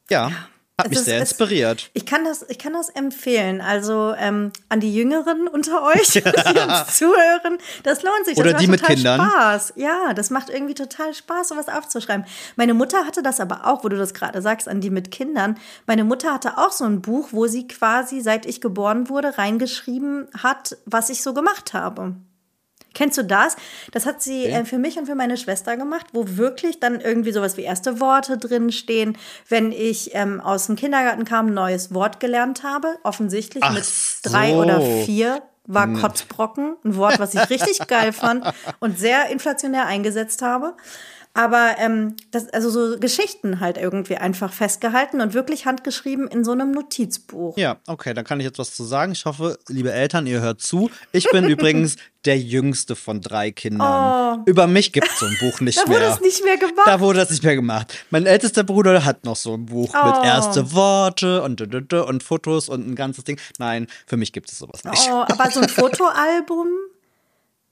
Ja, 0.10 0.32
Hat 0.78 0.90
mich 0.90 1.00
ist- 1.00 1.06
sehr 1.06 1.22
es- 1.22 1.32
inspiriert. 1.32 1.90
Ich 1.94 2.06
kann 2.06 2.26
das, 2.26 2.46
ich 2.50 2.60
kann 2.60 2.74
das 2.74 2.90
empfehlen. 2.90 3.62
Also 3.62 4.14
ähm, 4.18 4.52
an 4.68 4.82
die 4.82 4.94
Jüngeren 4.94 5.48
unter 5.48 5.84
euch, 5.84 6.08
die 6.12 6.20
uns 6.22 6.88
zuhören, 6.98 7.58
das 7.84 8.04
lohnt 8.04 8.26
sich. 8.26 8.36
Das 8.36 8.44
Oder 8.44 8.52
macht 8.52 8.62
die 8.64 8.68
mit 8.68 8.80
total 8.82 8.96
Kindern. 8.96 9.22
Spaß. 9.22 9.74
Ja, 9.78 10.14
das 10.14 10.32
macht 10.32 10.50
irgendwie 10.50 10.74
total 10.74 11.14
Spaß, 11.14 11.48
sowas 11.48 11.70
aufzuschreiben. 11.70 12.26
Meine 12.58 12.74
Mutter 12.74 13.06
hatte 13.06 13.24
das 13.24 13.40
aber 13.40 13.66
auch, 13.68 13.86
wo 13.86 13.90
du 13.90 13.96
das 13.98 14.14
gerade 14.14 14.42
sagst, 14.42 14.68
an 14.68 14.82
die 14.82 14.90
mit 14.90 15.12
Kindern. 15.12 15.58
Meine 15.88 16.04
Mutter 16.04 16.34
hatte 16.34 16.58
auch 16.58 16.74
so 16.74 16.84
ein 16.84 17.02
Buch, 17.02 17.30
wo 17.32 17.48
sie 17.48 17.68
quasi, 17.70 18.20
seit 18.20 18.46
ich 18.46 18.60
geboren 18.60 19.08
wurde, 19.08 19.38
reingeschrieben 19.38 20.28
hat, 20.38 20.76
was 20.86 21.10
ich 21.10 21.24
so 21.24 21.34
gemacht 21.34 21.74
habe. 21.74 22.16
Kennst 22.96 23.18
du 23.20 23.24
das? 23.24 23.56
Das 23.92 24.08
hat 24.08 24.24
sie 24.24 24.46
äh, 24.46 24.66
für 24.66 24.80
mich 24.80 24.98
und 24.98 25.06
für 25.06 25.14
meine 25.14 25.38
Schwester 25.38 25.78
gemacht, 25.78 26.08
wo 26.14 26.26
wirklich 26.28 26.80
dann 26.80 27.00
irgendwie 27.00 27.32
sowas 27.32 27.58
wie 27.58 27.62
erste 27.62 28.00
Worte 28.00 28.40
drin 28.40 28.72
stehen. 28.72 29.18
Wenn 29.48 29.72
ich 29.72 30.16
ähm, 30.16 30.42
aus 30.42 30.66
dem 30.66 30.76
Kindergarten 30.76 31.26
kam, 31.26 31.48
ein 31.48 31.54
neues 31.54 31.94
Wort 31.94 32.20
gelernt 32.20 32.64
habe, 32.64 32.98
offensichtlich 33.04 33.64
Ach 33.64 33.74
mit 33.74 33.86
drei 34.24 34.52
so. 34.52 34.58
oder 34.58 34.82
vier, 34.82 35.44
war 35.68 35.88
Kotzbrocken, 35.94 36.76
ein 36.84 36.96
Wort, 36.96 37.20
was 37.20 37.34
ich 37.34 37.50
richtig 37.50 37.88
geil 37.88 38.14
fand 38.14 38.46
und 38.80 39.00
sehr 39.00 39.30
inflationär 39.30 39.88
eingesetzt 39.88 40.42
habe. 40.42 40.76
Aber 41.36 41.76
ähm, 41.80 42.16
das, 42.32 42.48
also 42.54 42.70
so 42.70 42.98
Geschichten 42.98 43.60
halt 43.60 43.78
irgendwie 43.78 44.16
einfach 44.16 44.54
festgehalten 44.54 45.20
und 45.20 45.34
wirklich 45.34 45.66
handgeschrieben 45.66 46.30
in 46.30 46.46
so 46.46 46.54
einem 46.54 46.72
Notizbuch. 46.72 47.58
Ja, 47.58 47.76
okay, 47.88 48.14
dann 48.14 48.24
kann 48.24 48.40
ich 48.40 48.46
jetzt 48.46 48.58
was 48.58 48.74
zu 48.74 48.86
sagen. 48.86 49.12
Ich 49.12 49.26
hoffe, 49.26 49.60
liebe 49.68 49.92
Eltern, 49.92 50.28
ihr 50.28 50.40
hört 50.40 50.62
zu. 50.62 50.90
Ich 51.12 51.30
bin 51.30 51.44
übrigens 51.50 51.98
der 52.24 52.40
jüngste 52.40 52.96
von 52.96 53.20
drei 53.20 53.52
Kindern. 53.52 54.44
Über 54.46 54.66
mich 54.66 54.94
gibt 54.94 55.08
es 55.10 55.20
so 55.20 55.26
ein 55.26 55.38
Buch 55.42 55.60
nicht 55.60 55.78
Oh. 55.78 55.82
Da 55.86 55.90
wurde 55.92 56.00
mehr. 56.06 56.14
es 56.14 56.22
nicht 56.22 56.44
mehr 56.46 56.58
gemacht. 56.58 56.88
Da 56.88 57.00
wurde 57.02 57.20
das 57.20 57.30
nicht 57.30 57.44
mehr 57.44 57.56
gemacht. 57.56 57.94
Mein 58.10 58.26
ältester 58.26 58.64
Bruder 58.64 59.04
hat 59.04 59.26
noch 59.26 59.36
so 59.36 59.54
ein 59.56 59.66
Buch 59.66 59.94
Oh. 59.94 60.06
mit 60.08 60.26
erste 60.26 60.72
Worte 60.74 61.44
und, 61.44 61.62
und 61.94 62.24
Fotos 62.24 62.70
und 62.70 62.88
ein 62.88 62.96
ganzes 62.96 63.26
Ding. 63.26 63.40
Nein, 63.60 63.88
für 64.08 64.16
mich 64.18 64.32
gibt 64.32 64.50
es 64.50 64.58
sowas 64.58 64.86
nicht. 64.86 65.10
Oh, 65.12 65.26
aber 65.28 65.52
so 65.52 65.60
ein 65.60 65.70
Fotoalbum. 66.16 66.68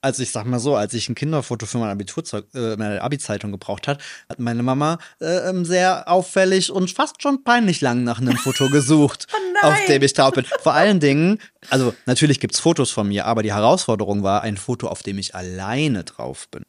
Also 0.03 0.21
ich 0.21 0.31
sag 0.31 0.45
mal 0.45 0.59
so, 0.59 0.75
als 0.75 0.93
ich 0.93 1.07
ein 1.07 1.15
Kinderfoto 1.15 1.65
für 1.65 1.77
mein 1.77 1.89
Abiturzeug, 1.89 2.45
äh, 2.53 2.75
meine 2.75 3.01
Abi-Zeitung 3.01 3.53
gebraucht 3.53 3.87
hat, 3.87 4.01
hat 4.27 4.37
meine 4.37 4.61
Mama 4.61 4.97
äh, 5.21 5.49
ähm, 5.49 5.63
sehr 5.63 6.09
auffällig 6.09 6.71
und 6.71 6.91
fast 6.91 7.21
schon 7.21 7.45
peinlich 7.45 7.79
lang 7.79 8.03
nach 8.03 8.19
einem 8.19 8.35
Foto 8.35 8.67
gesucht, 8.69 9.27
Oh 9.63 9.67
auf 9.67 9.85
dem 9.87 10.01
ich 10.01 10.13
drauf 10.13 10.33
bin. 10.33 10.43
Vor 10.61 10.73
allen 10.73 10.99
Dingen, 10.99 11.39
also 11.69 11.93
natürlich 12.05 12.41
gibt's 12.41 12.59
Fotos 12.59 12.91
von 12.91 13.07
mir, 13.07 13.25
aber 13.25 13.43
die 13.43 13.53
Herausforderung 13.53 14.23
war 14.23 14.41
ein 14.41 14.57
Foto, 14.57 14.89
auf 14.89 15.03
dem 15.03 15.17
ich 15.19 15.35
alleine 15.35 16.03
drauf 16.03 16.49
bin. 16.49 16.65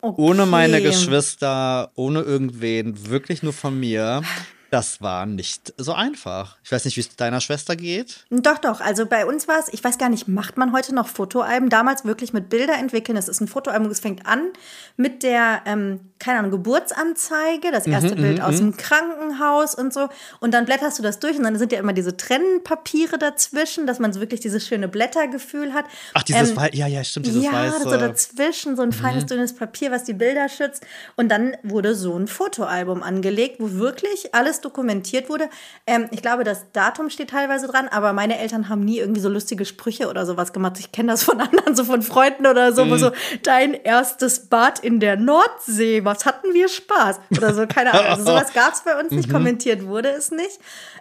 Okay. 0.00 0.22
Ohne 0.22 0.46
meine 0.46 0.80
Geschwister, 0.80 1.90
ohne 1.96 2.20
irgendwen, 2.20 3.10
wirklich 3.10 3.42
nur 3.42 3.52
von 3.52 3.78
mir. 3.78 4.22
Das 4.70 5.00
war 5.00 5.24
nicht 5.24 5.72
so 5.78 5.94
einfach. 5.94 6.56
Ich 6.62 6.70
weiß 6.70 6.84
nicht, 6.84 6.96
wie 6.96 7.00
es 7.00 7.16
deiner 7.16 7.40
Schwester 7.40 7.74
geht. 7.74 8.26
Doch, 8.30 8.58
doch. 8.58 8.80
Also 8.80 9.06
bei 9.06 9.24
uns 9.24 9.48
war 9.48 9.58
es, 9.58 9.72
ich 9.72 9.82
weiß 9.82 9.96
gar 9.96 10.10
nicht, 10.10 10.28
macht 10.28 10.58
man 10.58 10.72
heute 10.72 10.94
noch 10.94 11.08
Fotoalben? 11.08 11.70
Damals 11.70 12.04
wirklich 12.04 12.34
mit 12.34 12.50
Bilder 12.50 12.74
entwickeln. 12.74 13.16
Es 13.16 13.28
ist 13.28 13.40
ein 13.40 13.48
Fotoalbum, 13.48 13.90
es 13.90 14.00
fängt 14.00 14.26
an 14.26 14.48
mit 14.96 15.22
der, 15.22 15.62
ähm, 15.64 16.00
keine 16.18 16.40
Ahnung, 16.40 16.50
Geburtsanzeige, 16.50 17.70
das 17.72 17.86
erste 17.86 18.14
Bild 18.16 18.40
aus 18.42 18.58
dem 18.58 18.76
Krankenhaus 18.76 19.74
und 19.74 19.94
so. 19.94 20.08
Und 20.40 20.52
dann 20.52 20.66
blätterst 20.66 20.98
du 20.98 21.02
das 21.02 21.18
durch 21.18 21.38
und 21.38 21.44
dann 21.44 21.56
sind 21.56 21.72
ja 21.72 21.78
immer 21.78 21.94
diese 21.94 22.16
Trennpapiere 22.16 23.18
dazwischen, 23.18 23.86
dass 23.86 23.98
man 23.98 24.12
so 24.12 24.20
wirklich 24.20 24.40
dieses 24.40 24.66
schöne 24.66 24.88
Blättergefühl 24.88 25.72
hat. 25.72 25.86
Ach, 26.12 26.22
dieses 26.22 26.50
Ähm, 26.50 26.58
ja, 26.72 26.86
ja, 26.86 27.04
stimmt, 27.04 27.26
dieses 27.26 27.42
ja, 27.42 27.52
weiße. 27.52 27.84
so 27.84 27.90
dazwischen, 27.96 28.76
so 28.76 28.82
ein 28.82 28.92
feines, 28.92 29.24
dünnes 29.26 29.54
Papier, 29.54 29.90
was 29.90 30.04
die 30.04 30.12
Bilder 30.12 30.48
schützt. 30.48 30.84
Und 31.16 31.30
dann 31.30 31.56
wurde 31.62 31.94
so 31.94 32.14
ein 32.18 32.26
Fotoalbum 32.26 33.02
angelegt, 33.02 33.56
wo 33.60 33.72
wirklich 33.72 34.34
alles 34.34 34.57
dokumentiert 34.60 35.28
wurde. 35.28 35.48
Ähm, 35.86 36.08
ich 36.10 36.22
glaube, 36.22 36.44
das 36.44 36.66
Datum 36.72 37.10
steht 37.10 37.30
teilweise 37.30 37.66
dran, 37.68 37.88
aber 37.88 38.12
meine 38.12 38.38
Eltern 38.38 38.68
haben 38.68 38.84
nie 38.84 38.98
irgendwie 38.98 39.20
so 39.20 39.28
lustige 39.28 39.64
Sprüche 39.64 40.08
oder 40.08 40.26
sowas 40.26 40.52
gemacht. 40.52 40.76
Ich 40.78 40.92
kenne 40.92 41.12
das 41.12 41.22
von 41.22 41.40
anderen, 41.40 41.74
so 41.76 41.84
von 41.84 42.02
Freunden 42.02 42.46
oder 42.46 42.72
so, 42.72 42.82
wo 42.88 42.94
Mhm. 42.94 42.98
so 42.98 43.10
dein 43.42 43.74
erstes 43.74 44.46
Bad 44.48 44.78
in 44.80 45.00
der 45.00 45.16
Nordsee, 45.16 46.04
was 46.04 46.26
hatten 46.26 46.52
wir 46.54 46.68
Spaß? 46.68 47.20
Oder 47.36 47.54
so, 47.54 47.66
keine 47.66 47.92
Ahnung. 47.94 48.06
Also 48.06 48.24
sowas 48.24 48.52
gab 48.52 48.72
es 48.74 48.80
bei 48.82 48.98
uns 48.98 49.10
Mhm. 49.10 49.16
nicht, 49.16 49.30
kommentiert 49.30 49.86
wurde 49.86 50.10
es 50.10 50.30
nicht. 50.30 50.58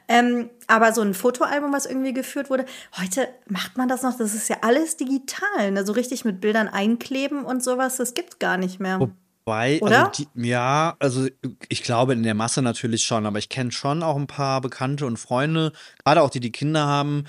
Ähm, 0.08 0.50
aber 0.68 0.94
so 0.94 1.02
ein 1.02 1.14
Fotoalbum, 1.14 1.74
was 1.74 1.86
irgendwie 1.86 2.14
geführt 2.14 2.50
wurde, 2.50 2.66
heute 2.98 3.28
macht 3.48 3.78
man 3.78 3.88
das 3.90 4.04
noch, 4.04 4.18
das 4.18 4.34
ist 4.34 4.48
ja 4.50 4.58
alles 4.62 4.96
digital, 4.98 5.72
ne? 5.72 5.86
so 5.86 5.92
richtig 5.94 6.24
mit 6.26 6.40
Bildern 6.40 6.68
einkleben 6.70 7.44
und 7.44 7.62
sowas, 7.64 7.98
das 7.98 8.14
gibt's 8.14 8.40
gar 8.40 8.58
nicht 8.58 8.80
mehr. 8.80 9.00
Wobei, 9.48 9.80
Oder? 9.82 10.10
also 10.10 10.12
die, 10.36 10.48
ja, 10.48 10.98
also 11.00 11.26
ich 11.70 11.82
glaube 11.82 12.12
in 12.12 12.24
der 12.24 12.34
Masse 12.34 12.62
natürlich 12.62 13.06
schon, 13.06 13.26
aber 13.26 13.40
ich 13.40 13.48
kenne 13.48 13.72
schon 13.72 14.04
auch 14.04 14.18
ein 14.18 14.28
paar 14.28 14.60
Bekannte 14.60 15.06
und 15.06 15.16
Freunde, 15.16 15.72
gerade 16.04 16.22
auch 16.22 16.30
die, 16.30 16.42
die 16.42 16.52
Kinder 16.52 16.86
haben, 16.86 17.24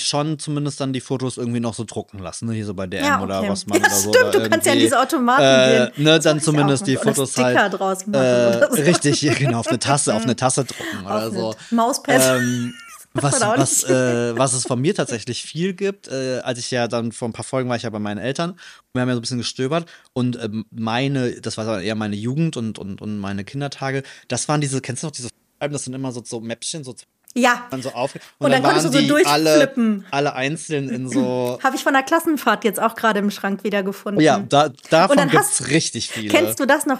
schon 0.00 0.40
zumindest 0.40 0.80
dann 0.80 0.92
die 0.92 1.00
Fotos 1.00 1.36
irgendwie 1.36 1.60
noch 1.60 1.74
so 1.74 1.84
drucken 1.84 2.18
lassen, 2.18 2.46
ne? 2.48 2.54
hier 2.54 2.66
so 2.66 2.74
bei 2.74 2.88
DM 2.88 3.04
Ja, 3.04 3.22
oder 3.22 3.38
okay. 3.38 3.50
was 3.50 3.66
man 3.66 3.78
Ja, 3.80 3.86
oder 3.86 3.94
so. 3.96 4.12
stimmt, 4.12 4.28
oder 4.34 4.40
du 4.40 4.50
kannst 4.50 4.66
ja 4.66 4.72
in 4.72 4.78
diese 4.80 4.98
Automaten 5.00 5.42
äh, 5.42 5.90
gehen. 5.94 6.04
Ne, 6.04 6.10
Das 6.16 6.24
dann 6.24 6.40
zumindest 6.40 6.86
die 6.88 6.96
Oder 6.96 7.04
Fotos 7.14 7.30
Sticker 7.32 7.54
halt. 7.62 7.78
draus 7.78 8.06
machen 8.06 8.14
äh, 8.24 8.56
oder 8.56 8.68
so. 8.72 8.82
Richtig, 8.82 9.20
genau, 9.38 9.60
auf 9.60 9.68
eine 9.68 9.78
Tasse, 9.78 10.12
auf 10.14 10.22
eine 10.24 10.34
Tasse 10.34 10.64
drucken 10.64 11.06
oder 11.06 11.28
Auf 11.28 11.34
so. 11.34 11.48
eine 11.50 11.56
Mauspad. 11.70 12.20
Ähm, 12.20 12.74
was, 13.12 13.40
was, 13.40 13.84
äh, 13.84 14.36
was 14.36 14.52
es 14.52 14.66
von 14.66 14.80
mir 14.80 14.94
tatsächlich 14.94 15.42
viel 15.42 15.74
gibt, 15.74 16.08
äh, 16.08 16.40
als 16.42 16.58
ich 16.58 16.70
ja 16.70 16.88
dann 16.88 17.12
vor 17.12 17.28
ein 17.28 17.32
paar 17.32 17.44
Folgen 17.44 17.68
war 17.68 17.76
ich 17.76 17.82
ja 17.82 17.90
bei 17.90 17.98
meinen 17.98 18.18
Eltern, 18.18 18.58
wir 18.92 19.02
haben 19.02 19.08
ja 19.08 19.14
so 19.14 19.20
ein 19.20 19.22
bisschen 19.22 19.38
gestöbert 19.38 19.88
und 20.12 20.42
ähm, 20.42 20.64
meine, 20.70 21.40
das 21.40 21.56
war 21.56 21.64
dann 21.64 21.82
eher 21.82 21.94
meine 21.94 22.16
Jugend 22.16 22.56
und, 22.56 22.78
und, 22.78 23.00
und 23.00 23.18
meine 23.18 23.44
Kindertage, 23.44 24.02
das 24.28 24.48
waren 24.48 24.60
diese, 24.60 24.80
kennst 24.80 25.02
du 25.02 25.08
noch 25.08 25.12
diese 25.12 25.28
Alben, 25.58 25.72
das 25.72 25.84
sind 25.84 25.94
immer 25.94 26.12
so, 26.12 26.22
so 26.24 26.40
Mäppchen, 26.40 26.84
so 26.84 26.94
Ja, 27.36 27.66
dann 27.70 27.80
so 27.80 27.90
auf 27.90 28.16
Und 28.38 28.50
dann 28.50 28.60
konntest 28.60 28.86
waren 28.86 28.92
du 28.92 28.98
so 28.98 29.04
die 29.20 29.24
alle, 29.24 29.44
durchflippen. 29.44 30.04
alle 30.10 30.34
einzeln 30.34 30.88
in 30.88 31.08
so 31.08 31.60
habe 31.64 31.76
ich 31.76 31.84
von 31.84 31.92
der 31.92 32.02
Klassenfahrt 32.02 32.64
jetzt 32.64 32.82
auch 32.82 32.96
gerade 32.96 33.20
im 33.20 33.30
Schrank 33.30 33.62
wiedergefunden. 33.62 34.20
ja, 34.20 34.40
da, 34.48 34.70
davon 34.90 35.16
dann 35.16 35.28
gibt's 35.30 35.60
hast- 35.60 35.68
richtig 35.70 36.08
viele. 36.10 36.28
Kennst 36.28 36.58
du 36.58 36.66
das 36.66 36.86
noch? 36.86 36.98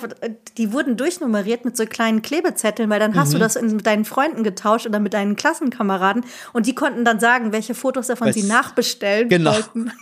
Die 0.56 0.72
wurden 0.72 0.96
durchnummeriert 0.96 1.64
mit 1.64 1.76
so 1.76 1.84
kleinen 1.84 2.22
Klebezetteln, 2.22 2.88
weil 2.90 3.00
dann 3.00 3.16
hast 3.16 3.32
du 3.32 3.38
Mhm. 3.38 3.40
das 3.40 3.56
in, 3.56 3.74
mit 3.74 3.86
deinen 3.86 4.04
Freunden 4.04 4.44
getauscht 4.44 4.86
oder 4.86 5.00
mit 5.00 5.14
deinen 5.14 5.34
Klassenkameraden 5.34 6.24
und 6.52 6.66
die 6.66 6.76
konnten 6.76 7.04
dann 7.04 7.18
sagen, 7.18 7.50
welche 7.50 7.74
Fotos 7.74 8.06
davon 8.06 8.28
Weiß- 8.28 8.34
sie 8.34 8.44
nachbestellen 8.44 9.28
Genau. 9.28 9.52
wollten. 9.54 9.90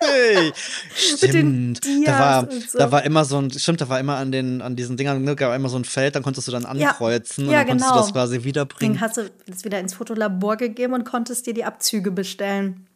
Stimmt. 0.94 1.80
Da 2.06 2.18
war, 2.18 2.42
und 2.50 2.70
so. 2.70 2.78
da 2.78 2.90
war 2.90 3.04
immer 3.04 3.24
so 3.24 3.38
ein, 3.40 3.50
stimmt, 3.50 3.80
da 3.80 3.88
war 3.88 4.00
immer 4.00 4.16
an 4.16 4.32
den, 4.32 4.62
an 4.62 4.76
diesen 4.76 4.96
Dingern, 4.96 5.22
ne, 5.22 5.36
gab 5.36 5.54
immer 5.54 5.68
so 5.68 5.76
ein 5.76 5.84
Feld, 5.84 6.14
dann 6.14 6.22
konntest 6.22 6.48
du 6.48 6.52
dann 6.52 6.62
Ja. 6.62 6.90
ankreuzen 6.90 7.46
und 7.46 7.52
Ja, 7.52 7.58
dann 7.58 7.68
konntest 7.68 7.90
genau. 7.90 8.00
du 8.00 8.06
das 8.06 8.12
quasi 8.12 8.44
wiederbringen. 8.44 8.94
Dann 8.94 9.02
hast 9.02 9.16
du 9.18 9.30
das 9.46 9.64
wieder 9.64 9.78
ins 9.80 9.94
Fotolabor 9.94 10.56
gegeben 10.56 10.94
und 10.94 11.04
konntest 11.04 11.46
dir 11.46 11.54
die 11.54 11.64
Abzüge 11.64 12.10
bestellen. 12.10 12.86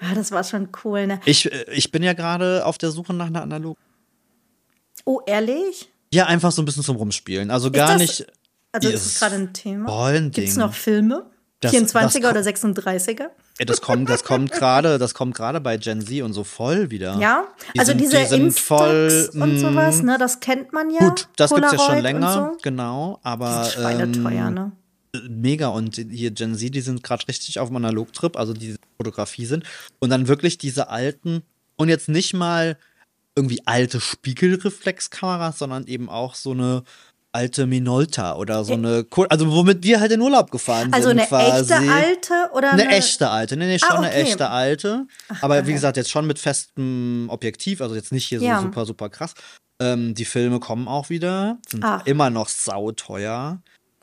Ah, 0.00 0.14
das 0.14 0.30
war 0.32 0.44
schon 0.44 0.68
cool, 0.84 1.06
ne? 1.06 1.20
Ich, 1.24 1.50
äh, 1.52 1.64
ich 1.72 1.90
bin 1.90 2.02
ja 2.02 2.12
gerade 2.12 2.64
auf 2.64 2.78
der 2.78 2.90
Suche 2.90 3.12
nach 3.14 3.26
einer 3.26 3.42
analog. 3.42 3.76
Oh, 5.04 5.20
ehrlich? 5.26 5.90
Ja, 6.12 6.26
einfach 6.26 6.52
so 6.52 6.62
ein 6.62 6.64
bisschen 6.64 6.82
zum 6.82 6.96
Rumspielen. 6.96 7.50
Also 7.50 7.70
gar 7.70 7.92
das- 7.92 8.00
nicht. 8.00 8.26
Also 8.72 8.88
Ja, 8.90 8.94
ist 8.94 9.18
gerade 9.18 9.36
ein 9.36 9.52
Thema? 9.52 10.12
Gibt 10.20 10.38
es 10.48 10.56
noch 10.56 10.74
Filme? 10.74 11.26
Das- 11.60 11.72
24er 11.72 12.20
das 12.20 12.30
oder 12.30 12.40
36er? 12.42 13.30
Ja, 13.58 13.64
Das 13.64 13.80
kommt, 13.80 14.08
das 14.08 14.22
kommt 14.22 14.52
gerade, 14.52 14.98
das 14.98 15.14
kommt 15.14 15.34
gerade 15.34 15.60
bei 15.60 15.76
Gen 15.78 16.00
Z 16.06 16.22
und 16.22 16.32
so 16.32 16.44
voll 16.44 16.90
wieder. 16.90 17.18
Ja, 17.18 17.48
Die 17.74 17.80
also 17.80 17.90
sind, 17.90 18.00
diese 18.00 18.18
die 18.18 18.26
sind 18.26 18.52
voll. 18.56 19.28
und 19.34 19.54
mh, 19.54 19.58
sowas, 19.58 20.02
ne, 20.02 20.16
das 20.18 20.38
kennt 20.38 20.72
man 20.72 20.90
ja. 20.90 21.00
Gut, 21.00 21.28
das 21.34 21.52
gibt's 21.52 21.72
ja 21.72 21.78
schon 21.78 21.86
Polaroid 21.86 22.02
länger, 22.04 22.50
so. 22.52 22.58
genau. 22.62 23.18
Aber 23.24 23.48
Das 23.48 23.76
ähm, 23.76 24.12
ne? 24.12 24.72
Mega 25.28 25.68
und 25.68 25.96
hier 25.96 26.30
Gen 26.30 26.54
Z, 26.54 26.74
die 26.74 26.80
sind 26.80 27.02
gerade 27.02 27.26
richtig 27.28 27.58
auf 27.60 27.68
dem 27.68 27.76
Analogtrip, 27.76 28.36
also 28.36 28.52
die 28.52 28.76
Fotografie 28.96 29.46
sind 29.46 29.64
und 30.00 30.10
dann 30.10 30.28
wirklich 30.28 30.58
diese 30.58 30.88
alten 30.88 31.42
und 31.76 31.88
jetzt 31.88 32.08
nicht 32.08 32.34
mal 32.34 32.76
irgendwie 33.36 33.60
alte 33.66 34.00
Spiegelreflexkameras, 34.00 35.58
sondern 35.58 35.86
eben 35.86 36.08
auch 36.08 36.34
so 36.34 36.52
eine 36.52 36.82
alte 37.30 37.66
Minolta 37.66 38.36
oder 38.36 38.64
so 38.64 38.72
eine, 38.72 39.06
also 39.28 39.52
womit 39.52 39.84
wir 39.84 40.00
halt 40.00 40.10
in 40.12 40.20
Urlaub 40.20 40.50
gefahren 40.50 40.92
Also 40.92 41.08
sind 41.08 41.18
eine 41.20 41.28
quasi. 41.28 41.72
echte 41.74 41.92
alte 41.92 42.50
oder 42.54 42.72
Eine 42.72 42.82
eine, 42.84 42.96
echte 42.96 43.28
alte, 43.28 43.56
nee, 43.56 43.66
nee, 43.66 43.78
schon 43.78 43.90
Ah, 43.90 43.96
eine 43.98 44.08
okay. 44.08 44.22
echte 44.22 44.48
alte. 44.50 45.06
aber 45.42 45.66
wie 45.66 45.72
gesagt, 45.74 45.96
jetzt 45.98 46.10
schon 46.10 46.26
mit 46.26 46.38
festem 46.38 47.26
Objektiv, 47.30 47.80
also 47.80 47.94
jetzt 47.94 48.12
nicht 48.12 48.26
hier 48.26 48.40
so 48.40 48.46
Ja. 48.46 48.60
super, 48.60 48.86
super 48.86 49.08
krass. 49.10 49.34
Ähm, 49.80 50.14
die 50.14 50.24
Filme 50.24 50.58
kommen 50.58 50.88
auch 50.88 51.10
wieder, 51.10 51.58
sind 51.68 51.84
Ach. 51.84 52.04
immer 52.06 52.30
noch 52.30 52.48
sauteuer. 52.48 53.60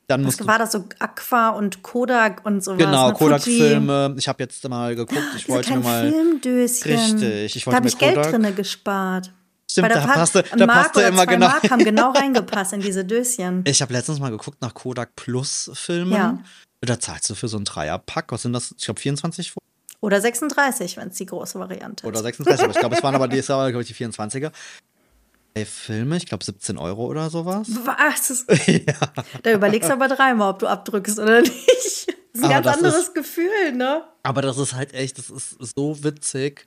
Dann 0.08 0.26
Was 0.28 0.46
war 0.46 0.60
das 0.60 0.72
so 0.72 0.86
Aqua 1.00 1.50
und 1.50 1.82
Kodak 1.82 2.46
und 2.46 2.64
sowas? 2.64 2.78
Genau. 2.78 3.12
Kodak-Filme. 3.14 4.16
Ich 4.18 4.28
habe 4.28 4.44
jetzt 4.44 4.68
mal 4.70 4.96
geguckt, 4.96 5.22
ich 5.36 5.46
Diese 5.46 5.54
wollte 5.54 5.78
mir 5.78 5.84
mal. 5.84 6.12
Filmdöschen. 6.12 6.92
Richtig, 6.92 7.56
ich 7.56 7.64
Da 7.64 7.66
wollte 7.66 7.76
habe 7.76 7.84
mir 7.86 7.90
ich 7.90 7.98
Geld 7.98 8.18
drinne 8.18 8.54
gespart. 8.54 9.32
Stimmt, 9.70 9.92
da 9.92 10.08
passte, 10.08 10.44
da 10.56 10.68
passte 10.68 11.00
oder 11.00 11.08
immer 11.08 11.26
genau. 11.26 11.48
Mark 11.48 11.70
haben 11.70 11.84
genau 11.84 12.12
reingepasst 12.12 12.74
in 12.74 12.82
diese 12.82 13.04
Döschen. 13.04 13.64
Ich 13.66 13.82
habe 13.82 13.94
letztens 13.94 14.20
mal 14.20 14.30
geguckt 14.30 14.62
nach 14.62 14.74
Kodak 14.74 15.16
Plus 15.16 15.72
Filmen. 15.74 16.14
Ja. 16.14 16.40
Da 16.82 17.00
zahlst 17.00 17.30
du 17.30 17.36
für 17.36 17.48
so 17.48 17.58
ein 17.58 17.66
Dreierpack, 17.66 18.32
was 18.32 18.44
sind 18.44 18.54
das? 18.54 18.76
Ich 18.78 18.86
glaube 18.86 19.00
24 19.00 19.54
Oder 20.02 20.22
36, 20.22 20.98
wenn 20.98 21.08
es 21.08 21.16
die 21.16 21.26
große 21.26 21.60
Variante 21.60 22.06
oder 22.06 22.18
ist. 22.20 22.24
36, 22.24 22.64
aber 22.64 22.74
ich 22.74 22.80
glaube, 22.80 22.96
es 22.96 23.04
waren 23.04 23.16
aber 23.16 23.28
die, 23.28 23.40
es 23.40 23.48
glaube 23.48 23.82
ich, 23.82 23.88
die 23.88 23.96
24er. 23.96 24.52
Filme, 25.64 26.18
ich 26.18 26.26
glaube 26.26 26.44
17 26.44 26.78
Euro 26.78 27.06
oder 27.06 27.30
sowas. 27.30 27.70
Was? 27.86 28.46
Da 29.44 29.52
überlegst 29.54 29.88
du 29.90 29.94
aber 29.94 30.10
dreimal, 30.10 30.50
ob 30.52 30.60
du 30.60 30.68
abdrückst 30.68 31.20
oder 31.20 31.42
nicht. 31.42 31.56
Das 32.36 32.42
ist 32.44 32.50
ein 32.50 32.52
Aber 32.58 32.64
ganz 32.64 32.78
anderes 32.78 33.04
ist- 33.04 33.16
Gefühl, 33.16 33.72
ne? 33.72 34.04
Aber 34.24 34.42
das 34.42 34.58
ist 34.58 34.74
halt 34.74 34.94
echt, 34.94 35.18
das 35.18 35.30
ist 35.30 35.56
so 35.74 36.04
witzig, 36.04 36.66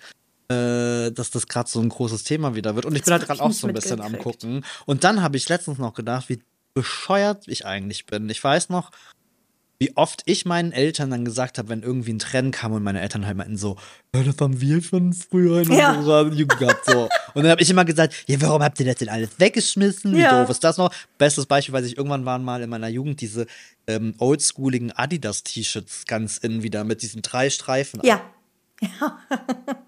äh, 0.51 1.11
dass 1.11 1.31
das 1.31 1.47
gerade 1.47 1.69
so 1.69 1.79
ein 1.81 1.91
großes 1.91 2.25
Thema 2.25 2.55
wieder 2.55 2.75
wird. 2.75 2.87
Und 2.87 2.95
ich 2.95 3.03
Das 3.03 3.07
bin 3.11 3.13
halt 3.19 3.27
gerade 3.27 3.43
auch 3.43 3.53
so 3.53 3.67
ein 3.67 3.75
bisschen 3.75 4.01
am 4.01 4.17
gucken. 4.17 4.65
Und 4.87 5.05
dann 5.05 5.21
habe 5.21 5.37
ich 5.37 5.47
letztens 5.51 5.77
noch 5.77 5.93
gedacht, 5.93 6.31
wie 6.31 6.41
bescheuert 6.73 7.47
ich 7.49 7.67
eigentlich 7.67 8.07
bin. 8.07 8.31
Ich 8.31 8.43
weiß 8.43 8.71
noch, 8.71 8.93
wie 9.81 9.97
oft 9.97 10.23
ich 10.25 10.45
meinen 10.45 10.73
Eltern 10.73 11.11
dann 11.11 11.25
gesagt 11.25 11.57
habe, 11.59 11.69
wenn 11.69 11.83
irgendwie 11.83 12.13
ein 12.13 12.19
Trend 12.19 12.53
kam 12.55 12.73
und 12.73 12.83
meine 12.83 13.01
Eltern 13.01 13.25
halt 13.27 13.37
meinten 13.37 13.57
so, 13.57 13.77
ja, 14.15 14.25
das 14.25 14.37
haben 14.41 14.61
wir 14.61 14.83
schon 14.83 15.13
früher 15.13 15.63
in 15.63 15.73
Ja. 15.73 15.93
unserer 15.95 16.27
Jugend 16.33 16.59
gehabt. 16.59 16.85
So. 16.85 17.05
Und 17.35 17.43
dann 17.45 17.49
habe 17.51 17.63
ich 17.63 17.71
immer 17.71 17.85
gesagt, 17.85 18.15
ja, 18.27 18.41
warum 18.41 18.63
habt 18.63 18.81
ihr 18.81 18.87
das 18.87 18.97
denn 18.97 19.09
alles 19.09 19.31
weggeschmissen? 19.39 20.15
Wie 20.17 20.21
Ja. 20.21 20.41
doof 20.41 20.51
ist 20.51 20.65
das 20.65 20.79
noch? 20.79 20.93
Bestes 21.17 21.47
Beispiel, 21.47 21.73
weiß 21.75 21.87
ich 21.87 21.97
irgendwann 21.97 22.25
waren 22.25 22.43
mal 22.43 22.61
in 22.63 22.71
meiner 22.71 22.89
Jugend 22.89 23.21
diese 23.21 23.47
ähm, 23.87 24.15
oldschooligen 24.19 24.91
Adidas-T-Shirts 24.91 26.07
ganz 26.07 26.39
innen 26.39 26.63
wieder 26.65 26.83
mit 26.83 27.03
diesen 27.03 27.23
drei 27.23 27.49
Streifen 27.49 28.01
Ja. 28.03 28.21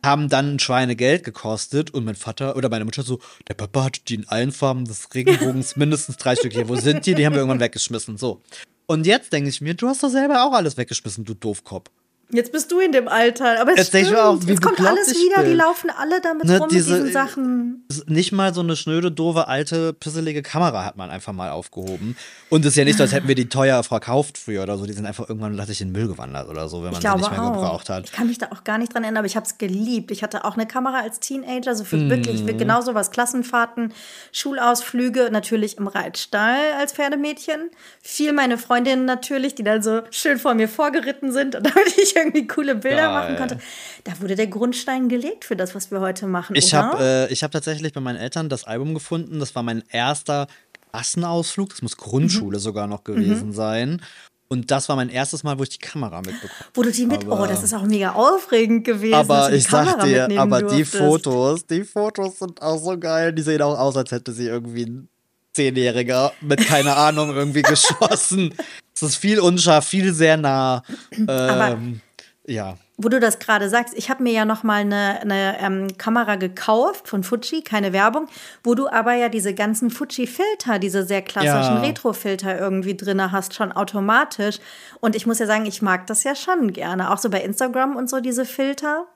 haben 0.05 0.29
dann 0.29 0.55
ein 0.55 0.59
Schweinegeld 0.59 1.25
gekostet 1.25 1.91
und 1.93 2.05
mein 2.05 2.15
Vater 2.17 2.57
oder 2.57 2.69
meine 2.69 2.85
Mutter 2.85 3.03
so, 3.03 3.21
der 3.49 3.55
Papa 3.55 3.85
hat 3.85 4.09
die 4.09 4.15
in 4.17 4.29
allen 4.29 4.53
Farben 4.53 4.85
des 4.85 5.15
Regenbogens 5.15 5.77
mindestens 5.77 6.17
drei 6.17 6.35
Stück 6.37 6.53
hier. 6.53 6.69
Wo 6.69 6.77
sind 6.77 7.07
die? 7.07 7.15
Die 7.15 7.25
haben 7.27 7.33
wir 7.35 7.39
irgendwann 7.41 7.61
weggeschmissen. 7.61 8.17
So. 8.19 8.43
Und 8.91 9.07
jetzt 9.07 9.33
denke 9.33 9.49
ich 9.49 9.61
mir, 9.61 9.75
du 9.75 9.87
hast 9.87 10.03
doch 10.03 10.09
selber 10.09 10.43
auch 10.43 10.53
alles 10.53 10.77
weggeschmissen, 10.77 11.25
du 11.25 11.35
Doofkopf. 11.35 11.93
Jetzt 12.33 12.53
bist 12.53 12.71
du 12.73 12.79
in 12.81 12.93
dem 12.93 13.09
Alter. 13.09 13.61
Aber 13.61 13.73
es 13.73 13.79
Jetzt 13.79 13.89
stimmt. 13.89 14.17
auch, 14.17 14.39
wie 14.47 14.53
es 14.53 14.61
kommt 14.61 14.81
alles 14.81 15.09
wieder. 15.11 15.43
Die 15.43 15.49
bin. 15.51 15.57
laufen 15.59 15.91
alle 15.91 16.21
damit 16.21 16.45
Ne, 16.47 16.59
rum 16.59 16.69
diese- 16.69 16.91
mit 16.93 17.01
diesen 17.09 17.13
Sachen. 17.13 17.85
Nicht 18.07 18.33
mal 18.33 18.55
so 18.55 18.61
eine 18.61 18.77
schnöde, 18.77 19.11
doofe, 19.11 19.49
alte, 19.49 19.93
pisselige 19.93 20.43
Kamera 20.43 20.85
hat 20.85 20.97
man 20.97 21.11
einfach 21.11 21.33
mal 21.33 21.51
aufgehoben. 21.51 22.17
Und 22.49 22.65
es 22.65 22.73
ist 22.73 22.77
ja 22.77 22.85
nicht 22.85 22.97
so, 22.99 23.03
als 23.05 23.13
hätten 23.13 23.29
wir 23.29 23.35
die 23.35 23.49
teuer 23.49 23.83
verkauft 23.83 24.39
früher 24.39 24.63
oder 24.63 24.79
so. 24.79 24.87
Die 24.87 24.93
sind 24.93 25.07
einfach 25.07 25.29
irgendwann 25.29 25.55
lasse 25.55 25.73
in 25.73 25.89
den 25.89 25.93
Müll 25.93 26.09
gewandert 26.09 26.49
oder 26.49 26.69
so, 26.69 26.83
wenn 26.83 26.93
man 26.93 27.01
sie 27.01 27.09
nicht 27.09 27.31
mehr 27.31 27.43
auch. 27.43 27.53
gebraucht 27.55 27.89
hat. 27.91 28.05
Ich 28.05 28.13
kann 28.13 28.27
mich 28.27 28.39
da 28.39 28.49
auch 28.53 28.65
gar 28.65 28.79
nicht 28.79 28.95
dran 28.95 29.03
erinnern, 29.05 29.19
aber 29.19 29.27
ich 29.27 29.37
habe 29.37 29.47
es 29.47 29.59
geliebt. 29.59 30.11
Ich 30.11 30.23
hatte 30.23 30.45
auch 30.45 30.55
eine 30.55 30.67
Kamera 30.67 31.01
als 31.01 31.21
Teenager, 31.21 31.75
so 31.75 31.85
für 31.85 31.97
Mhm. 31.97 32.11
wirklich 32.11 32.47
genau 32.59 32.81
sowas. 32.81 33.11
Klassenfahrten, 33.11 33.93
Schulausflüge, 34.33 35.29
natürlich 35.31 35.79
im 35.79 35.87
Reitstall 35.87 36.59
als 36.79 36.93
Pferdemädchen. 36.93 37.71
Viel 38.03 38.33
meine 38.33 38.59
Freundinnen 38.59 39.05
natürlich, 39.05 39.55
die 39.55 39.63
dann 39.63 39.83
so 39.83 40.01
schön 40.11 40.39
vor 40.39 40.55
mir 40.55 40.69
vorgeritten 40.69 41.33
sind 41.33 41.55
und 41.57 41.65
damit 41.65 41.97
ich 41.99 42.15
irgendwie 42.25 42.47
coole 42.47 42.75
Bilder 42.77 42.97
Geil. 43.09 43.13
machen 43.13 43.37
konnte. 43.37 43.59
Da 44.05 44.13
wurde 44.21 44.35
der 44.37 44.47
Grundstein 44.47 45.09
gelegt 45.09 45.45
für 45.45 45.57
das, 45.57 45.75
was 45.75 45.91
wir 45.91 46.01
heute 46.01 46.27
machen. 46.27 46.55
Ich 46.57 46.75
habe 46.75 46.99
äh, 47.29 47.33
ich 47.33 47.43
hab 47.43 47.51
tatsächlich 47.51 47.93
bei 47.93 48.01
meinen 48.01 48.17
Eltern 48.17 48.49
das 48.49 48.65
Album 48.65 48.95
gefunden. 48.95 49.39
Das 49.41 49.55
war 49.55 49.63
mein 49.63 49.83
erster 49.91 50.47
Klassenausflug. 50.93 51.71
Das 51.71 51.83
muss 51.83 51.97
Grundschule 51.97 52.59
Mhm. 52.59 52.63
sogar 52.63 52.87
noch 52.87 53.05
gewesen 53.05 53.53
sein. 53.53 54.03
Und 54.49 54.73
das 54.73 54.89
war 54.89 54.97
mein 54.97 55.11
erstes 55.11 55.45
Mal, 55.45 55.57
wo 55.61 55.63
ich 55.63 55.69
die 55.69 55.79
Kamera 55.79 56.19
mitbekommen 56.23 56.51
Wo 56.75 56.83
du 56.83 56.91
die 56.91 57.07
mit, 57.07 57.25
aber- 57.25 57.41
oh, 57.45 57.47
das 57.47 57.63
ist 57.63 57.73
auch 57.73 57.85
mega 57.85 58.13
aufregend 58.15 58.85
gewesen. 58.85 59.15
Aber 59.15 59.49
die 59.49 59.59
ich 59.59 59.65
sag 59.69 59.87
Kamera 59.87 60.05
dir, 60.05 60.19
mitnehmen 60.23 60.41
aber 60.41 60.63
die 60.63 60.77
durftest. 60.83 60.97
Fotos, 60.97 61.67
die 61.67 61.85
Fotos 61.85 62.39
sind 62.41 62.61
auch 62.61 62.79
so 62.83 62.99
geil. 62.99 63.33
Die 63.33 63.43
sehen 63.43 63.63
auch 63.63 63.79
aus, 63.79 63.97
als 63.97 64.11
hätte 64.11 64.33
sie 64.33 64.47
irgendwie 64.49 64.87
ein 64.87 65.09
Zehnjähriger 65.55 66.33
mit 66.41 66.67
keine 66.67 66.97
Ahnung 66.97 67.33
irgendwie 67.35 67.63
geschossen. 67.75 68.53
Es 68.93 69.03
ist 69.03 69.17
viel 69.17 69.39
unscharf, 69.39 69.87
viel 69.87 70.13
sehr 70.13 70.37
nah. 70.37 70.83
Ähm, 71.29 72.01
ja. 72.47 72.77
Wo 72.97 73.09
du 73.09 73.21
das 73.21 73.39
gerade 73.39 73.69
sagst, 73.69 73.95
ich 73.97 74.11
habe 74.11 74.23
mir 74.23 74.33
ja 74.33 74.45
noch 74.45 74.63
mal 74.63 74.81
eine, 74.81 75.21
eine 75.21 75.59
ähm, 75.61 75.97
Kamera 75.97 76.37
gekauft 76.37 77.09
von 77.09 77.23
Fuji, 77.23 77.63
keine 77.63 77.93
Werbung, 77.93 78.29
wo 78.63 78.75
du 78.75 78.89
aber 78.89 79.15
ja 79.15 79.29
diese 79.29 79.55
ganzen 79.55 79.91
Fuji-Filter, 79.91 80.79
diese 80.79 81.05
sehr 81.05 81.23
klassischen 81.23 81.77
Ja. 81.77 81.81
Retro-Filter 81.81 82.59
irgendwie 82.59 82.97
drin 82.97 83.33
hast, 83.33 83.55
schon 83.55 83.73
automatisch. 83.73 84.59
Und 85.01 85.17
ich 85.17 85.27
muss 85.27 85.39
ja 85.39 85.47
sagen, 85.47 85.65
ich 85.67 85.81
mag 85.81 86.07
das 86.09 86.25
ja 86.25 86.35
schon 86.35 86.73
gerne. 86.73 87.11
Auch 87.11 87.19
so 87.19 87.31
bei 87.31 87.41
Instagram 87.43 87.97
und 87.97 88.11
so 88.11 88.21
diese 88.21 88.45
Filter. 88.45 89.07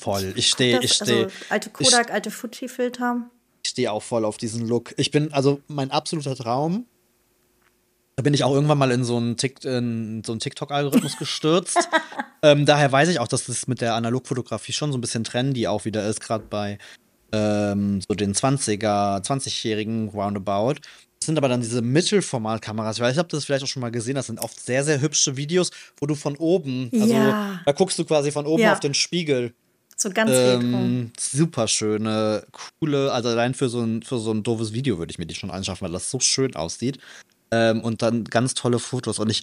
Voll. 0.00 0.32
Ich 0.36 0.48
stehe, 0.48 0.80
ich 0.80 0.92
stehe. 0.92 1.24
also 1.24 1.36
alte 1.48 1.70
Kodak, 1.70 2.10
alte 2.10 2.30
Fuji-Filter. 2.30 3.22
Ich 3.62 3.70
stehe 3.70 3.92
auch 3.92 4.02
voll 4.02 4.24
auf 4.24 4.36
diesen 4.36 4.66
Look. 4.66 4.94
Ich 4.96 5.10
bin, 5.10 5.32
also 5.32 5.60
mein 5.68 5.90
absoluter 5.90 6.34
Traum. 6.34 6.86
Da 8.16 8.22
bin 8.22 8.34
ich 8.34 8.42
auch 8.42 8.52
irgendwann 8.52 8.78
mal 8.78 8.90
in 8.90 9.04
so 9.04 9.16
einen, 9.16 9.36
in 9.62 10.22
so 10.24 10.32
einen 10.32 10.40
TikTok-Algorithmus 10.40 11.18
gestürzt. 11.18 11.88
ähm, 12.42 12.66
daher 12.66 12.90
weiß 12.92 13.08
ich 13.08 13.20
auch, 13.20 13.28
dass 13.28 13.46
das 13.46 13.66
mit 13.66 13.80
der 13.80 13.94
Analogfotografie 13.94 14.72
schon 14.72 14.92
so 14.92 14.98
ein 14.98 15.00
bisschen 15.00 15.24
trendy 15.24 15.66
auch 15.66 15.84
wieder 15.84 16.06
ist, 16.08 16.20
gerade 16.20 16.44
bei 16.48 16.78
ähm, 17.32 18.00
so 18.06 18.14
den 18.14 18.34
20er, 18.34 19.22
20-jährigen 19.22 20.08
Roundabout. 20.08 20.80
Das 21.20 21.26
sind 21.26 21.36
aber 21.36 21.48
dann 21.48 21.60
diese 21.60 21.82
Mittelformatkameras. 21.82 22.96
Ich 22.96 23.02
weiß 23.02 23.18
ob 23.18 23.28
du 23.28 23.36
das 23.36 23.44
vielleicht 23.44 23.64
auch 23.64 23.68
schon 23.68 23.82
mal 23.82 23.90
gesehen. 23.90 24.14
Das 24.14 24.26
sind 24.26 24.38
oft 24.40 24.58
sehr, 24.58 24.84
sehr 24.84 25.00
hübsche 25.00 25.36
Videos, 25.36 25.70
wo 26.00 26.06
du 26.06 26.14
von 26.14 26.36
oben, 26.36 26.90
also 26.92 27.12
Ja. 27.12 27.60
da 27.66 27.72
guckst 27.72 27.98
du 27.98 28.04
quasi 28.04 28.30
von 28.30 28.46
oben 28.46 28.62
Ja. 28.62 28.72
auf 28.72 28.80
den 28.80 28.94
Spiegel. 28.94 29.52
So 29.96 30.10
ganz. 30.10 30.30
Ähm, 30.32 31.10
super 31.18 31.66
schöne, 31.66 32.44
coole, 32.78 33.10
also 33.12 33.30
allein 33.30 33.52
für 33.52 33.68
so 33.68 33.80
ein, 33.80 34.02
für 34.04 34.18
so 34.18 34.30
ein 34.32 34.44
doofes 34.44 34.72
Video 34.72 34.98
würde 34.98 35.10
ich 35.10 35.18
mir 35.18 35.26
die 35.26 35.34
schon 35.34 35.50
anschaffen, 35.50 35.86
weil 35.86 35.92
das 35.92 36.08
so 36.08 36.20
schön 36.20 36.54
aussieht. 36.54 36.98
Ähm, 37.50 37.80
und 37.82 38.00
dann 38.02 38.22
ganz 38.24 38.54
tolle 38.54 38.78
Fotos. 38.78 39.18
Und 39.18 39.28
ich, 39.28 39.42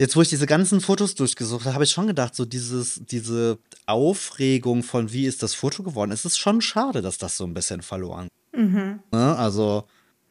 jetzt 0.00 0.16
wo 0.16 0.22
ich 0.22 0.28
diese 0.30 0.46
ganzen 0.46 0.80
Fotos 0.80 1.14
durchgesucht 1.14 1.64
habe, 1.66 1.74
habe 1.74 1.84
ich 1.84 1.90
schon 1.90 2.06
gedacht, 2.06 2.34
so 2.34 2.44
dieses, 2.44 3.00
diese 3.04 3.58
Aufregung 3.86 4.82
von 4.82 5.12
wie 5.12 5.26
ist 5.26 5.42
das 5.42 5.54
Foto 5.54 5.82
geworden, 5.82 6.10
es 6.10 6.24
ist 6.24 6.38
schon 6.38 6.60
schade, 6.60 7.02
dass 7.02 7.18
das 7.18 7.36
so 7.36 7.44
ein 7.44 7.54
bisschen 7.54 7.82
verloren. 7.82 8.28
Ne? 8.52 8.98
Also, 9.12 9.84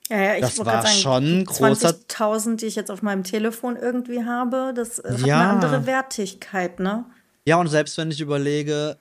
Ja, 0.10 0.17
ja, 0.21 0.34
ich 0.36 0.41
das 0.41 0.58
war 0.60 0.82
sagen, 0.82 0.88
schon 0.88 1.45
großer- 1.45 1.95
20.000, 2.10 2.55
die 2.58 2.65
ich 2.65 2.75
jetzt 2.75 2.89
auf 2.91 3.01
meinem 3.03 3.23
Telefon 3.23 3.75
irgendwie 3.77 4.25
habe, 4.25 4.73
das 4.75 4.99
äh, 4.99 5.12
hat 5.13 5.19
Ja. 5.25 5.39
eine 5.39 5.49
andere 5.51 5.86
Wertigkeit, 5.86 6.79
ne? 6.79 7.05
Ja, 7.45 7.58
und 7.58 7.67
selbst 7.67 7.97
wenn 7.97 8.10
ich 8.12 8.19
überlege, 8.21 8.97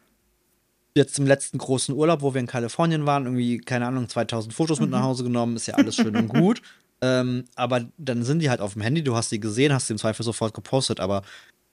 jetzt 0.94 1.18
im 1.18 1.26
letzten 1.26 1.58
großen 1.58 1.94
Urlaub, 1.94 2.20
wo 2.22 2.34
wir 2.34 2.40
in 2.40 2.46
Kalifornien 2.46 3.06
waren, 3.06 3.24
irgendwie, 3.24 3.58
keine 3.58 3.86
Ahnung, 3.86 4.08
2000 4.08 4.52
Fotos 4.54 4.80
mit 4.80 4.90
nach 4.90 5.02
Hause 5.02 5.24
genommen, 5.24 5.56
ist 5.56 5.66
ja 5.66 5.74
alles 5.74 5.96
schön 5.96 6.14
und 6.14 6.28
gut. 6.28 6.60
Ähm, 7.00 7.44
aber 7.54 7.86
dann 7.96 8.24
sind 8.24 8.40
die 8.40 8.50
halt 8.50 8.60
auf 8.60 8.72
dem 8.72 8.82
Handy, 8.82 9.02
du 9.02 9.14
hast 9.14 9.30
die 9.30 9.40
gesehen, 9.40 9.72
hast 9.72 9.86
sie 9.86 9.94
im 9.94 9.98
Zweifel 9.98 10.24
sofort 10.24 10.54
gepostet, 10.54 11.00
aber 11.00 11.22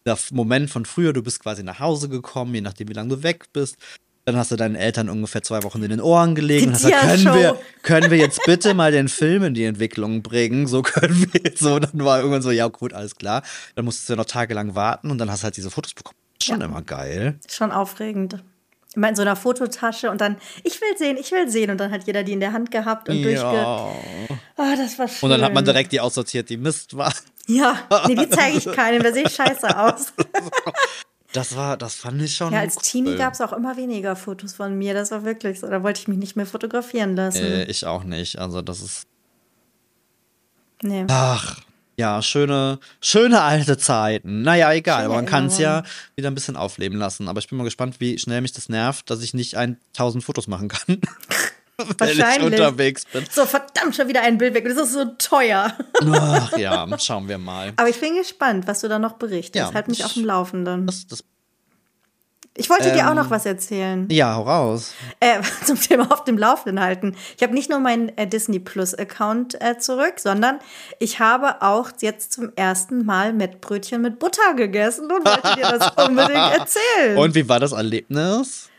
der 0.05 0.17
Moment 0.31 0.69
von 0.69 0.85
früher, 0.85 1.13
du 1.13 1.23
bist 1.23 1.41
quasi 1.41 1.63
nach 1.63 1.79
Hause 1.79 2.09
gekommen, 2.09 2.53
je 2.53 2.61
nachdem, 2.61 2.89
wie 2.89 2.93
lange 2.93 3.09
du 3.09 3.23
weg 3.23 3.45
bist. 3.53 3.77
Dann 4.25 4.37
hast 4.37 4.51
du 4.51 4.55
deinen 4.55 4.75
Eltern 4.75 5.07
ungefähr 5.09 5.43
zwei 5.43 5.61
Wochen 5.61 5.83
in 5.83 5.91
den 5.91 6.01
Ohren 6.01 6.33
gelegen 6.33 6.69
und 6.69 6.73
hast 6.73 6.83
gesagt, 6.83 7.05
können 7.05 7.25
wir, 7.35 7.59
können 7.83 8.09
wir 8.09 8.17
jetzt 8.17 8.41
bitte 8.45 8.73
mal 8.73 8.91
den 8.91 9.07
Film 9.07 9.43
in 9.43 9.53
die 9.53 9.65
Entwicklung 9.65 10.23
bringen? 10.23 10.65
So 10.65 10.81
können 10.81 11.31
wir 11.31 11.41
jetzt 11.43 11.59
so. 11.59 11.77
Dann 11.77 12.03
war 12.03 12.17
irgendwann 12.17 12.41
so, 12.41 12.49
ja 12.49 12.67
gut, 12.67 12.93
alles 12.93 13.15
klar. 13.15 13.43
Dann 13.75 13.85
musstest 13.85 14.09
du 14.09 14.15
noch 14.15 14.25
tagelang 14.25 14.73
warten 14.73 15.11
und 15.11 15.19
dann 15.19 15.29
hast 15.29 15.41
du 15.41 15.45
halt 15.45 15.57
diese 15.57 15.69
Fotos 15.69 15.93
bekommen. 15.93 16.17
Schon 16.41 16.61
immer 16.61 16.81
geil. 16.81 17.39
Schon 17.47 17.71
aufregend. 17.71 18.43
Immer 18.95 19.09
in 19.09 19.15
so 19.15 19.21
einer 19.21 19.35
Fototasche 19.35 20.09
und 20.09 20.21
dann, 20.21 20.37
ich 20.63 20.79
will 20.79 20.97
sehen, 20.97 21.17
ich 21.17 21.31
will 21.31 21.49
sehen. 21.49 21.71
Und 21.71 21.77
dann 21.77 21.91
hat 21.91 22.07
jeder 22.07 22.23
die 22.23 22.33
in 22.33 22.39
der 22.39 22.53
Hand 22.53 22.71
gehabt 22.71 23.09
und 23.09 23.21
durchge. 23.21 23.41
Ja. 23.41 23.91
Ah, 24.57 24.75
das 24.75 24.97
war 24.97 25.07
schön. 25.07 25.23
Und 25.23 25.29
dann 25.31 25.41
hat 25.41 25.53
man 25.53 25.65
direkt 25.65 25.91
die 25.91 25.99
aussortiert, 25.99 26.49
die 26.49 26.57
Mist 26.57 26.95
war. 26.95 27.13
Ja, 27.47 27.77
nee, 28.07 28.15
die 28.15 28.29
zeige 28.29 28.57
ich 28.57 28.65
keinem, 28.71 29.03
da 29.03 29.11
sehe 29.11 29.23
ich 29.23 29.35
scheiße 29.35 29.77
aus. 29.77 30.13
Das 31.33 31.55
war, 31.57 31.75
das 31.75 31.95
fand 31.95 32.21
ich 32.21 32.33
schon. 32.33 32.53
Ja, 32.53 32.59
als 32.61 32.77
Teenie 32.77 33.11
cool. 33.11 33.17
gab 33.17 33.33
es 33.33 33.41
auch 33.41 33.51
immer 33.51 33.75
weniger 33.75 34.15
Fotos 34.15 34.53
von 34.53 34.77
mir. 34.77 34.93
Das 34.93 35.11
war 35.11 35.25
wirklich 35.25 35.59
so. 35.59 35.67
Da 35.67 35.83
wollte 35.83 35.99
ich 35.99 36.07
mich 36.07 36.17
nicht 36.17 36.37
mehr 36.37 36.45
fotografieren 36.45 37.15
lassen. 37.17 37.43
Äh, 37.43 37.65
ich 37.65 37.85
auch 37.85 38.05
nicht. 38.05 38.39
Also, 38.39 38.61
das 38.61 38.81
ist. 38.81 39.05
nee. 40.81 41.05
Ach, 41.09 41.59
ja, 41.97 42.21
schöne, 42.21 42.79
schöne 43.01 43.41
alte 43.41 43.77
Zeiten. 43.77 44.41
Naja, 44.41 44.71
egal, 44.73 45.01
Schöne 45.01 45.05
aber 45.05 45.15
man 45.15 45.25
kann 45.25 45.45
es 45.47 45.57
ja 45.57 45.83
wieder 46.15 46.29
ein 46.29 46.35
bisschen 46.35 46.55
aufleben 46.57 46.97
lassen. 46.97 47.27
Aber 47.27 47.39
ich 47.39 47.47
bin 47.47 47.57
mal 47.57 47.63
gespannt, 47.63 47.99
wie 47.99 48.17
schnell 48.19 48.41
mich 48.41 48.53
das 48.53 48.69
nervt, 48.69 49.09
dass 49.09 49.21
ich 49.21 49.33
nicht 49.33 49.55
1000 49.55 50.23
Fotos 50.23 50.47
machen 50.47 50.67
kann. 50.67 51.01
Wenn 51.77 52.09
ich 52.09 52.19
Wahrscheinlich. 52.19 52.53
unterwegs 52.53 53.03
bin. 53.11 53.25
So, 53.29 53.45
verdammt, 53.45 53.95
schon 53.95 54.07
wieder 54.07 54.21
ein 54.21 54.37
Bild 54.37 54.53
weg. 54.53 54.63
Das 54.63 54.77
ist 54.77 54.93
so 54.93 55.05
teuer. 55.17 55.73
Ach 56.09 56.57
ja, 56.57 56.87
schauen 56.99 57.27
wir 57.27 57.37
mal. 57.37 57.73
Aber 57.75 57.89
ich 57.89 57.99
bin 57.99 58.15
gespannt, 58.15 58.65
was 58.65 58.79
du 58.79 58.87
da 58.87 58.97
noch 58.97 59.13
berichtest. 59.13 59.55
Ja. 59.55 59.73
halt 59.73 59.89
mich 59.89 60.05
auf 60.05 60.13
dem 60.13 60.23
Laufenden. 60.23 60.85
Das, 60.85 61.05
das, 61.07 61.25
Ich 62.57 62.69
wollte 62.69 62.91
dir 62.93 63.05
auch 63.07 63.11
Ähm, 63.11 63.17
noch 63.17 63.29
was 63.29 63.45
erzählen. 63.45 64.07
ja, 64.09 64.33
hau 64.35 64.43
raus. 64.43 64.93
Äh, 65.19 65.41
zum 65.65 65.79
Thema 65.79 66.11
auf 66.11 66.23
dem 66.23 66.37
Laufenden 66.37 66.81
halten. 66.81 67.15
Ich 67.35 67.43
habe 67.43 67.53
nicht 67.53 67.69
nur 67.69 67.79
meinen 67.79 68.17
äh, 68.17 68.27
Disney 68.27 68.59
Plus 68.59 68.95
Account 68.95 69.61
äh, 69.61 69.77
zurück, 69.77 70.13
sondern 70.17 70.59
ich 70.99 71.19
habe 71.19 71.61
auch 71.61 71.89
jetzt 71.99 72.31
zum 72.33 72.51
ersten 72.55 73.05
Mal 73.05 73.33
Mettbrötchen 73.33 74.01
mit 74.01 74.19
Butter 74.19 74.53
gegessen 74.55 75.11
und 75.11 75.25
wollte 75.25 75.55
dir 75.55 75.77
das 75.77 75.91
unbedingt 76.07 76.53
erzählen. 76.57 77.17
Und 77.17 77.35
wie 77.35 77.47
war 77.49 77.59
das 77.59 77.73
Erlebnis? 77.73 78.69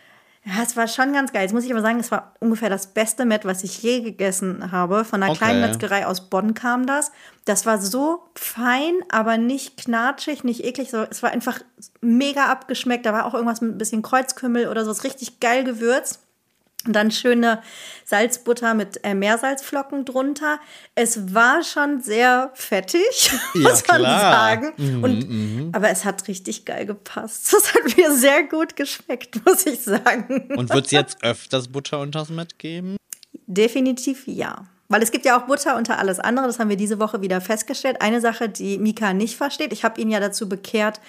Ja, 0.47 0.62
es 0.62 0.76
war 0.76 0.86
schon 0.86 1.12
ganz 1.12 1.32
geil. 1.32 1.42
Jetzt 1.42 1.53
muss 1.53 1.64
ich 1.64 1.72
aber 1.72 1.82
sagen, 1.82 1.99
es 1.99 2.12
war 2.12 2.32
ungefähr 2.38 2.70
das 2.70 2.86
beste 2.94 3.24
Mett, 3.24 3.44
was 3.44 3.64
ich 3.64 3.82
je 3.82 4.01
gegessen 4.01 4.70
habe. 4.70 5.05
Von 5.05 5.20
einer 5.22 5.32
Okay. 5.32 5.38
kleinen 5.38 5.61
Metzgerei 5.61 6.07
aus 6.07 6.30
Bonn 6.30 6.55
kam 6.55 6.86
das. 6.86 7.11
Das 7.44 7.66
war 7.66 7.78
so 7.80 8.22
fein, 8.36 8.94
aber 9.11 9.38
nicht 9.38 9.76
knatschig, 9.76 10.44
nicht 10.44 10.64
eklig. 10.64 10.90
So, 10.90 10.99
es 11.11 11.22
war 11.22 11.30
einfach 11.30 11.61
mega 12.01 12.47
abgeschmeckt. 12.47 13.05
Da 13.07 13.12
war 13.12 13.26
auch 13.26 13.34
irgendwas 13.34 13.61
mit 13.61 13.74
ein 13.74 13.78
bisschen 13.78 14.03
Kreuzkümmel 14.03 14.68
oder 14.68 14.84
so. 14.84 14.92
Es 14.92 14.99
ist 14.99 15.05
richtig 15.05 15.40
geil 15.40 15.64
gewürzt. 15.64 16.20
Und 16.85 16.93
dann 16.93 17.11
schöne 17.11 17.62
Salzbutter 18.05 18.74
mit 18.74 19.01
äh, 19.03 19.14
Meersalzflocken 19.14 20.05
drunter. 20.05 20.61
Es 20.95 21.35
war 21.35 21.64
schon 21.64 22.01
sehr 22.01 22.51
fettig, 22.55 23.31
Ja, 23.55 23.61
muss 23.62 23.87
man 23.89 23.99
klar. 23.99 24.20
sagen. 24.20 24.72
Mhm, 24.77 25.03
Und, 25.05 25.74
Aber 25.74 25.91
es 25.91 26.05
hat 26.05 26.29
richtig 26.29 26.64
geil 26.64 26.87
gepasst. 26.87 27.53
Das 27.53 27.74
hat 27.74 27.97
mir 27.97 28.12
sehr 28.14 28.45
gut 28.45 28.77
geschmeckt, 28.77 29.41
muss 29.45 29.66
ich 29.66 29.81
sagen. 29.81 30.49
Und 30.57 30.70
wird 30.72 30.87
es 30.87 30.93
jetzt 30.93 31.24
öfters 31.24 31.66
Butter 31.68 31.99
unters 32.01 32.29
Met 32.29 32.59
geben? 32.59 32.97
Definitiv 33.47 34.22
ja. 34.27 34.66
Weil 34.89 35.03
es 35.03 35.11
gibt 35.11 35.24
ja 35.24 35.37
auch 35.41 35.47
Butter 35.47 35.77
unter 35.77 35.99
alles 35.99 36.20
andere. 36.20 36.47
Das 36.47 36.61
haben 36.61 36.68
wir 36.68 36.77
diese 36.77 37.01
Woche 37.01 37.20
wieder 37.20 37.41
festgestellt. 37.41 38.01
Eine 38.01 38.20
Sache, 38.20 38.49
die 38.49 38.79
Mika 38.79 39.12
nicht 39.12 39.37
versteht. 39.37 39.72
Ich 39.72 39.83
habe 39.83 40.01
ihn 40.01 40.11
ja 40.11 40.20
dazu 40.20 40.49
bekehrt, 40.49 41.01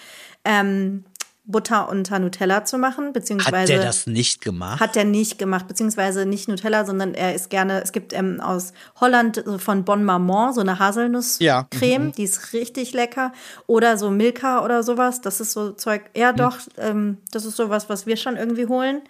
ähm, 0.43 1.03
Butter 1.47 1.89
unter 1.89 2.19
Nutella 2.19 2.65
zu 2.65 2.77
machen, 2.77 3.07
Hat 3.07 3.13
beziehungsweise 3.13 3.73
der 3.73 3.83
das 3.83 4.05
nicht 4.05 4.41
gemacht? 4.41 4.79
hat 4.79 4.95
er 4.97 5.05
nicht 5.05 5.39
gemacht, 5.39 5.67
beziehungsweise 5.67 6.25
nicht 6.25 6.47
Nutella, 6.47 6.85
sondern 6.85 7.13
er 7.13 7.33
ist 7.33 7.49
gerne, 7.49 7.81
es 7.81 7.93
gibt 7.93 8.13
ähm, 8.13 8.39
aus 8.41 8.73
Holland 8.99 9.41
so 9.45 9.57
von 9.57 9.85
Bon 9.85 10.03
Maman 10.03 10.53
so 10.53 10.61
eine 10.61 10.77
Haselnusscreme, 10.77 12.05
Ja, 12.07 12.11
die 12.17 12.23
ist 12.23 12.53
richtig 12.53 12.93
lecker. 12.93 13.31
Oder 13.65 13.97
so 13.97 14.11
Milka 14.11 14.63
oder 14.63 14.83
sowas, 14.83 15.21
das 15.21 15.39
ist 15.39 15.53
so 15.53 15.71
Zeug, 15.71 16.01
ja 16.15 16.33
doch, 16.33 16.57
ähm, 16.77 17.17
das 17.31 17.45
ist 17.45 17.55
sowas, 17.55 17.89
was 17.89 18.05
wir 18.05 18.17
schon 18.17 18.35
irgendwie 18.35 18.67
holen. 18.67 19.01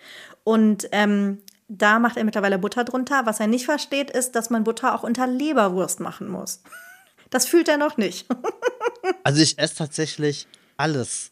Und 0.44 0.88
ähm, 0.92 1.40
da 1.68 2.00
macht 2.00 2.16
er 2.18 2.24
mittlerweile 2.24 2.58
Butter 2.60 2.84
drunter. 2.86 3.26
Was 3.26 3.40
er 3.42 3.48
nicht 3.48 3.66
versteht, 3.66 4.10
ist, 4.12 4.36
dass 4.36 4.50
man 4.50 4.64
Butter 4.64 4.96
auch 4.96 5.04
unter 5.04 5.28
Leberwurst 5.28 6.00
machen 6.00 6.30
muss. 6.30 6.62
Das 7.30 7.46
fühlt 7.46 7.68
er 7.68 7.78
noch 7.78 7.98
nicht. 7.98 8.26
Also 9.24 9.42
ich 9.42 9.58
esse 9.58 9.76
tatsächlich 9.76 10.48
alles 10.76 11.32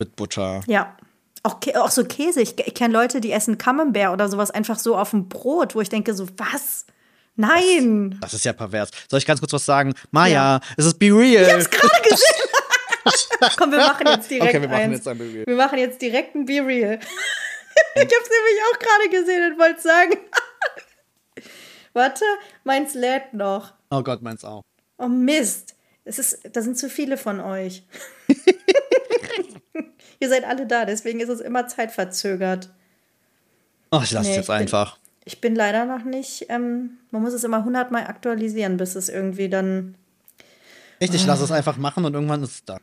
mit 0.00 0.16
Butter. 0.16 0.62
Ja. 0.66 0.96
Auch, 1.42 1.58
auch 1.76 1.90
so 1.90 2.04
Käse. 2.04 2.40
Ich, 2.42 2.58
ich 2.58 2.74
kenne 2.74 2.92
Leute, 2.92 3.20
die 3.20 3.30
essen 3.32 3.56
Camembert 3.56 4.12
oder 4.12 4.28
sowas 4.28 4.50
einfach 4.50 4.78
so 4.78 4.96
auf 4.96 5.10
dem 5.10 5.28
Brot, 5.28 5.74
wo 5.74 5.80
ich 5.80 5.88
denke 5.88 6.12
so, 6.14 6.26
was? 6.36 6.84
Nein. 7.36 8.18
Das 8.20 8.34
ist 8.34 8.44
ja 8.44 8.52
pervers. 8.52 8.90
Soll 9.08 9.18
ich 9.18 9.26
ganz 9.26 9.40
kurz 9.40 9.52
was 9.52 9.64
sagen? 9.64 9.94
Maja, 10.10 10.56
Ja. 10.56 10.60
es 10.76 10.84
ist 10.86 10.98
Be 10.98 11.06
Real. 11.06 11.44
Ich 11.46 11.52
hab's 11.52 11.70
gerade 11.70 12.02
gesehen. 12.02 12.26
Komm, 13.56 13.70
wir 13.70 13.78
machen 13.78 14.06
jetzt 14.06 14.30
direkt 14.30 14.50
Okay, 14.54 14.60
wir 14.60 14.68
machen 14.68 14.80
eins. 14.82 14.96
jetzt 14.96 15.08
ein 15.08 15.16
Be 15.16 15.24
Real. 15.24 15.46
Wir 15.46 15.56
machen 15.56 15.78
jetzt 15.78 16.02
direkt 16.02 16.34
ein 16.34 16.44
Be 16.44 16.60
Real. 16.64 16.98
ich 17.94 18.02
hab's 18.02 18.10
nämlich 18.30 18.60
auch 18.74 18.78
gerade 18.78 19.08
gesehen 19.10 19.52
und 19.52 19.58
wollte 19.58 19.80
sagen. 19.80 20.18
Warte, 21.94 22.24
meins 22.64 22.92
lädt 22.94 23.32
noch. 23.32 23.72
Oh 23.90 24.02
Gott, 24.02 24.20
meins 24.20 24.44
auch. 24.44 24.62
Oh 24.98 25.08
Mist. 25.08 25.74
Es 26.04 26.18
ist, 26.18 26.40
da 26.52 26.60
sind 26.60 26.76
zu 26.78 26.90
viele 26.90 27.16
von 27.16 27.40
euch. 27.40 27.84
Ihr 30.20 30.28
seid 30.28 30.44
alle 30.44 30.66
da, 30.66 30.84
deswegen 30.84 31.20
ist 31.20 31.28
es 31.30 31.40
immer 31.40 31.66
zeitverzögert. 31.66 32.70
Oh, 33.90 34.00
ich 34.04 34.12
lasse 34.12 34.26
Nee, 34.28 34.32
es 34.32 34.36
jetzt 34.36 34.46
bin- 34.46 34.56
einfach. 34.56 34.98
Ich 35.24 35.40
bin 35.40 35.54
leider 35.54 35.84
noch 35.84 36.02
nicht, 36.04 36.46
ähm, 36.48 36.98
man 37.10 37.22
muss 37.22 37.32
es 37.34 37.44
immer 37.44 37.64
hundertmal 37.64 38.06
aktualisieren, 38.06 38.76
bis 38.78 38.94
es 38.94 39.08
irgendwie 39.08 39.48
dann. 39.48 39.94
Echt, 40.98 41.14
ich 41.14 41.26
lasse 41.26 41.44
es 41.44 41.50
einfach 41.52 41.76
machen 41.76 42.04
und 42.04 42.14
irgendwann 42.14 42.42
ist 42.42 42.50
es 42.52 42.64
da. 42.64 42.78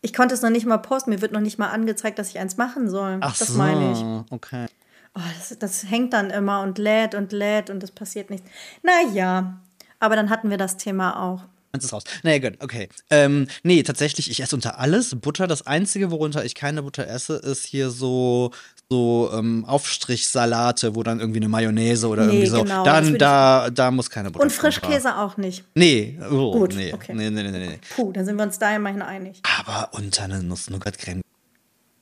Ich 0.00 0.12
konnte 0.12 0.34
es 0.34 0.42
noch 0.42 0.50
nicht 0.50 0.66
mal 0.66 0.78
posten, 0.78 1.10
mir 1.10 1.20
wird 1.20 1.32
noch 1.32 1.40
nicht 1.40 1.58
mal 1.58 1.68
angezeigt, 1.70 2.18
dass 2.18 2.28
ich 2.28 2.38
eins 2.38 2.56
machen 2.56 2.90
soll. 2.90 3.18
Ach 3.20 3.36
das 3.36 3.48
so, 3.48 3.58
meine 3.58 3.92
ich. 3.92 4.32
okay. 4.32 4.66
Oh, 5.14 5.20
das, 5.38 5.56
das 5.58 5.84
hängt 5.90 6.12
dann 6.14 6.30
immer 6.30 6.62
und 6.62 6.78
lädt 6.78 7.14
und 7.14 7.32
lädt 7.32 7.68
und 7.70 7.82
es 7.84 7.90
passiert 7.90 8.30
nichts. 8.30 8.48
Naja, 8.82 9.60
aber 10.00 10.16
dann 10.16 10.30
hatten 10.30 10.50
wir 10.50 10.56
das 10.56 10.76
Thema 10.78 11.22
auch. 11.22 11.44
Eins 11.74 11.84
ist 11.84 11.92
raus. 11.94 12.04
Nee, 12.22 12.38
gut, 12.38 12.58
okay. 12.60 12.90
Ähm, 13.08 13.46
nee, 13.62 13.82
tatsächlich, 13.82 14.30
ich 14.30 14.40
esse 14.42 14.54
unter 14.54 14.78
alles 14.78 15.18
Butter. 15.18 15.46
Das 15.46 15.66
Einzige, 15.66 16.10
worunter 16.10 16.44
ich 16.44 16.54
keine 16.54 16.82
Butter 16.82 17.06
esse, 17.08 17.36
ist 17.36 17.64
hier 17.64 17.88
so, 17.88 18.50
so 18.90 19.30
ähm, 19.32 19.64
Aufstrichsalate, 19.64 20.94
wo 20.94 21.02
dann 21.02 21.18
irgendwie 21.18 21.38
eine 21.40 21.48
Mayonnaise 21.48 22.06
oder 22.08 22.26
Nee, 22.26 22.32
irgendwie 22.32 22.46
so. 22.48 22.62
genau, 22.64 22.84
dann, 22.84 23.16
da, 23.16 23.70
da 23.70 23.90
muss 23.90 24.10
keine 24.10 24.30
Butter 24.30 24.44
Und. 24.44 24.52
Frischkäse 24.52 25.16
auch 25.16 25.38
nicht. 25.38 25.64
Nee, 25.74 26.18
oh, 26.30 26.52
Gut, 26.52 26.74
nee. 26.74 26.92
okay. 26.92 27.14
nee, 27.14 27.30
nee, 27.30 27.42
nee, 27.42 27.50
nee. 27.50 27.78
Puh, 27.96 28.12
dann 28.12 28.26
sind 28.26 28.36
wir 28.36 28.42
uns 28.42 28.58
da 28.58 28.76
immerhin 28.76 29.00
einig. 29.00 29.40
Aber 29.58 29.88
unter 29.92 30.24
eine 30.24 30.42
Nuss-Nougat-Creme, 30.42 31.22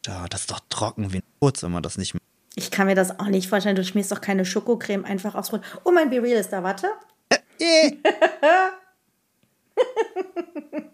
da, 0.03 0.27
das 0.29 0.41
ist 0.41 0.51
doch 0.51 0.61
trocken 0.69 1.13
wie 1.13 1.19
ein 1.19 1.23
Kurz, 1.39 1.63
wenn 1.63 1.71
man 1.71 1.85
das 1.85 1.97
nicht 1.97 2.17
Ich 2.57 2.73
kann 2.73 2.89
mir 2.89 2.97
das 2.97 3.21
auch 3.21 3.27
nicht 3.27 3.49
vorstellen. 3.49 3.77
Du 3.77 3.85
schmierst 3.85 4.11
doch 4.11 4.21
keine 4.21 4.45
Schokocreme 4.45 5.05
einfach 5.05 5.37
aufs 5.37 5.51
Brot. 5.51 5.61
Oh, 5.85 5.93
mein 5.93 6.11
Be 6.11 6.21
Real 6.21 6.41
ist 6.41 6.51
da, 6.51 6.65
warte. 6.65 6.89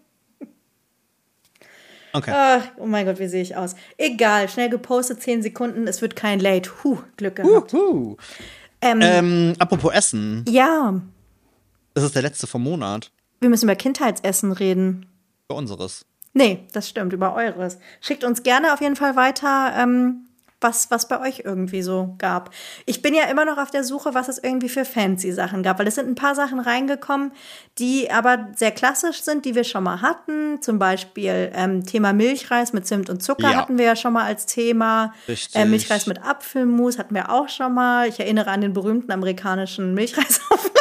Okay. 2.13 2.31
Ach, 2.33 2.63
oh 2.77 2.85
mein 2.87 3.05
Gott, 3.05 3.19
wie 3.19 3.27
sehe 3.27 3.41
ich 3.43 3.55
aus? 3.55 3.75
Egal, 3.97 4.49
schnell 4.49 4.69
gepostet, 4.69 5.21
10 5.21 5.43
Sekunden, 5.43 5.87
es 5.87 6.01
wird 6.01 6.15
kein 6.15 6.39
Late. 6.39 6.71
Huh, 6.83 6.97
Glück 7.17 7.35
gehabt. 7.35 7.73
Ähm, 7.73 8.15
Ähm, 8.81 9.53
apropos 9.59 9.93
Essen, 9.93 10.43
ja, 10.47 10.99
das 11.93 12.05
ist 12.05 12.15
der 12.15 12.21
letzte 12.23 12.47
vom 12.47 12.63
Monat. 12.63 13.11
wir 13.39 13.49
müssen 13.49 13.65
über 13.65 13.75
Kindheitsessen 13.75 14.51
reden. 14.51 15.05
Für 15.49 15.57
unseres. 15.57 16.05
Nee, 16.33 16.65
das 16.73 16.87
stimmt, 16.89 17.13
über 17.13 17.33
eures. 17.35 17.77
Schickt 18.01 18.23
uns 18.23 18.41
gerne 18.41 18.73
auf 18.73 18.81
jeden 18.81 18.95
Fall 18.95 19.15
weiter, 19.15 19.73
ähm, 19.77 20.26
was, 20.59 20.89
was 20.89 21.07
bei 21.07 21.19
euch 21.21 21.43
irgendwie 21.45 21.81
so 21.81 22.15
gab. 22.17 22.49
Ich 22.85 23.01
bin 23.01 23.13
ja 23.13 23.23
immer 23.25 23.45
noch 23.45 23.57
auf 23.57 23.69
der 23.69 23.83
Suche, 23.83 24.13
was 24.13 24.27
es 24.27 24.37
irgendwie 24.37 24.69
für 24.69 24.85
fancy 24.85 25.31
Sachen 25.31 25.61
gab, 25.63 25.77
weil 25.79 25.87
es 25.87 25.95
sind 25.95 26.07
ein 26.09 26.15
paar 26.15 26.33
Sachen 26.35 26.59
reingekommen, 26.59 27.31
die 27.77 28.09
aber 28.09 28.47
sehr 28.55 28.71
klassisch 28.71 29.21
sind, 29.21 29.45
die 29.45 29.53
wir 29.55 29.63
schon 29.63 29.83
mal 29.83 30.01
hatten. 30.01 30.61
Zum 30.61 30.79
Beispiel 30.79 31.51
ähm, 31.53 31.85
Thema 31.85 32.11
Milchreis 32.13 32.73
mit 32.73 32.87
Zimt 32.87 33.09
und 33.09 33.21
Zucker 33.21 33.51
Ja. 33.51 33.55
hatten 33.57 33.77
wir 33.77 33.85
ja 33.85 33.95
schon 33.95 34.13
mal 34.13 34.25
als 34.25 34.45
Thema. 34.47 35.13
Äh, 35.53 35.65
Milchreis 35.65 36.07
mit 36.07 36.23
Apfelmus 36.23 36.97
hatten 36.97 37.13
wir 37.13 37.29
auch 37.31 37.49
schon 37.49 37.73
mal. 37.73 38.07
Ich 38.07 38.19
erinnere 38.19 38.49
an 38.49 38.61
den 38.61 38.73
berühmten 38.73 39.11
amerikanischen 39.11 39.93
Milchreisauflauf 39.93 40.71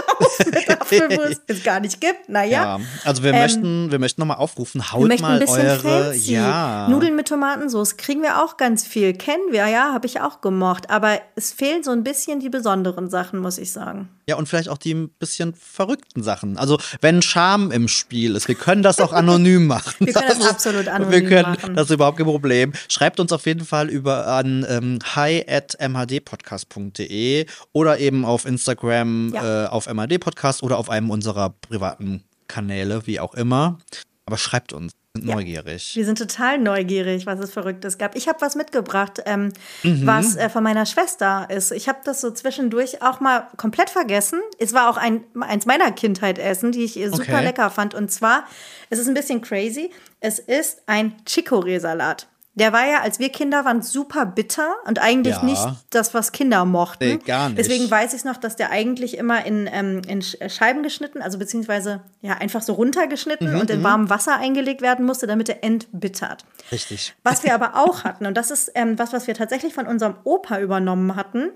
mit 0.52 0.70
Apfelmus, 0.70 1.44
den 1.46 1.56
es 1.56 1.62
gar 1.62 1.80
nicht 1.80 2.00
gibt. 2.00 2.28
Naja. 2.28 2.78
Ja, 2.78 2.80
also 3.04 3.22
wir 3.22 3.32
möchten, 3.32 3.90
wir 3.90 3.98
möchten 3.98 4.20
nochmal 4.20 4.38
aufrufen, 4.38 4.92
haut 4.92 5.02
Wir 5.02 5.08
möchten 5.08 5.22
mal 5.22 5.34
ein 5.34 5.40
bisschen 5.40 5.66
eure, 5.66 6.14
ja, 6.14 6.88
Nudeln 6.88 7.16
mit 7.16 7.28
Tomatensauce 7.28 7.96
kriegen 7.96 8.22
wir 8.22 8.42
auch 8.42 8.56
ganz 8.56 8.86
viel. 8.86 9.12
Kennen 9.14 9.42
wir, 9.50 9.66
ja, 9.68 9.92
habe 9.92 10.06
ich 10.06 10.20
auch 10.20 10.40
gemocht. 10.40 10.90
Aber 10.90 11.20
es 11.34 11.52
fehlen 11.52 11.82
so 11.82 11.90
ein 11.90 12.02
bisschen 12.04 12.40
die 12.40 12.48
besonderen 12.48 13.10
Sachen, 13.10 13.40
muss 13.40 13.58
ich 13.58 13.72
sagen. 13.72 14.08
ja 14.28 14.36
und 14.36 14.48
vielleicht 14.48 14.68
auch 14.68 14.78
die 14.78 14.94
ein 14.94 15.08
bisschen 15.08 15.54
verrückten 15.54 16.22
Sachen. 16.22 16.56
Also 16.58 16.78
wenn 17.00 17.22
Scham 17.22 17.70
im 17.70 17.88
Spiel 17.88 18.34
ist, 18.36 18.48
wir 18.48 18.54
können 18.54 18.82
das 18.82 19.00
auch 19.00 19.12
anonym 19.12 19.66
machen. 19.68 19.94
Wir 20.06 20.12
können 20.12 20.28
das 20.28 20.38
ist- 20.38 20.50
absolut 20.50 20.88
anonym 20.88 21.12
Wir 21.12 21.28
können, 21.28 21.50
machen. 21.56 21.74
das 21.76 21.86
ist 21.86 21.94
überhaupt 21.94 22.16
kein 22.18 22.26
Problem. 22.26 22.72
Schreibt 22.88 23.20
uns 23.20 23.32
auf 23.32 23.46
jeden 23.46 23.64
Fall 23.64 23.88
über 23.88 24.26
an 24.26 24.64
ähm, 24.68 24.98
hi 25.14 25.44
at 25.48 25.76
mhdpodcast.de 25.80 27.46
oder 27.72 27.98
eben 27.98 28.24
auf 28.24 28.44
Instagram 28.46 29.32
Ja. 29.34 29.64
äh, 29.64 29.68
auf 29.68 29.86
mhdpodcast 30.06 30.62
oder 30.62 30.78
auf 30.78 30.90
einem 30.90 31.10
unserer 31.10 31.50
privaten 31.50 32.22
Kanäle, 32.48 33.06
wie 33.06 33.20
auch 33.20 33.34
immer. 33.34 33.78
Aber 34.26 34.38
schreibt 34.38 34.72
uns, 34.72 34.92
wir 35.14 35.20
sind 35.22 35.28
Ja. 35.28 35.34
neugierig. 35.36 35.92
Wir 35.94 36.04
sind 36.04 36.18
total 36.18 36.58
neugierig, 36.58 37.24
was 37.26 37.38
es 37.40 37.50
Verrücktes 37.52 37.96
gab. 37.96 38.16
Ich 38.16 38.28
habe 38.28 38.40
was 38.40 38.54
mitgebracht, 38.54 39.22
ähm, 39.24 39.52
Mhm. 39.82 40.06
was 40.06 40.36
äh, 40.36 40.50
von 40.50 40.62
meiner 40.62 40.84
Schwester 40.84 41.48
ist. 41.48 41.70
Ich 41.72 41.88
habe 41.88 42.00
das 42.04 42.20
so 42.20 42.30
zwischendurch 42.32 43.02
auch 43.02 43.20
mal 43.20 43.48
komplett 43.56 43.88
vergessen. 43.88 44.40
Es 44.58 44.74
war 44.74 44.90
auch 44.90 44.96
ein, 44.96 45.24
eins 45.40 45.64
meiner 45.64 45.90
Kindheit-Essen, 45.92 46.72
die 46.72 46.84
ich 46.84 46.94
super 46.94 47.22
Okay. 47.22 47.44
lecker 47.44 47.70
fand. 47.70 47.94
Und 47.94 48.10
zwar, 48.10 48.44
es 48.90 48.98
ist 48.98 49.06
ein 49.08 49.14
bisschen 49.14 49.40
crazy, 49.40 49.90
es 50.20 50.38
ist 50.38 50.82
ein 50.86 51.14
Chicorée-Salat. 51.26 52.26
Der 52.58 52.72
war 52.72 52.86
ja, 52.86 53.02
als 53.02 53.18
wir 53.18 53.28
Kinder 53.28 53.64
waren, 53.66 53.82
super 53.82 54.24
bitter 54.26 54.74
und 54.86 54.98
eigentlich 54.98 55.36
Ja. 55.36 55.42
nicht 55.44 55.62
das, 55.90 56.14
was 56.14 56.32
Kinder 56.32 56.64
mochten. 56.64 57.04
Nee, 57.04 57.16
gar 57.18 57.48
nicht. 57.50 57.58
Deswegen 57.58 57.90
weiß 57.90 58.14
ich 58.14 58.24
noch, 58.24 58.38
dass 58.38 58.56
der 58.56 58.70
eigentlich 58.70 59.18
immer 59.18 59.44
in, 59.44 59.68
ähm, 59.70 60.00
in 60.08 60.24
äh, 60.40 60.48
Scheiben 60.48 60.82
geschnitten, 60.82 61.20
also 61.20 61.38
beziehungsweise 61.38 62.00
ja 62.22 62.32
einfach 62.34 62.62
so 62.62 62.72
runtergeschnitten 62.72 63.52
Mhm, 63.52 63.60
und 63.60 63.70
in 63.70 63.84
warmem 63.84 64.08
Wasser 64.10 64.36
eingelegt 64.36 64.80
werden 64.80 65.04
musste, 65.04 65.26
damit 65.26 65.50
er 65.50 65.62
entbittert. 65.62 66.44
Richtig. 66.72 67.14
Was 67.22 67.44
wir 67.44 67.54
aber 67.54 67.76
auch 67.76 68.04
hatten, 68.04 68.24
und 68.24 68.34
das 68.34 68.50
ist 68.50 68.72
ähm, 68.74 68.98
was, 68.98 69.12
was 69.12 69.26
wir 69.26 69.34
tatsächlich 69.34 69.74
von 69.74 69.86
unserem 69.86 70.14
Opa 70.24 70.58
übernommen 70.58 71.14
hatten, 71.14 71.50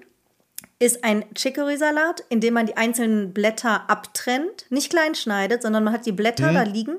ist 0.82 1.04
ein 1.04 1.24
Chicory-Salat, 1.36 2.24
in 2.30 2.40
dem 2.40 2.54
man 2.54 2.64
die 2.64 2.76
einzelnen 2.76 3.34
Blätter 3.34 3.82
abtrennt, 3.88 4.64
nicht 4.70 4.88
klein 4.90 5.14
schneidet, 5.14 5.60
sondern 5.62 5.84
man 5.84 5.92
hat 5.92 6.06
die 6.06 6.12
Blätter 6.12 6.52
da 6.54 6.62
liegen. 6.62 6.96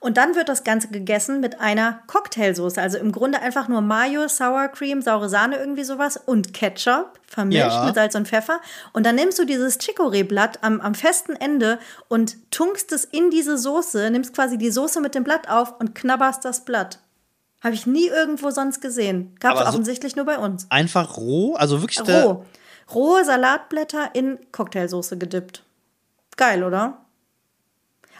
Und 0.00 0.16
dann 0.16 0.34
wird 0.34 0.48
das 0.48 0.64
Ganze 0.64 0.88
gegessen 0.88 1.40
mit 1.40 1.60
einer 1.60 2.00
Cocktailsoße. 2.06 2.80
Also 2.80 2.96
im 2.96 3.12
Grunde 3.12 3.40
einfach 3.42 3.68
nur 3.68 3.82
Mayo, 3.82 4.28
Sour 4.28 4.68
Cream, 4.68 5.02
saure 5.02 5.28
Sahne, 5.28 5.58
irgendwie 5.58 5.84
sowas 5.84 6.16
und 6.16 6.54
Ketchup 6.54 7.20
vermischt 7.26 7.60
Ja. 7.60 7.84
mit 7.84 7.94
Salz 7.96 8.14
und 8.14 8.26
Pfeffer. 8.26 8.60
Und 8.94 9.04
dann 9.04 9.16
nimmst 9.16 9.38
du 9.38 9.44
dieses 9.44 9.76
Chicory-Blatt 9.78 10.60
am, 10.64 10.80
am 10.80 10.94
festen 10.94 11.36
Ende 11.36 11.78
und 12.08 12.50
tunkst 12.50 12.90
es 12.92 13.04
in 13.04 13.28
diese 13.30 13.58
Soße, 13.58 14.10
nimmst 14.10 14.34
quasi 14.34 14.56
die 14.56 14.70
Soße 14.70 15.02
mit 15.02 15.14
dem 15.14 15.24
Blatt 15.24 15.50
auf 15.50 15.78
und 15.78 15.94
knabberst 15.94 16.46
das 16.46 16.64
Blatt. 16.64 16.98
Habe 17.62 17.74
ich 17.74 17.86
nie 17.86 18.06
irgendwo 18.06 18.50
sonst 18.50 18.80
gesehen. 18.80 19.36
Gab 19.40 19.52
es 19.54 19.60
Aber 19.60 19.66
so- 19.70 19.74
offensichtlich 19.74 20.16
nur 20.16 20.24
bei 20.24 20.38
uns. 20.38 20.66
Einfach 20.70 21.18
roh, 21.18 21.54
also 21.56 21.82
wirklich 21.82 22.00
Roh. 22.08 22.46
Rohe 22.94 23.24
Salatblätter 23.24 24.14
in 24.14 24.38
Cocktailsoße 24.52 25.18
gedippt. 25.18 25.62
Geil, 26.36 26.62
oder? 26.64 26.98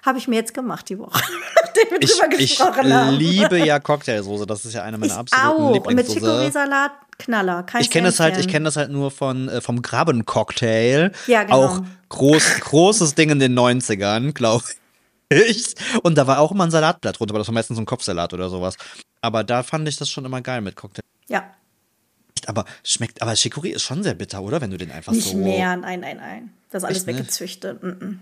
Habe 0.05 0.19
ich 0.19 0.29
mir 0.29 0.37
jetzt 0.37 0.55
gemacht 0.55 0.89
die 0.89 0.99
Woche, 0.99 1.21
nachdem 1.63 1.91
wir 1.91 2.03
Ich, 2.03 2.13
drüber 2.13 2.33
ich 2.39 2.57
gesprochen 2.57 2.93
haben. 2.93 3.17
liebe 3.17 3.59
ja 3.59 3.79
Cocktailsoße, 3.81 4.47
das 4.47 4.65
ist 4.65 4.75
ja 4.75 4.83
eine 4.83 4.99
meiner 4.99 5.13
Ich 5.15 5.19
absoluten 5.19 5.49
auch. 5.49 5.59
Und 5.59 5.73
mit 5.95 6.09
Lieblingssoße. 6.09 6.21
Chicorée-Salat 6.21 6.93
Knaller. 7.19 7.65
Kein 7.65 7.83
Ich 7.83 7.91
kenne 7.91 8.09
das 8.09 8.21
halt, 8.21 8.39
ich 8.39 8.47
kenne 8.47 8.67
das 8.67 8.77
halt 8.77 8.91
nur 8.91 9.11
von 9.11 9.49
äh, 9.49 9.61
vom 9.61 9.83
Grabbencocktail. 9.83 11.11
Ja, 11.27 11.43
genau. 11.43 11.65
Auch 11.65 11.81
groß, 12.11 12.61
großes 12.61 13.15
Ding 13.17 13.31
in 13.31 13.41
den 13.41 13.59
90ern, 13.59 14.33
glaube 14.33 14.65
ich. 15.29 15.75
Und 16.05 16.17
da 16.17 16.27
war 16.29 16.39
auch 16.39 16.53
immer 16.53 16.65
ein 16.65 16.71
Salatblatt 16.71 17.19
drunter, 17.19 17.33
aber 17.33 17.41
das 17.41 17.49
war 17.49 17.55
meistens 17.55 17.77
so 17.77 17.83
ein 17.83 17.87
Kopfsalat 17.87 18.33
oder 18.35 18.49
sowas. 18.49 18.77
Aber 19.21 19.43
da 19.43 19.65
fand 19.65 19.89
ich 19.89 19.97
das 19.97 20.09
schon 20.09 20.25
immer 20.25 20.41
geil 20.43 20.61
mit 20.61 20.77
Cocktail. 20.77 21.03
Ja, 21.29 21.51
Aber 22.47 22.67
schmeckt, 22.85 23.23
aber 23.23 23.33
Chicorée 23.33 23.71
ist 23.71 23.83
schon 23.83 24.03
sehr 24.03 24.15
bitter, 24.15 24.43
oder? 24.43 24.61
Wenn 24.61 24.71
du 24.71 24.77
den 24.77 24.91
einfach 24.91 25.13
nicht 25.13 25.31
so. 25.31 25.39
mehr. 25.39 25.77
Nein, 25.77 26.01
nein, 26.01 26.19
nein. 26.19 26.51
Das 26.71 26.83
ist 26.83 26.89
alles 26.89 27.07
nicht? 27.07 27.19
weggezüchtet. 27.19 27.83
Mm 27.83 27.87
-mm. 27.87 28.19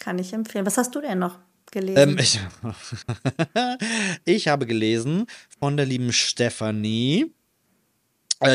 Kann 0.00 0.18
ich 0.18 0.32
empfehlen. 0.32 0.66
Was 0.66 0.76
hast 0.76 0.94
du 0.94 1.00
denn 1.00 1.20
noch 1.20 1.38
gelesen? 1.70 1.96
Ähm, 1.96 2.18
ich, 2.18 2.40
ich 4.24 4.48
habe 4.48 4.66
gelesen 4.66 5.26
von 5.60 5.76
der 5.76 5.86
lieben 5.86 6.12
Stefanie, 6.12 7.32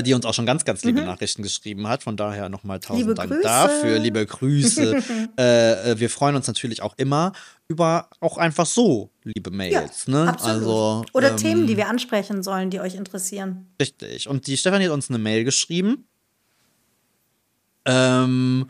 die 0.04 0.14
uns 0.14 0.26
auch 0.26 0.34
schon 0.34 0.46
ganz, 0.46 0.66
ganz 0.66 0.84
liebe 0.84 1.02
Nachrichten 1.02 1.44
geschrieben 1.44 1.88
hat. 1.88 2.04
Von 2.04 2.18
daher 2.18 2.50
nochmal 2.50 2.80
tausend 2.80 3.06
Mhm. 3.06 3.10
Liebe 3.10 3.14
Dank 3.16 3.30
Grüße. 3.30 3.44
dafür. 3.44 4.00
Liebe 4.00 4.26
Grüße. 4.26 5.04
äh, 5.38 5.92
äh, 5.92 6.00
wir 6.00 6.10
freuen 6.10 6.36
uns 6.36 6.48
natürlich 6.48 6.82
auch 6.82 6.94
immer 6.98 7.34
über 7.68 8.10
auch 8.20 8.38
einfach 8.38 8.66
so 8.66 9.10
liebe 9.24 9.52
Mails. 9.52 10.08
ne? 10.08 10.30
absolut. 10.30 10.56
Also, 10.56 11.06
Oder 11.14 11.32
ähm, 11.32 11.38
Themen, 11.38 11.68
die 11.68 11.78
wir 11.78 11.88
ansprechen 11.90 12.44
sollen, 12.44 12.70
die 12.70 12.80
euch 12.80 12.96
interessieren. 12.96 13.68
Richtig. 13.82 14.28
Und 14.30 14.48
die 14.48 14.58
Stefanie 14.58 14.86
hat 14.86 14.92
uns 14.92 15.10
eine 15.10 15.20
Mail 15.20 15.44
geschrieben. 15.44 16.08
Ähm, 17.86 18.68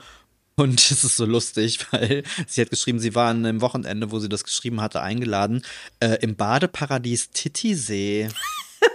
und 0.55 0.79
es 0.91 1.03
ist 1.03 1.17
so 1.17 1.25
lustig, 1.25 1.79
weil 1.91 2.23
sie 2.47 2.61
hat 2.61 2.69
geschrieben, 2.69 2.99
sie 2.99 3.13
war 3.15 3.29
an 3.29 3.45
einem 3.45 3.61
Wochenende, 3.61 4.11
wo 4.11 4.19
sie 4.19 4.29
das 4.29 4.43
geschrieben 4.43 4.81
hatte, 4.81 5.01
eingeladen, 5.01 5.63
äh, 5.99 6.17
im 6.21 6.35
Badeparadies 6.35 7.31
Titisee. 7.31 8.29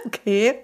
Okay. 0.05 0.55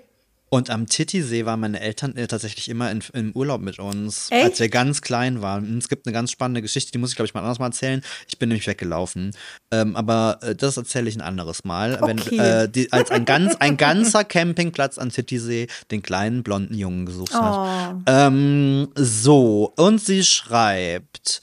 Und 0.49 0.69
am 0.69 0.87
Titisee 0.87 1.45
waren 1.45 1.59
meine 1.59 1.79
Eltern 1.79 2.17
äh, 2.17 2.27
tatsächlich 2.27 2.69
immer 2.69 2.91
in, 2.91 3.03
im 3.13 3.31
Urlaub 3.33 3.61
mit 3.61 3.79
uns, 3.79 4.29
Echt? 4.31 4.43
als 4.43 4.59
wir 4.59 4.69
ganz 4.69 5.01
klein 5.01 5.41
waren. 5.41 5.77
Es 5.77 5.89
gibt 5.89 6.07
eine 6.07 6.13
ganz 6.13 6.31
spannende 6.31 6.61
Geschichte, 6.61 6.91
die 6.91 6.97
muss 6.97 7.11
ich, 7.11 7.15
glaube 7.15 7.27
ich, 7.27 7.33
mal 7.33 7.41
anders 7.41 7.59
mal 7.59 7.67
erzählen. 7.67 8.01
Ich 8.27 8.39
bin 8.39 8.49
nämlich 8.49 8.65
weggelaufen. 8.65 9.31
Ähm, 9.71 9.95
aber 9.95 10.39
äh, 10.41 10.55
das 10.55 10.77
erzähle 10.77 11.09
ich 11.09 11.15
ein 11.15 11.21
anderes 11.21 11.63
Mal. 11.63 11.99
Okay. 12.01 12.07
Wenn, 12.07 12.39
äh, 12.39 12.69
die, 12.69 12.91
als 12.91 13.11
ein, 13.11 13.25
ganz, 13.25 13.55
ein 13.57 13.77
ganzer 13.77 14.23
Campingplatz 14.23 14.97
am 14.97 15.09
Titisee 15.09 15.67
den 15.91 16.01
kleinen 16.01 16.41
blonden 16.41 16.73
Jungen 16.73 17.05
gesucht 17.05 17.33
hat. 17.33 17.95
Oh. 17.95 18.01
Ähm, 18.07 18.89
so, 18.95 19.71
und 19.77 20.01
sie 20.01 20.23
schreibt, 20.23 21.41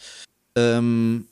ähm, 0.56 1.28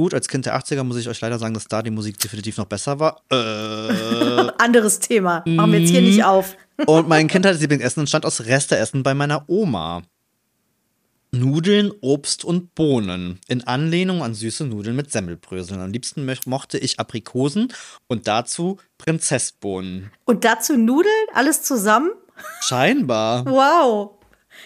gut, 0.00 0.14
als 0.14 0.28
Kind 0.28 0.46
der 0.46 0.58
80er 0.58 0.82
muss 0.82 0.96
ich 0.96 1.10
euch 1.10 1.20
leider 1.20 1.38
sagen, 1.38 1.52
dass 1.52 1.68
da 1.68 1.82
die 1.82 1.90
Musik 1.90 2.18
definitiv 2.18 2.56
noch 2.56 2.64
besser 2.64 2.98
war. 2.98 3.20
Äh, 3.30 3.36
Anderes 4.58 4.98
Thema. 4.98 5.42
Machen 5.46 5.72
wir 5.72 5.80
jetzt 5.80 5.90
hier 5.90 6.00
nicht 6.00 6.24
auf. 6.24 6.56
und 6.86 7.06
mein 7.06 7.28
Kindheitslieblingsessen 7.28 8.00
entstand 8.00 8.24
aus 8.24 8.46
Resteessen 8.46 9.02
bei 9.02 9.12
meiner 9.12 9.44
Oma. 9.48 10.00
Nudeln, 11.32 11.92
Obst 12.00 12.46
und 12.46 12.74
Bohnen. 12.74 13.40
In 13.46 13.62
Anlehnung 13.66 14.22
an 14.22 14.34
süße 14.34 14.64
Nudeln 14.64 14.96
mit 14.96 15.12
Semmelbröseln. 15.12 15.80
Am 15.82 15.92
liebsten 15.92 16.26
mochte 16.46 16.78
ich 16.78 16.98
Aprikosen 16.98 17.70
und 18.08 18.26
dazu 18.26 18.78
Prinzessbohnen. 18.96 20.10
Und 20.24 20.44
dazu 20.46 20.78
Nudeln? 20.78 21.12
Alles 21.34 21.62
zusammen? 21.62 22.10
Scheinbar. 22.62 23.44
Wow. 23.44 24.12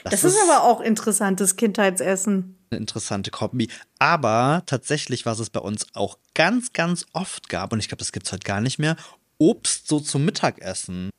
Das, 0.05 0.13
Das 0.13 0.25
ist 0.25 0.37
ist- 0.37 0.43
aber 0.49 0.63
auch 0.63 0.81
interessantes 0.81 1.57
Kindheitsessen. 1.57 2.57
Eine 2.75 2.81
interessante 2.81 3.31
Kombi. 3.31 3.69
Aber 3.99 4.63
tatsächlich, 4.67 5.25
was 5.27 5.39
es 5.39 5.51
bei 5.51 5.61
uns 5.61 5.87
auch 5.95 6.19
ganz, 6.35 6.73
ganz 6.73 7.07
oft 7.13 7.49
gab, 7.49 7.73
und 7.73 7.79
ich 7.79 7.89
glaube, 7.89 8.01
das 8.01 8.13
gibt 8.13 8.27
es 8.27 8.33
heute 8.33 8.45
gar 8.45 8.61
nicht 8.61 8.79
mehr, 8.79 8.97
Obst 9.39 9.89
so 9.89 10.01
zum 10.01 10.25
Mittagessen. 10.25 11.11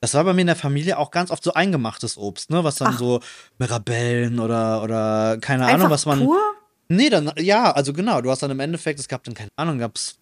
Das 0.00 0.14
war 0.14 0.24
bei 0.24 0.32
mir 0.32 0.40
in 0.40 0.46
der 0.46 0.56
Familie 0.56 0.96
auch 0.96 1.10
ganz 1.10 1.30
oft 1.30 1.44
so 1.44 1.52
eingemachtes 1.52 2.16
Obst, 2.16 2.48
ne? 2.50 2.64
Was 2.64 2.76
dann 2.76 2.94
Ach. 2.94 2.98
so 2.98 3.20
Mirabellen 3.58 4.38
oder, 4.38 4.82
oder 4.82 5.36
keine 5.38 5.64
Einfach 5.64 5.74
Ahnung, 5.74 5.90
was 5.90 6.06
man. 6.06 6.20
pur? 6.20 6.40
Nee, 6.88 7.10
dann, 7.10 7.30
ja, 7.38 7.70
also 7.72 7.92
genau, 7.92 8.20
du 8.22 8.30
hast 8.30 8.42
dann 8.42 8.50
im 8.50 8.60
Endeffekt, 8.60 8.98
es 8.98 9.08
gab 9.08 9.22
dann, 9.24 9.34
keine 9.34 9.50
Ahnung, 9.56 9.78
gab's 9.78 10.16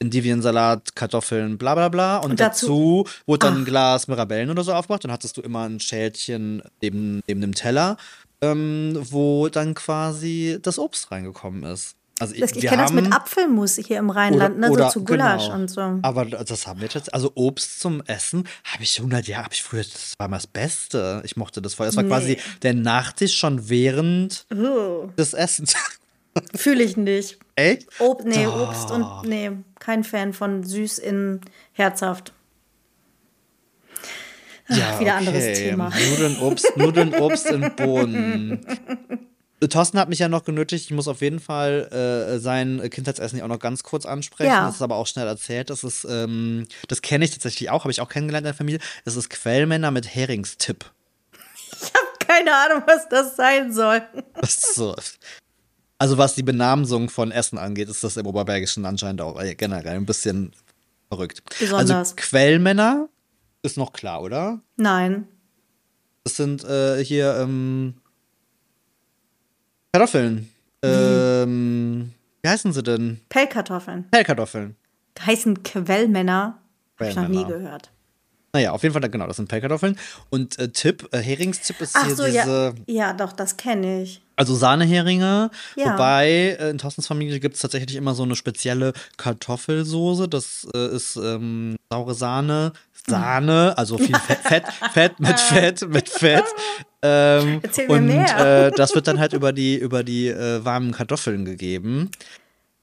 Endiviensalat, 0.00 0.96
Kartoffeln, 0.96 1.58
bla 1.58 1.74
bla 1.74 1.88
bla. 1.88 2.16
Und, 2.18 2.32
Und 2.32 2.40
dazu- 2.40 2.66
dazu, 2.66 3.08
wurde 3.26 3.46
dann 3.46 3.58
ein 3.58 3.64
Glas 3.64 4.08
Mirabellen 4.08 4.50
oder 4.50 4.64
so 4.64 4.74
aufgemacht. 4.74 5.04
Dann 5.04 5.12
hattest 5.12 5.36
du 5.36 5.42
immer 5.42 5.62
ein 5.68 5.78
Schälchen 5.78 6.60
neben, 6.80 7.22
neben 7.28 7.40
dem 7.40 7.54
Teller, 7.54 7.96
ähm, 8.42 8.98
wo 9.10 9.48
dann 9.48 9.74
quasi 9.74 10.58
das 10.60 10.78
Obst 10.78 11.10
reingekommen 11.10 11.62
ist. 11.64 11.96
Also 12.20 12.34
ich 12.34 12.40
wir 12.40 12.68
kenne 12.68 12.82
das 12.82 12.92
mit 12.92 13.12
Apfelmus 13.12 13.76
hier 13.76 13.98
im 13.98 14.10
Rheinland, 14.10 14.58
ne? 14.58 14.68
so 14.68 14.88
zu 14.90 15.04
Gulasch 15.04 15.46
genau. 15.46 15.54
und 15.54 15.68
so. 15.68 15.80
Aber 16.02 16.24
das 16.24 16.66
haben 16.66 16.80
wir 16.80 16.88
tatsächlich, 16.88 17.14
also 17.14 17.32
Obst 17.34 17.80
zum 17.80 18.00
Essen 18.02 18.46
habe 18.64 18.84
ich 18.84 18.98
100 18.98 19.26
Jahre, 19.26 19.44
habe 19.44 19.54
ich 19.54 19.62
früher, 19.62 19.82
das 19.82 20.14
war 20.18 20.28
mal 20.28 20.36
das 20.36 20.46
Beste. 20.46 21.22
Ich 21.24 21.36
mochte 21.36 21.60
das 21.62 21.74
voll. 21.74 21.86
Das 21.86 21.96
war 21.96 22.04
Nee. 22.04 22.08
quasi 22.10 22.38
der 22.62 22.74
Nachtisch 22.74 23.36
schon 23.36 23.68
während 23.68 24.46
Uh, 24.52 25.08
des 25.18 25.32
Essens. 25.32 25.74
Fühle 26.54 26.84
ich 26.84 26.96
nicht. 26.96 27.38
Echt? 27.56 27.88
Ob, 27.98 28.24
nee, 28.24 28.44
Doch. 28.44 28.68
Obst 28.68 28.90
und 28.90 29.28
nee, 29.28 29.50
kein 29.80 30.04
Fan 30.04 30.32
von 30.32 30.62
süß 30.62 30.98
in 30.98 31.40
herzhaft. 31.72 32.32
Ja, 34.68 35.00
wieder 35.00 35.16
anderes 35.16 35.58
Thema. 35.58 35.90
Nudeln, 36.10 36.38
Obst, 36.38 36.76
Nudeln, 36.76 37.14
Obst 37.14 37.46
in 37.46 37.74
Bohnen. 37.76 38.66
Thorsten 39.68 39.98
hat 39.98 40.08
mich 40.08 40.18
ja 40.18 40.28
noch 40.28 40.44
genötigt, 40.44 40.86
ich 40.86 40.90
muss 40.90 41.08
auf 41.08 41.20
jeden 41.20 41.38
Fall 41.40 41.88
äh, 41.92 42.38
sein 42.38 42.82
Kindheitsessen 42.90 43.40
auch 43.42 43.48
noch 43.48 43.58
ganz 43.58 43.82
kurz 43.82 44.06
ansprechen. 44.06 44.50
Ja. 44.50 44.66
Das 44.66 44.76
ist 44.76 44.82
aber 44.82 44.96
auch 44.96 45.06
schnell 45.06 45.26
erzählt. 45.26 45.70
Das 45.70 45.84
ist, 45.84 46.04
ähm, 46.08 46.66
das 46.88 47.02
kenne 47.02 47.24
ich 47.24 47.30
tatsächlich 47.30 47.70
auch, 47.70 47.84
habe 47.84 47.92
ich 47.92 48.00
auch 48.00 48.08
kennengelernt 48.08 48.44
in 48.44 48.48
der 48.48 48.54
Familie. 48.54 48.80
Das 49.04 49.16
ist 49.16 49.30
Quellmänner 49.30 49.90
mit 49.90 50.12
Heringstipp. 50.12 50.84
Keine 52.26 52.54
Ahnung, 52.54 52.82
was 52.86 53.08
das 53.08 53.36
sein 53.36 53.72
soll. 53.72 54.02
So. 54.44 54.96
Also 55.98 56.18
was 56.18 56.34
die 56.34 56.42
Benamsung 56.42 57.08
von 57.08 57.30
Essen 57.30 57.58
angeht, 57.58 57.88
ist 57.88 58.02
das 58.02 58.16
im 58.16 58.26
Oberbergischen 58.26 58.84
anscheinend 58.84 59.20
auch 59.20 59.40
äh, 59.40 59.54
generell 59.54 59.94
ein 59.94 60.06
bisschen 60.06 60.52
verrückt. 61.08 61.42
Besonders. 61.60 61.90
Also 61.90 62.14
Quellmänner 62.16 63.08
ist 63.62 63.76
noch 63.76 63.92
klar, 63.92 64.22
oder? 64.22 64.60
Nein. 64.76 65.26
Das 66.24 66.36
sind 66.36 66.64
äh, 66.64 67.02
hier 67.04 67.36
ähm, 67.36 67.94
Kartoffeln. 69.92 70.50
Ähm, 70.82 72.12
wie 72.42 72.48
heißen 72.48 72.72
sie 72.72 72.82
denn? 72.82 73.20
Pellkartoffeln. 73.28 74.08
Pellkartoffeln. 74.10 74.76
Heißen 75.20 75.62
Quellmänner. 75.62 76.60
Habe 76.98 77.10
ich 77.10 77.16
noch 77.16 77.28
nie 77.28 77.44
gehört. 77.44 77.91
Naja, 78.54 78.72
auf 78.72 78.82
jeden 78.82 78.92
Fall, 78.92 79.08
genau, 79.08 79.26
das 79.26 79.36
sind 79.36 79.48
Pellkartoffeln. 79.48 79.98
Und 80.28 80.58
äh, 80.58 80.68
Tipp, 80.68 81.08
äh, 81.12 81.18
Heringstipp 81.18 81.80
ist 81.80 81.96
Ach 81.96 82.04
hier 82.04 82.14
so, 82.14 82.24
diese, 82.26 82.74
ja. 82.86 83.06
Ja, 83.06 83.12
doch, 83.14 83.32
das 83.32 83.56
kenne 83.56 84.02
ich. 84.02 84.20
also 84.36 84.54
Sahneheringe. 84.54 85.50
Ja. 85.74 85.94
Wobei, 85.94 86.58
äh, 86.60 86.68
in 86.68 86.76
Thorstens 86.76 87.06
Familie 87.06 87.40
gibt 87.40 87.54
es 87.54 87.62
tatsächlich 87.62 87.96
immer 87.96 88.12
so 88.14 88.24
eine 88.24 88.36
spezielle 88.36 88.92
Kartoffelsoße. 89.16 90.28
Das 90.28 90.68
äh, 90.74 90.94
ist 90.94 91.16
ähm, 91.16 91.76
saure 91.90 92.14
Sahne, 92.14 92.72
Sahne, 93.06 93.72
also 93.78 93.96
viel 93.96 94.14
Fett, 94.16 94.40
Fett, 94.42 94.64
Fett 94.92 95.18
mit 95.18 95.40
Fett, 95.40 95.88
mit 95.88 96.08
Fett. 96.10 96.44
Ähm, 97.00 97.60
Erzähl 97.62 97.88
mir 97.88 97.94
und 97.94 98.06
mehr. 98.06 98.66
Äh, 98.66 98.70
das 98.72 98.94
wird 98.94 99.08
dann 99.08 99.18
halt 99.18 99.32
über 99.32 99.54
die, 99.54 99.76
über 99.76 100.04
die 100.04 100.28
äh, 100.28 100.62
warmen 100.62 100.92
Kartoffeln 100.92 101.46
gegeben. 101.46 102.10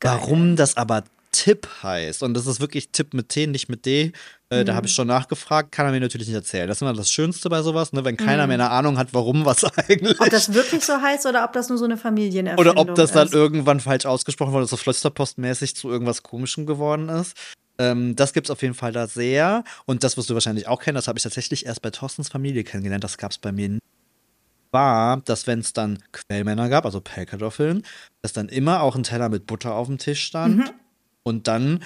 Warum 0.02 0.56
das 0.56 0.78
aber 0.78 1.04
Tipp 1.40 1.70
heißt, 1.84 2.22
und 2.22 2.34
das 2.34 2.48
ist 2.48 2.60
wirklich 2.60 2.90
Tipp 2.92 3.14
mit 3.14 3.30
T, 3.30 3.48
nicht 3.48 3.70
mit 3.70 3.86
D, 3.86 4.12
äh, 4.50 4.66
da 4.66 4.76
habe 4.76 4.88
ich 4.88 4.94
schon 4.94 5.08
nachgefragt, 5.08 5.72
kann 5.72 5.86
er 5.86 5.94
mir 5.94 6.02
natürlich 6.02 6.28
nicht 6.28 6.36
erzählen. 6.36 6.68
Das 6.68 6.80
ist 6.80 6.82
immer 6.82 6.92
das 6.92 7.10
Schönste 7.10 7.50
bei 7.50 7.62
sowas, 7.62 7.94
ne, 7.94 8.04
wenn 8.04 8.18
keiner 8.18 8.46
mehr 8.46 8.56
eine 8.56 8.70
Ahnung 8.72 8.98
hat, 8.98 9.14
warum 9.14 9.46
was 9.46 9.64
eigentlich. 9.78 10.20
Ob 10.20 10.30
das 10.30 10.54
wirklich 10.54 10.84
so 10.84 11.02
heißt 11.02 11.26
oder 11.28 11.46
ob 11.46 11.54
das 11.54 11.70
nur 11.70 11.78
so 11.78 11.86
eine 11.86 11.96
Familienerfindung 11.96 12.74
Oder 12.74 12.82
ob 12.82 12.94
das 12.96 13.14
dann 13.14 13.28
ist. 13.28 13.34
irgendwann 13.34 13.80
falsch 13.80 14.06
ausgesprochen 14.06 14.52
wurde, 14.52 14.66
so 14.66 14.76
flösterpostmäßig 14.76 15.78
zu 15.78 15.90
irgendwas 15.90 16.22
Komischem 16.22 16.66
geworden 16.66 17.08
ist. 17.08 17.38
Ähm, 17.78 18.18
das 18.18 18.34
gibt's 18.34 18.52
auf 18.52 18.62
jeden 18.62 18.74
Fall 18.74 18.92
da 18.92 19.08
sehr. 19.08 19.64
Und 19.86 20.04
das 20.04 20.18
wirst 20.18 20.30
du 20.30 20.34
wahrscheinlich 20.34 20.68
auch 20.68 20.82
kennen, 20.82 20.96
das 20.96 21.08
habe 21.08 21.18
ich 21.18 21.24
tatsächlich 21.24 21.66
erst 21.66 21.82
bei 21.82 21.92
Thorstens 21.92 22.28
Familie 22.28 22.66
kennengelernt. 22.66 23.06
Das 23.06 23.18
gab's 23.18 23.38
bei 23.38 23.54
mir 23.54 23.70
nie. 23.70 23.80
War, 24.72 25.22
dass 25.22 25.48
wenn 25.48 25.60
es 25.60 25.72
dann 25.72 26.00
Quellmänner 26.12 26.68
gab, 26.68 26.86
also 26.86 27.00
Pellkartoffeln, 27.00 27.84
dass 28.22 28.34
dann 28.34 28.50
immer 28.50 28.84
auch 28.84 28.96
ein 28.96 29.04
Teller 29.04 29.30
mit 29.30 29.48
Butter 29.48 29.74
auf 29.74 29.88
dem 29.88 29.98
Tisch 29.98 30.24
stand. 30.24 30.58
Mhm. 30.58 30.70
Und 31.24 31.48
dann 31.48 31.84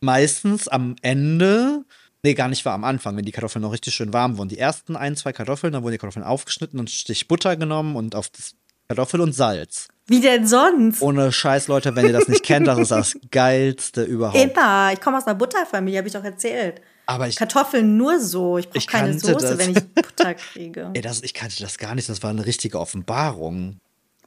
meistens 0.00 0.68
am 0.68 0.96
Ende, 1.02 1.84
nee, 2.22 2.34
gar 2.34 2.48
nicht 2.48 2.64
war 2.64 2.74
am 2.74 2.84
Anfang, 2.84 3.16
wenn 3.16 3.24
die 3.24 3.32
Kartoffeln 3.32 3.62
noch 3.62 3.72
richtig 3.72 3.94
schön 3.94 4.12
warm 4.12 4.38
wurden. 4.38 4.48
Die 4.48 4.58
ersten 4.58 4.96
ein, 4.96 5.16
zwei 5.16 5.32
Kartoffeln, 5.32 5.72
dann 5.72 5.82
wurden 5.82 5.92
die 5.92 5.98
Kartoffeln 5.98 6.24
aufgeschnitten 6.24 6.78
und 6.78 6.86
ein 6.86 6.88
Stich 6.88 7.28
Butter 7.28 7.56
genommen 7.56 7.96
und 7.96 8.14
auf 8.14 8.28
das 8.30 8.54
Kartoffel 8.88 9.20
und 9.20 9.32
Salz. 9.32 9.88
Wie 10.06 10.20
denn 10.20 10.46
sonst? 10.46 11.02
Ohne 11.02 11.32
Scheiß, 11.32 11.66
Leute, 11.66 11.96
wenn 11.96 12.06
ihr 12.06 12.12
das 12.12 12.28
nicht 12.28 12.44
kennt, 12.44 12.68
das 12.68 12.78
ist 12.78 12.90
das 12.92 13.18
Geilste 13.30 14.04
überhaupt. 14.04 14.38
Immer. 14.38 14.92
Ich 14.92 15.00
komme 15.00 15.18
aus 15.18 15.26
einer 15.26 15.34
Butterfamilie, 15.34 15.98
habe 15.98 16.08
ich 16.08 16.14
doch 16.14 16.22
erzählt. 16.22 16.80
Aber 17.06 17.26
ich, 17.26 17.36
Kartoffeln 17.36 17.96
nur 17.96 18.20
so. 18.20 18.58
Ich 18.58 18.68
brauche 18.68 18.86
keine 18.86 19.18
Soße, 19.18 19.34
das. 19.34 19.58
wenn 19.58 19.70
ich 19.70 19.94
Butter 19.94 20.34
kriege. 20.34 20.90
ey, 20.94 21.00
das, 21.00 21.22
ich 21.22 21.34
kannte 21.34 21.60
das 21.60 21.78
gar 21.78 21.94
nicht, 21.94 22.08
das 22.08 22.22
war 22.22 22.30
eine 22.30 22.46
richtige 22.46 22.78
Offenbarung. 22.78 23.80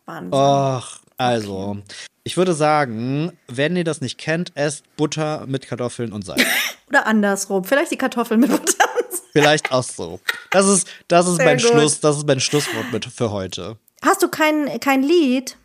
Wahnsinn. 0.05 0.33
Och, 0.33 0.99
Also, 1.19 1.77
ich 2.23 2.37
würde 2.37 2.53
sagen, 2.53 3.37
wenn 3.47 3.75
ihr 3.75 3.83
das 3.83 3.99
nicht 3.99 4.17
kennt, 4.17 4.55
esst 4.55 4.83
Butter 4.95 5.45
mit 5.47 5.67
Kartoffeln 5.67 6.13
und 6.13 6.25
Salz. 6.25 6.41
Oder 6.87 7.05
andersrum. 7.05 7.65
Vielleicht 7.65 7.91
die 7.91 7.97
Kartoffeln 7.97 8.39
mit 8.39 8.49
Butter. 8.49 8.85
Vielleicht 9.33 9.71
auch 9.71 9.83
so. 9.83 10.19
Das 10.49 10.65
ist, 10.65 10.87
das 11.07 11.27
ist 11.27 11.35
Sehr 11.35 11.45
mein 11.45 11.57
gut. 11.57 11.67
Schluss, 11.67 11.99
das 11.99 12.17
ist 12.17 12.25
mein 12.25 12.39
Schlusswort 12.39 12.91
mit 12.91 13.05
für 13.05 13.31
heute. 13.31 13.77
Hast 14.01 14.23
du 14.23 14.29
kein, 14.29 14.79
kein 14.79 15.03
Lied? 15.03 15.57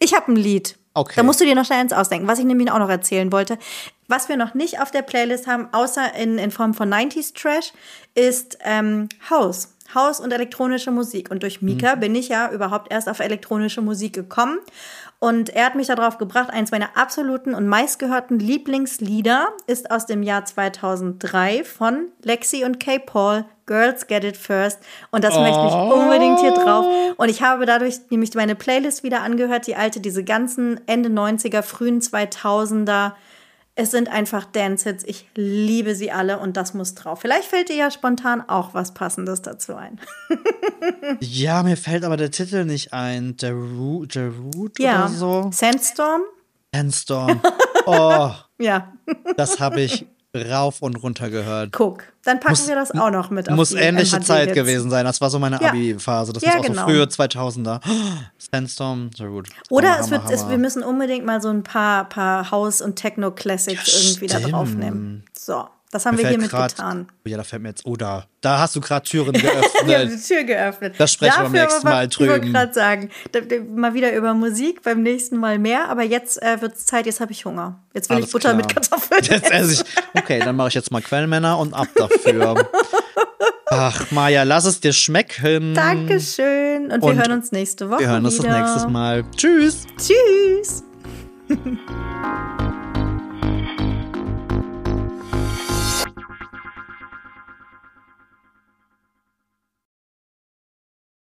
Ich 0.00 0.12
habe 0.12 0.32
ein 0.32 0.36
Lied. 0.36 0.76
Okay. 0.92 1.14
Da 1.16 1.22
musst 1.22 1.40
du 1.40 1.44
dir 1.44 1.54
noch 1.54 1.64
schnell 1.64 1.80
eins 1.80 1.92
ausdenken, 1.92 2.26
was 2.26 2.38
ich 2.38 2.44
nämlich 2.44 2.70
auch 2.70 2.78
noch 2.78 2.88
erzählen 2.88 3.30
wollte. 3.30 3.58
Was 4.08 4.28
wir 4.28 4.36
noch 4.36 4.54
nicht 4.54 4.80
auf 4.80 4.90
der 4.90 5.02
Playlist 5.02 5.46
haben, 5.46 5.68
außer 5.72 6.14
in, 6.14 6.38
in 6.38 6.50
Form 6.50 6.74
von 6.74 6.92
90s 6.92 7.34
Trash, 7.34 7.72
ist 8.14 8.58
ähm, 8.64 9.08
House. 9.30 9.75
House 9.94 10.20
und 10.20 10.32
elektronische 10.32 10.90
Musik. 10.90 11.30
Und 11.30 11.42
durch 11.42 11.62
Mika 11.62 11.94
bin 11.94 12.14
ich 12.14 12.28
ja 12.28 12.50
überhaupt 12.50 12.92
erst 12.92 13.08
auf 13.08 13.20
elektronische 13.20 13.82
Musik 13.82 14.12
gekommen. 14.12 14.58
Und 15.18 15.48
er 15.48 15.66
hat 15.66 15.74
mich 15.74 15.86
darauf 15.86 16.18
gebracht, 16.18 16.50
eins 16.50 16.70
meiner 16.70 16.96
absoluten 16.96 17.54
und 17.54 17.66
meistgehörten 17.66 18.38
Lieblingslieder 18.38 19.48
ist 19.66 19.90
aus 19.90 20.06
dem 20.06 20.22
Jahr 20.22 20.44
2003 20.44 21.64
von 21.64 22.08
Lexi 22.22 22.64
und 22.64 22.78
Kay 22.78 22.98
Paul, 22.98 23.44
Girls 23.64 24.06
Get 24.06 24.24
It 24.24 24.36
First. 24.36 24.78
Und 25.10 25.24
das 25.24 25.34
möchte 25.34 25.66
ich 25.66 25.74
unbedingt 25.74 26.40
hier 26.40 26.52
drauf. 26.52 26.84
Und 27.16 27.30
ich 27.30 27.42
habe 27.42 27.64
dadurch 27.64 27.96
nämlich 28.10 28.34
meine 28.34 28.54
Playlist 28.54 29.02
wieder 29.02 29.22
angehört, 29.22 29.66
die 29.66 29.74
alte, 29.74 30.00
diese 30.00 30.22
ganzen 30.22 30.80
Ende 30.86 31.08
90er, 31.08 31.62
frühen 31.62 32.00
2000er. 32.00 33.12
Es 33.78 33.90
sind 33.90 34.08
einfach 34.08 34.46
Dance-Hits. 34.46 35.04
Ich 35.06 35.28
liebe 35.34 35.94
sie 35.94 36.10
alle 36.10 36.38
und 36.38 36.56
das 36.56 36.72
muss 36.72 36.94
drauf. 36.94 37.20
Vielleicht 37.20 37.44
fällt 37.46 37.68
dir 37.68 37.76
ja 37.76 37.90
spontan 37.90 38.40
auch 38.48 38.72
was 38.72 38.94
Passendes 38.94 39.42
dazu 39.42 39.74
ein. 39.76 40.00
Ja, 41.20 41.62
mir 41.62 41.76
fällt 41.76 42.04
aber 42.04 42.16
der 42.16 42.30
Titel 42.30 42.64
nicht 42.64 42.92
ein. 42.92 43.36
Der 43.36 43.52
Root, 43.54 44.14
der 44.14 44.30
Root 44.30 44.78
Ja. 44.78 45.04
oder 45.04 45.08
so. 45.08 45.50
Sandstorm? 45.52 46.22
Sandstorm. 46.74 47.40
Oh, 47.86 48.30
Ja. 48.58 48.92
das 49.36 49.60
habe 49.60 49.80
ich 49.82 50.06
rauf 50.36 50.82
und 50.82 50.96
runter 50.96 51.30
gehört. 51.30 51.72
Guck, 51.72 52.04
dann 52.24 52.38
packen 52.40 52.52
Muss- 52.52 52.68
wir 52.68 52.74
das 52.74 52.90
auch 52.92 53.10
noch 53.10 53.30
mit 53.30 53.48
auf 53.48 53.56
Muss 53.56 53.72
ähnliche 53.72 54.20
Zeit 54.20 54.48
MHD-Hits. 54.48 54.54
gewesen 54.54 54.90
sein. 54.90 55.04
Das 55.04 55.20
war 55.20 55.30
so 55.30 55.38
meine 55.38 55.60
Ja. 55.60 55.68
Abi-Phase. 55.70 56.32
Das 56.32 56.42
Ja, 56.42 56.50
ist 56.52 56.56
auch 56.58 56.62
genau. 56.62 56.82
so 56.82 56.88
frühe 56.88 57.02
2000er. 57.08 57.80
Sandstorm, 58.52 59.10
sehr 59.16 59.28
gut. 59.28 59.48
Oder 59.70 59.90
Hammer, 59.94 60.00
es 60.00 60.10
wird, 60.10 60.22
Hammer, 60.24 60.32
es, 60.32 60.48
wir 60.48 60.58
müssen 60.58 60.82
unbedingt 60.82 61.24
mal 61.24 61.40
so 61.40 61.48
ein 61.48 61.62
paar, 61.62 62.08
paar 62.08 62.50
House- 62.50 62.80
und 62.82 62.96
Techno-Classics 62.96 63.86
Ja, 63.86 64.08
irgendwie 64.10 64.26
da 64.26 64.38
stimmt. 64.38 64.52
draufnehmen. 64.52 65.24
So, 65.38 65.66
das 65.96 66.06
haben 66.06 66.16
Mir 66.16 66.22
wir 66.22 66.28
hiermit 66.30 66.50
grad- 66.50 66.76
getan. 66.76 67.06
Oh 67.24 67.28
ja, 67.28 67.36
da 67.36 67.42
fällt 67.44 67.62
mir 67.62 67.68
jetzt. 67.70 67.84
Oh, 67.86 67.96
da, 67.96 68.24
da 68.40 68.58
hast 68.60 68.76
du 68.76 68.80
gerade 68.80 69.04
Türen 69.06 69.34
Wir 69.40 69.50
haben 69.50 69.60
geöffnet. 69.86 70.12
die 70.12 70.22
Tür 70.34 70.44
geöffnet. 70.44 70.94
Das 70.98 71.12
sprechen 71.12 71.34
wir 71.36 71.42
beim 71.44 71.52
Dafür 71.52 71.66
nächsten 71.66 71.88
Mal 71.88 72.08
Ich 72.10 72.18
wollte 72.20 72.40
drüben. 72.40 72.52
gerade 72.52 72.72
sagen, 72.74 73.10
mal 73.74 73.94
wieder 73.94 74.14
über 74.14 74.34
Musik, 74.34 74.82
beim 74.82 75.02
nächsten 75.02 75.36
Mal 75.36 75.58
mehr. 75.58 75.88
Aber 75.88 76.02
jetzt 76.02 76.42
äh, 76.42 76.60
wird 76.60 76.74
es 76.76 76.86
Zeit, 76.86 77.06
jetzt 77.06 77.20
habe 77.20 77.32
ich 77.32 77.44
Hunger. 77.44 77.80
Jetzt 77.94 78.08
will 78.08 78.16
Alles 78.16 78.26
ich 78.28 78.32
Butter 78.32 78.50
klar. 78.50 78.56
mit 78.56 78.72
Kartoffeln. 78.72 79.22
Jetzt 79.24 79.50
esse 79.50 79.72
ich. 79.82 79.84
Okay, 80.22 80.38
dann 80.40 80.54
mache 80.56 80.68
ich 80.68 80.74
jetzt 80.74 80.90
mal 80.90 81.02
Quellmänner 81.02 81.58
und 81.58 81.74
ab 81.74 81.88
dafür. 81.94 82.68
Ach, 83.68 84.10
Maja, 84.12 84.44
lass 84.44 84.64
es 84.64 84.80
dir 84.80 84.92
schmecken. 84.92 85.74
Dankeschön. 85.74 86.84
Und, 86.92 87.02
wir 87.02 87.02
Und 87.02 87.16
hören 87.18 87.32
uns 87.32 87.50
nächste 87.52 87.90
Woche 87.90 88.00
Wir 88.00 88.08
hören 88.08 88.24
uns 88.24 88.36
das 88.36 88.46
wieder. 88.46 88.60
nächste 88.72 88.88
Mal. 88.88 89.24
Tschüss. 89.36 89.86
Tschüss. 89.98 90.84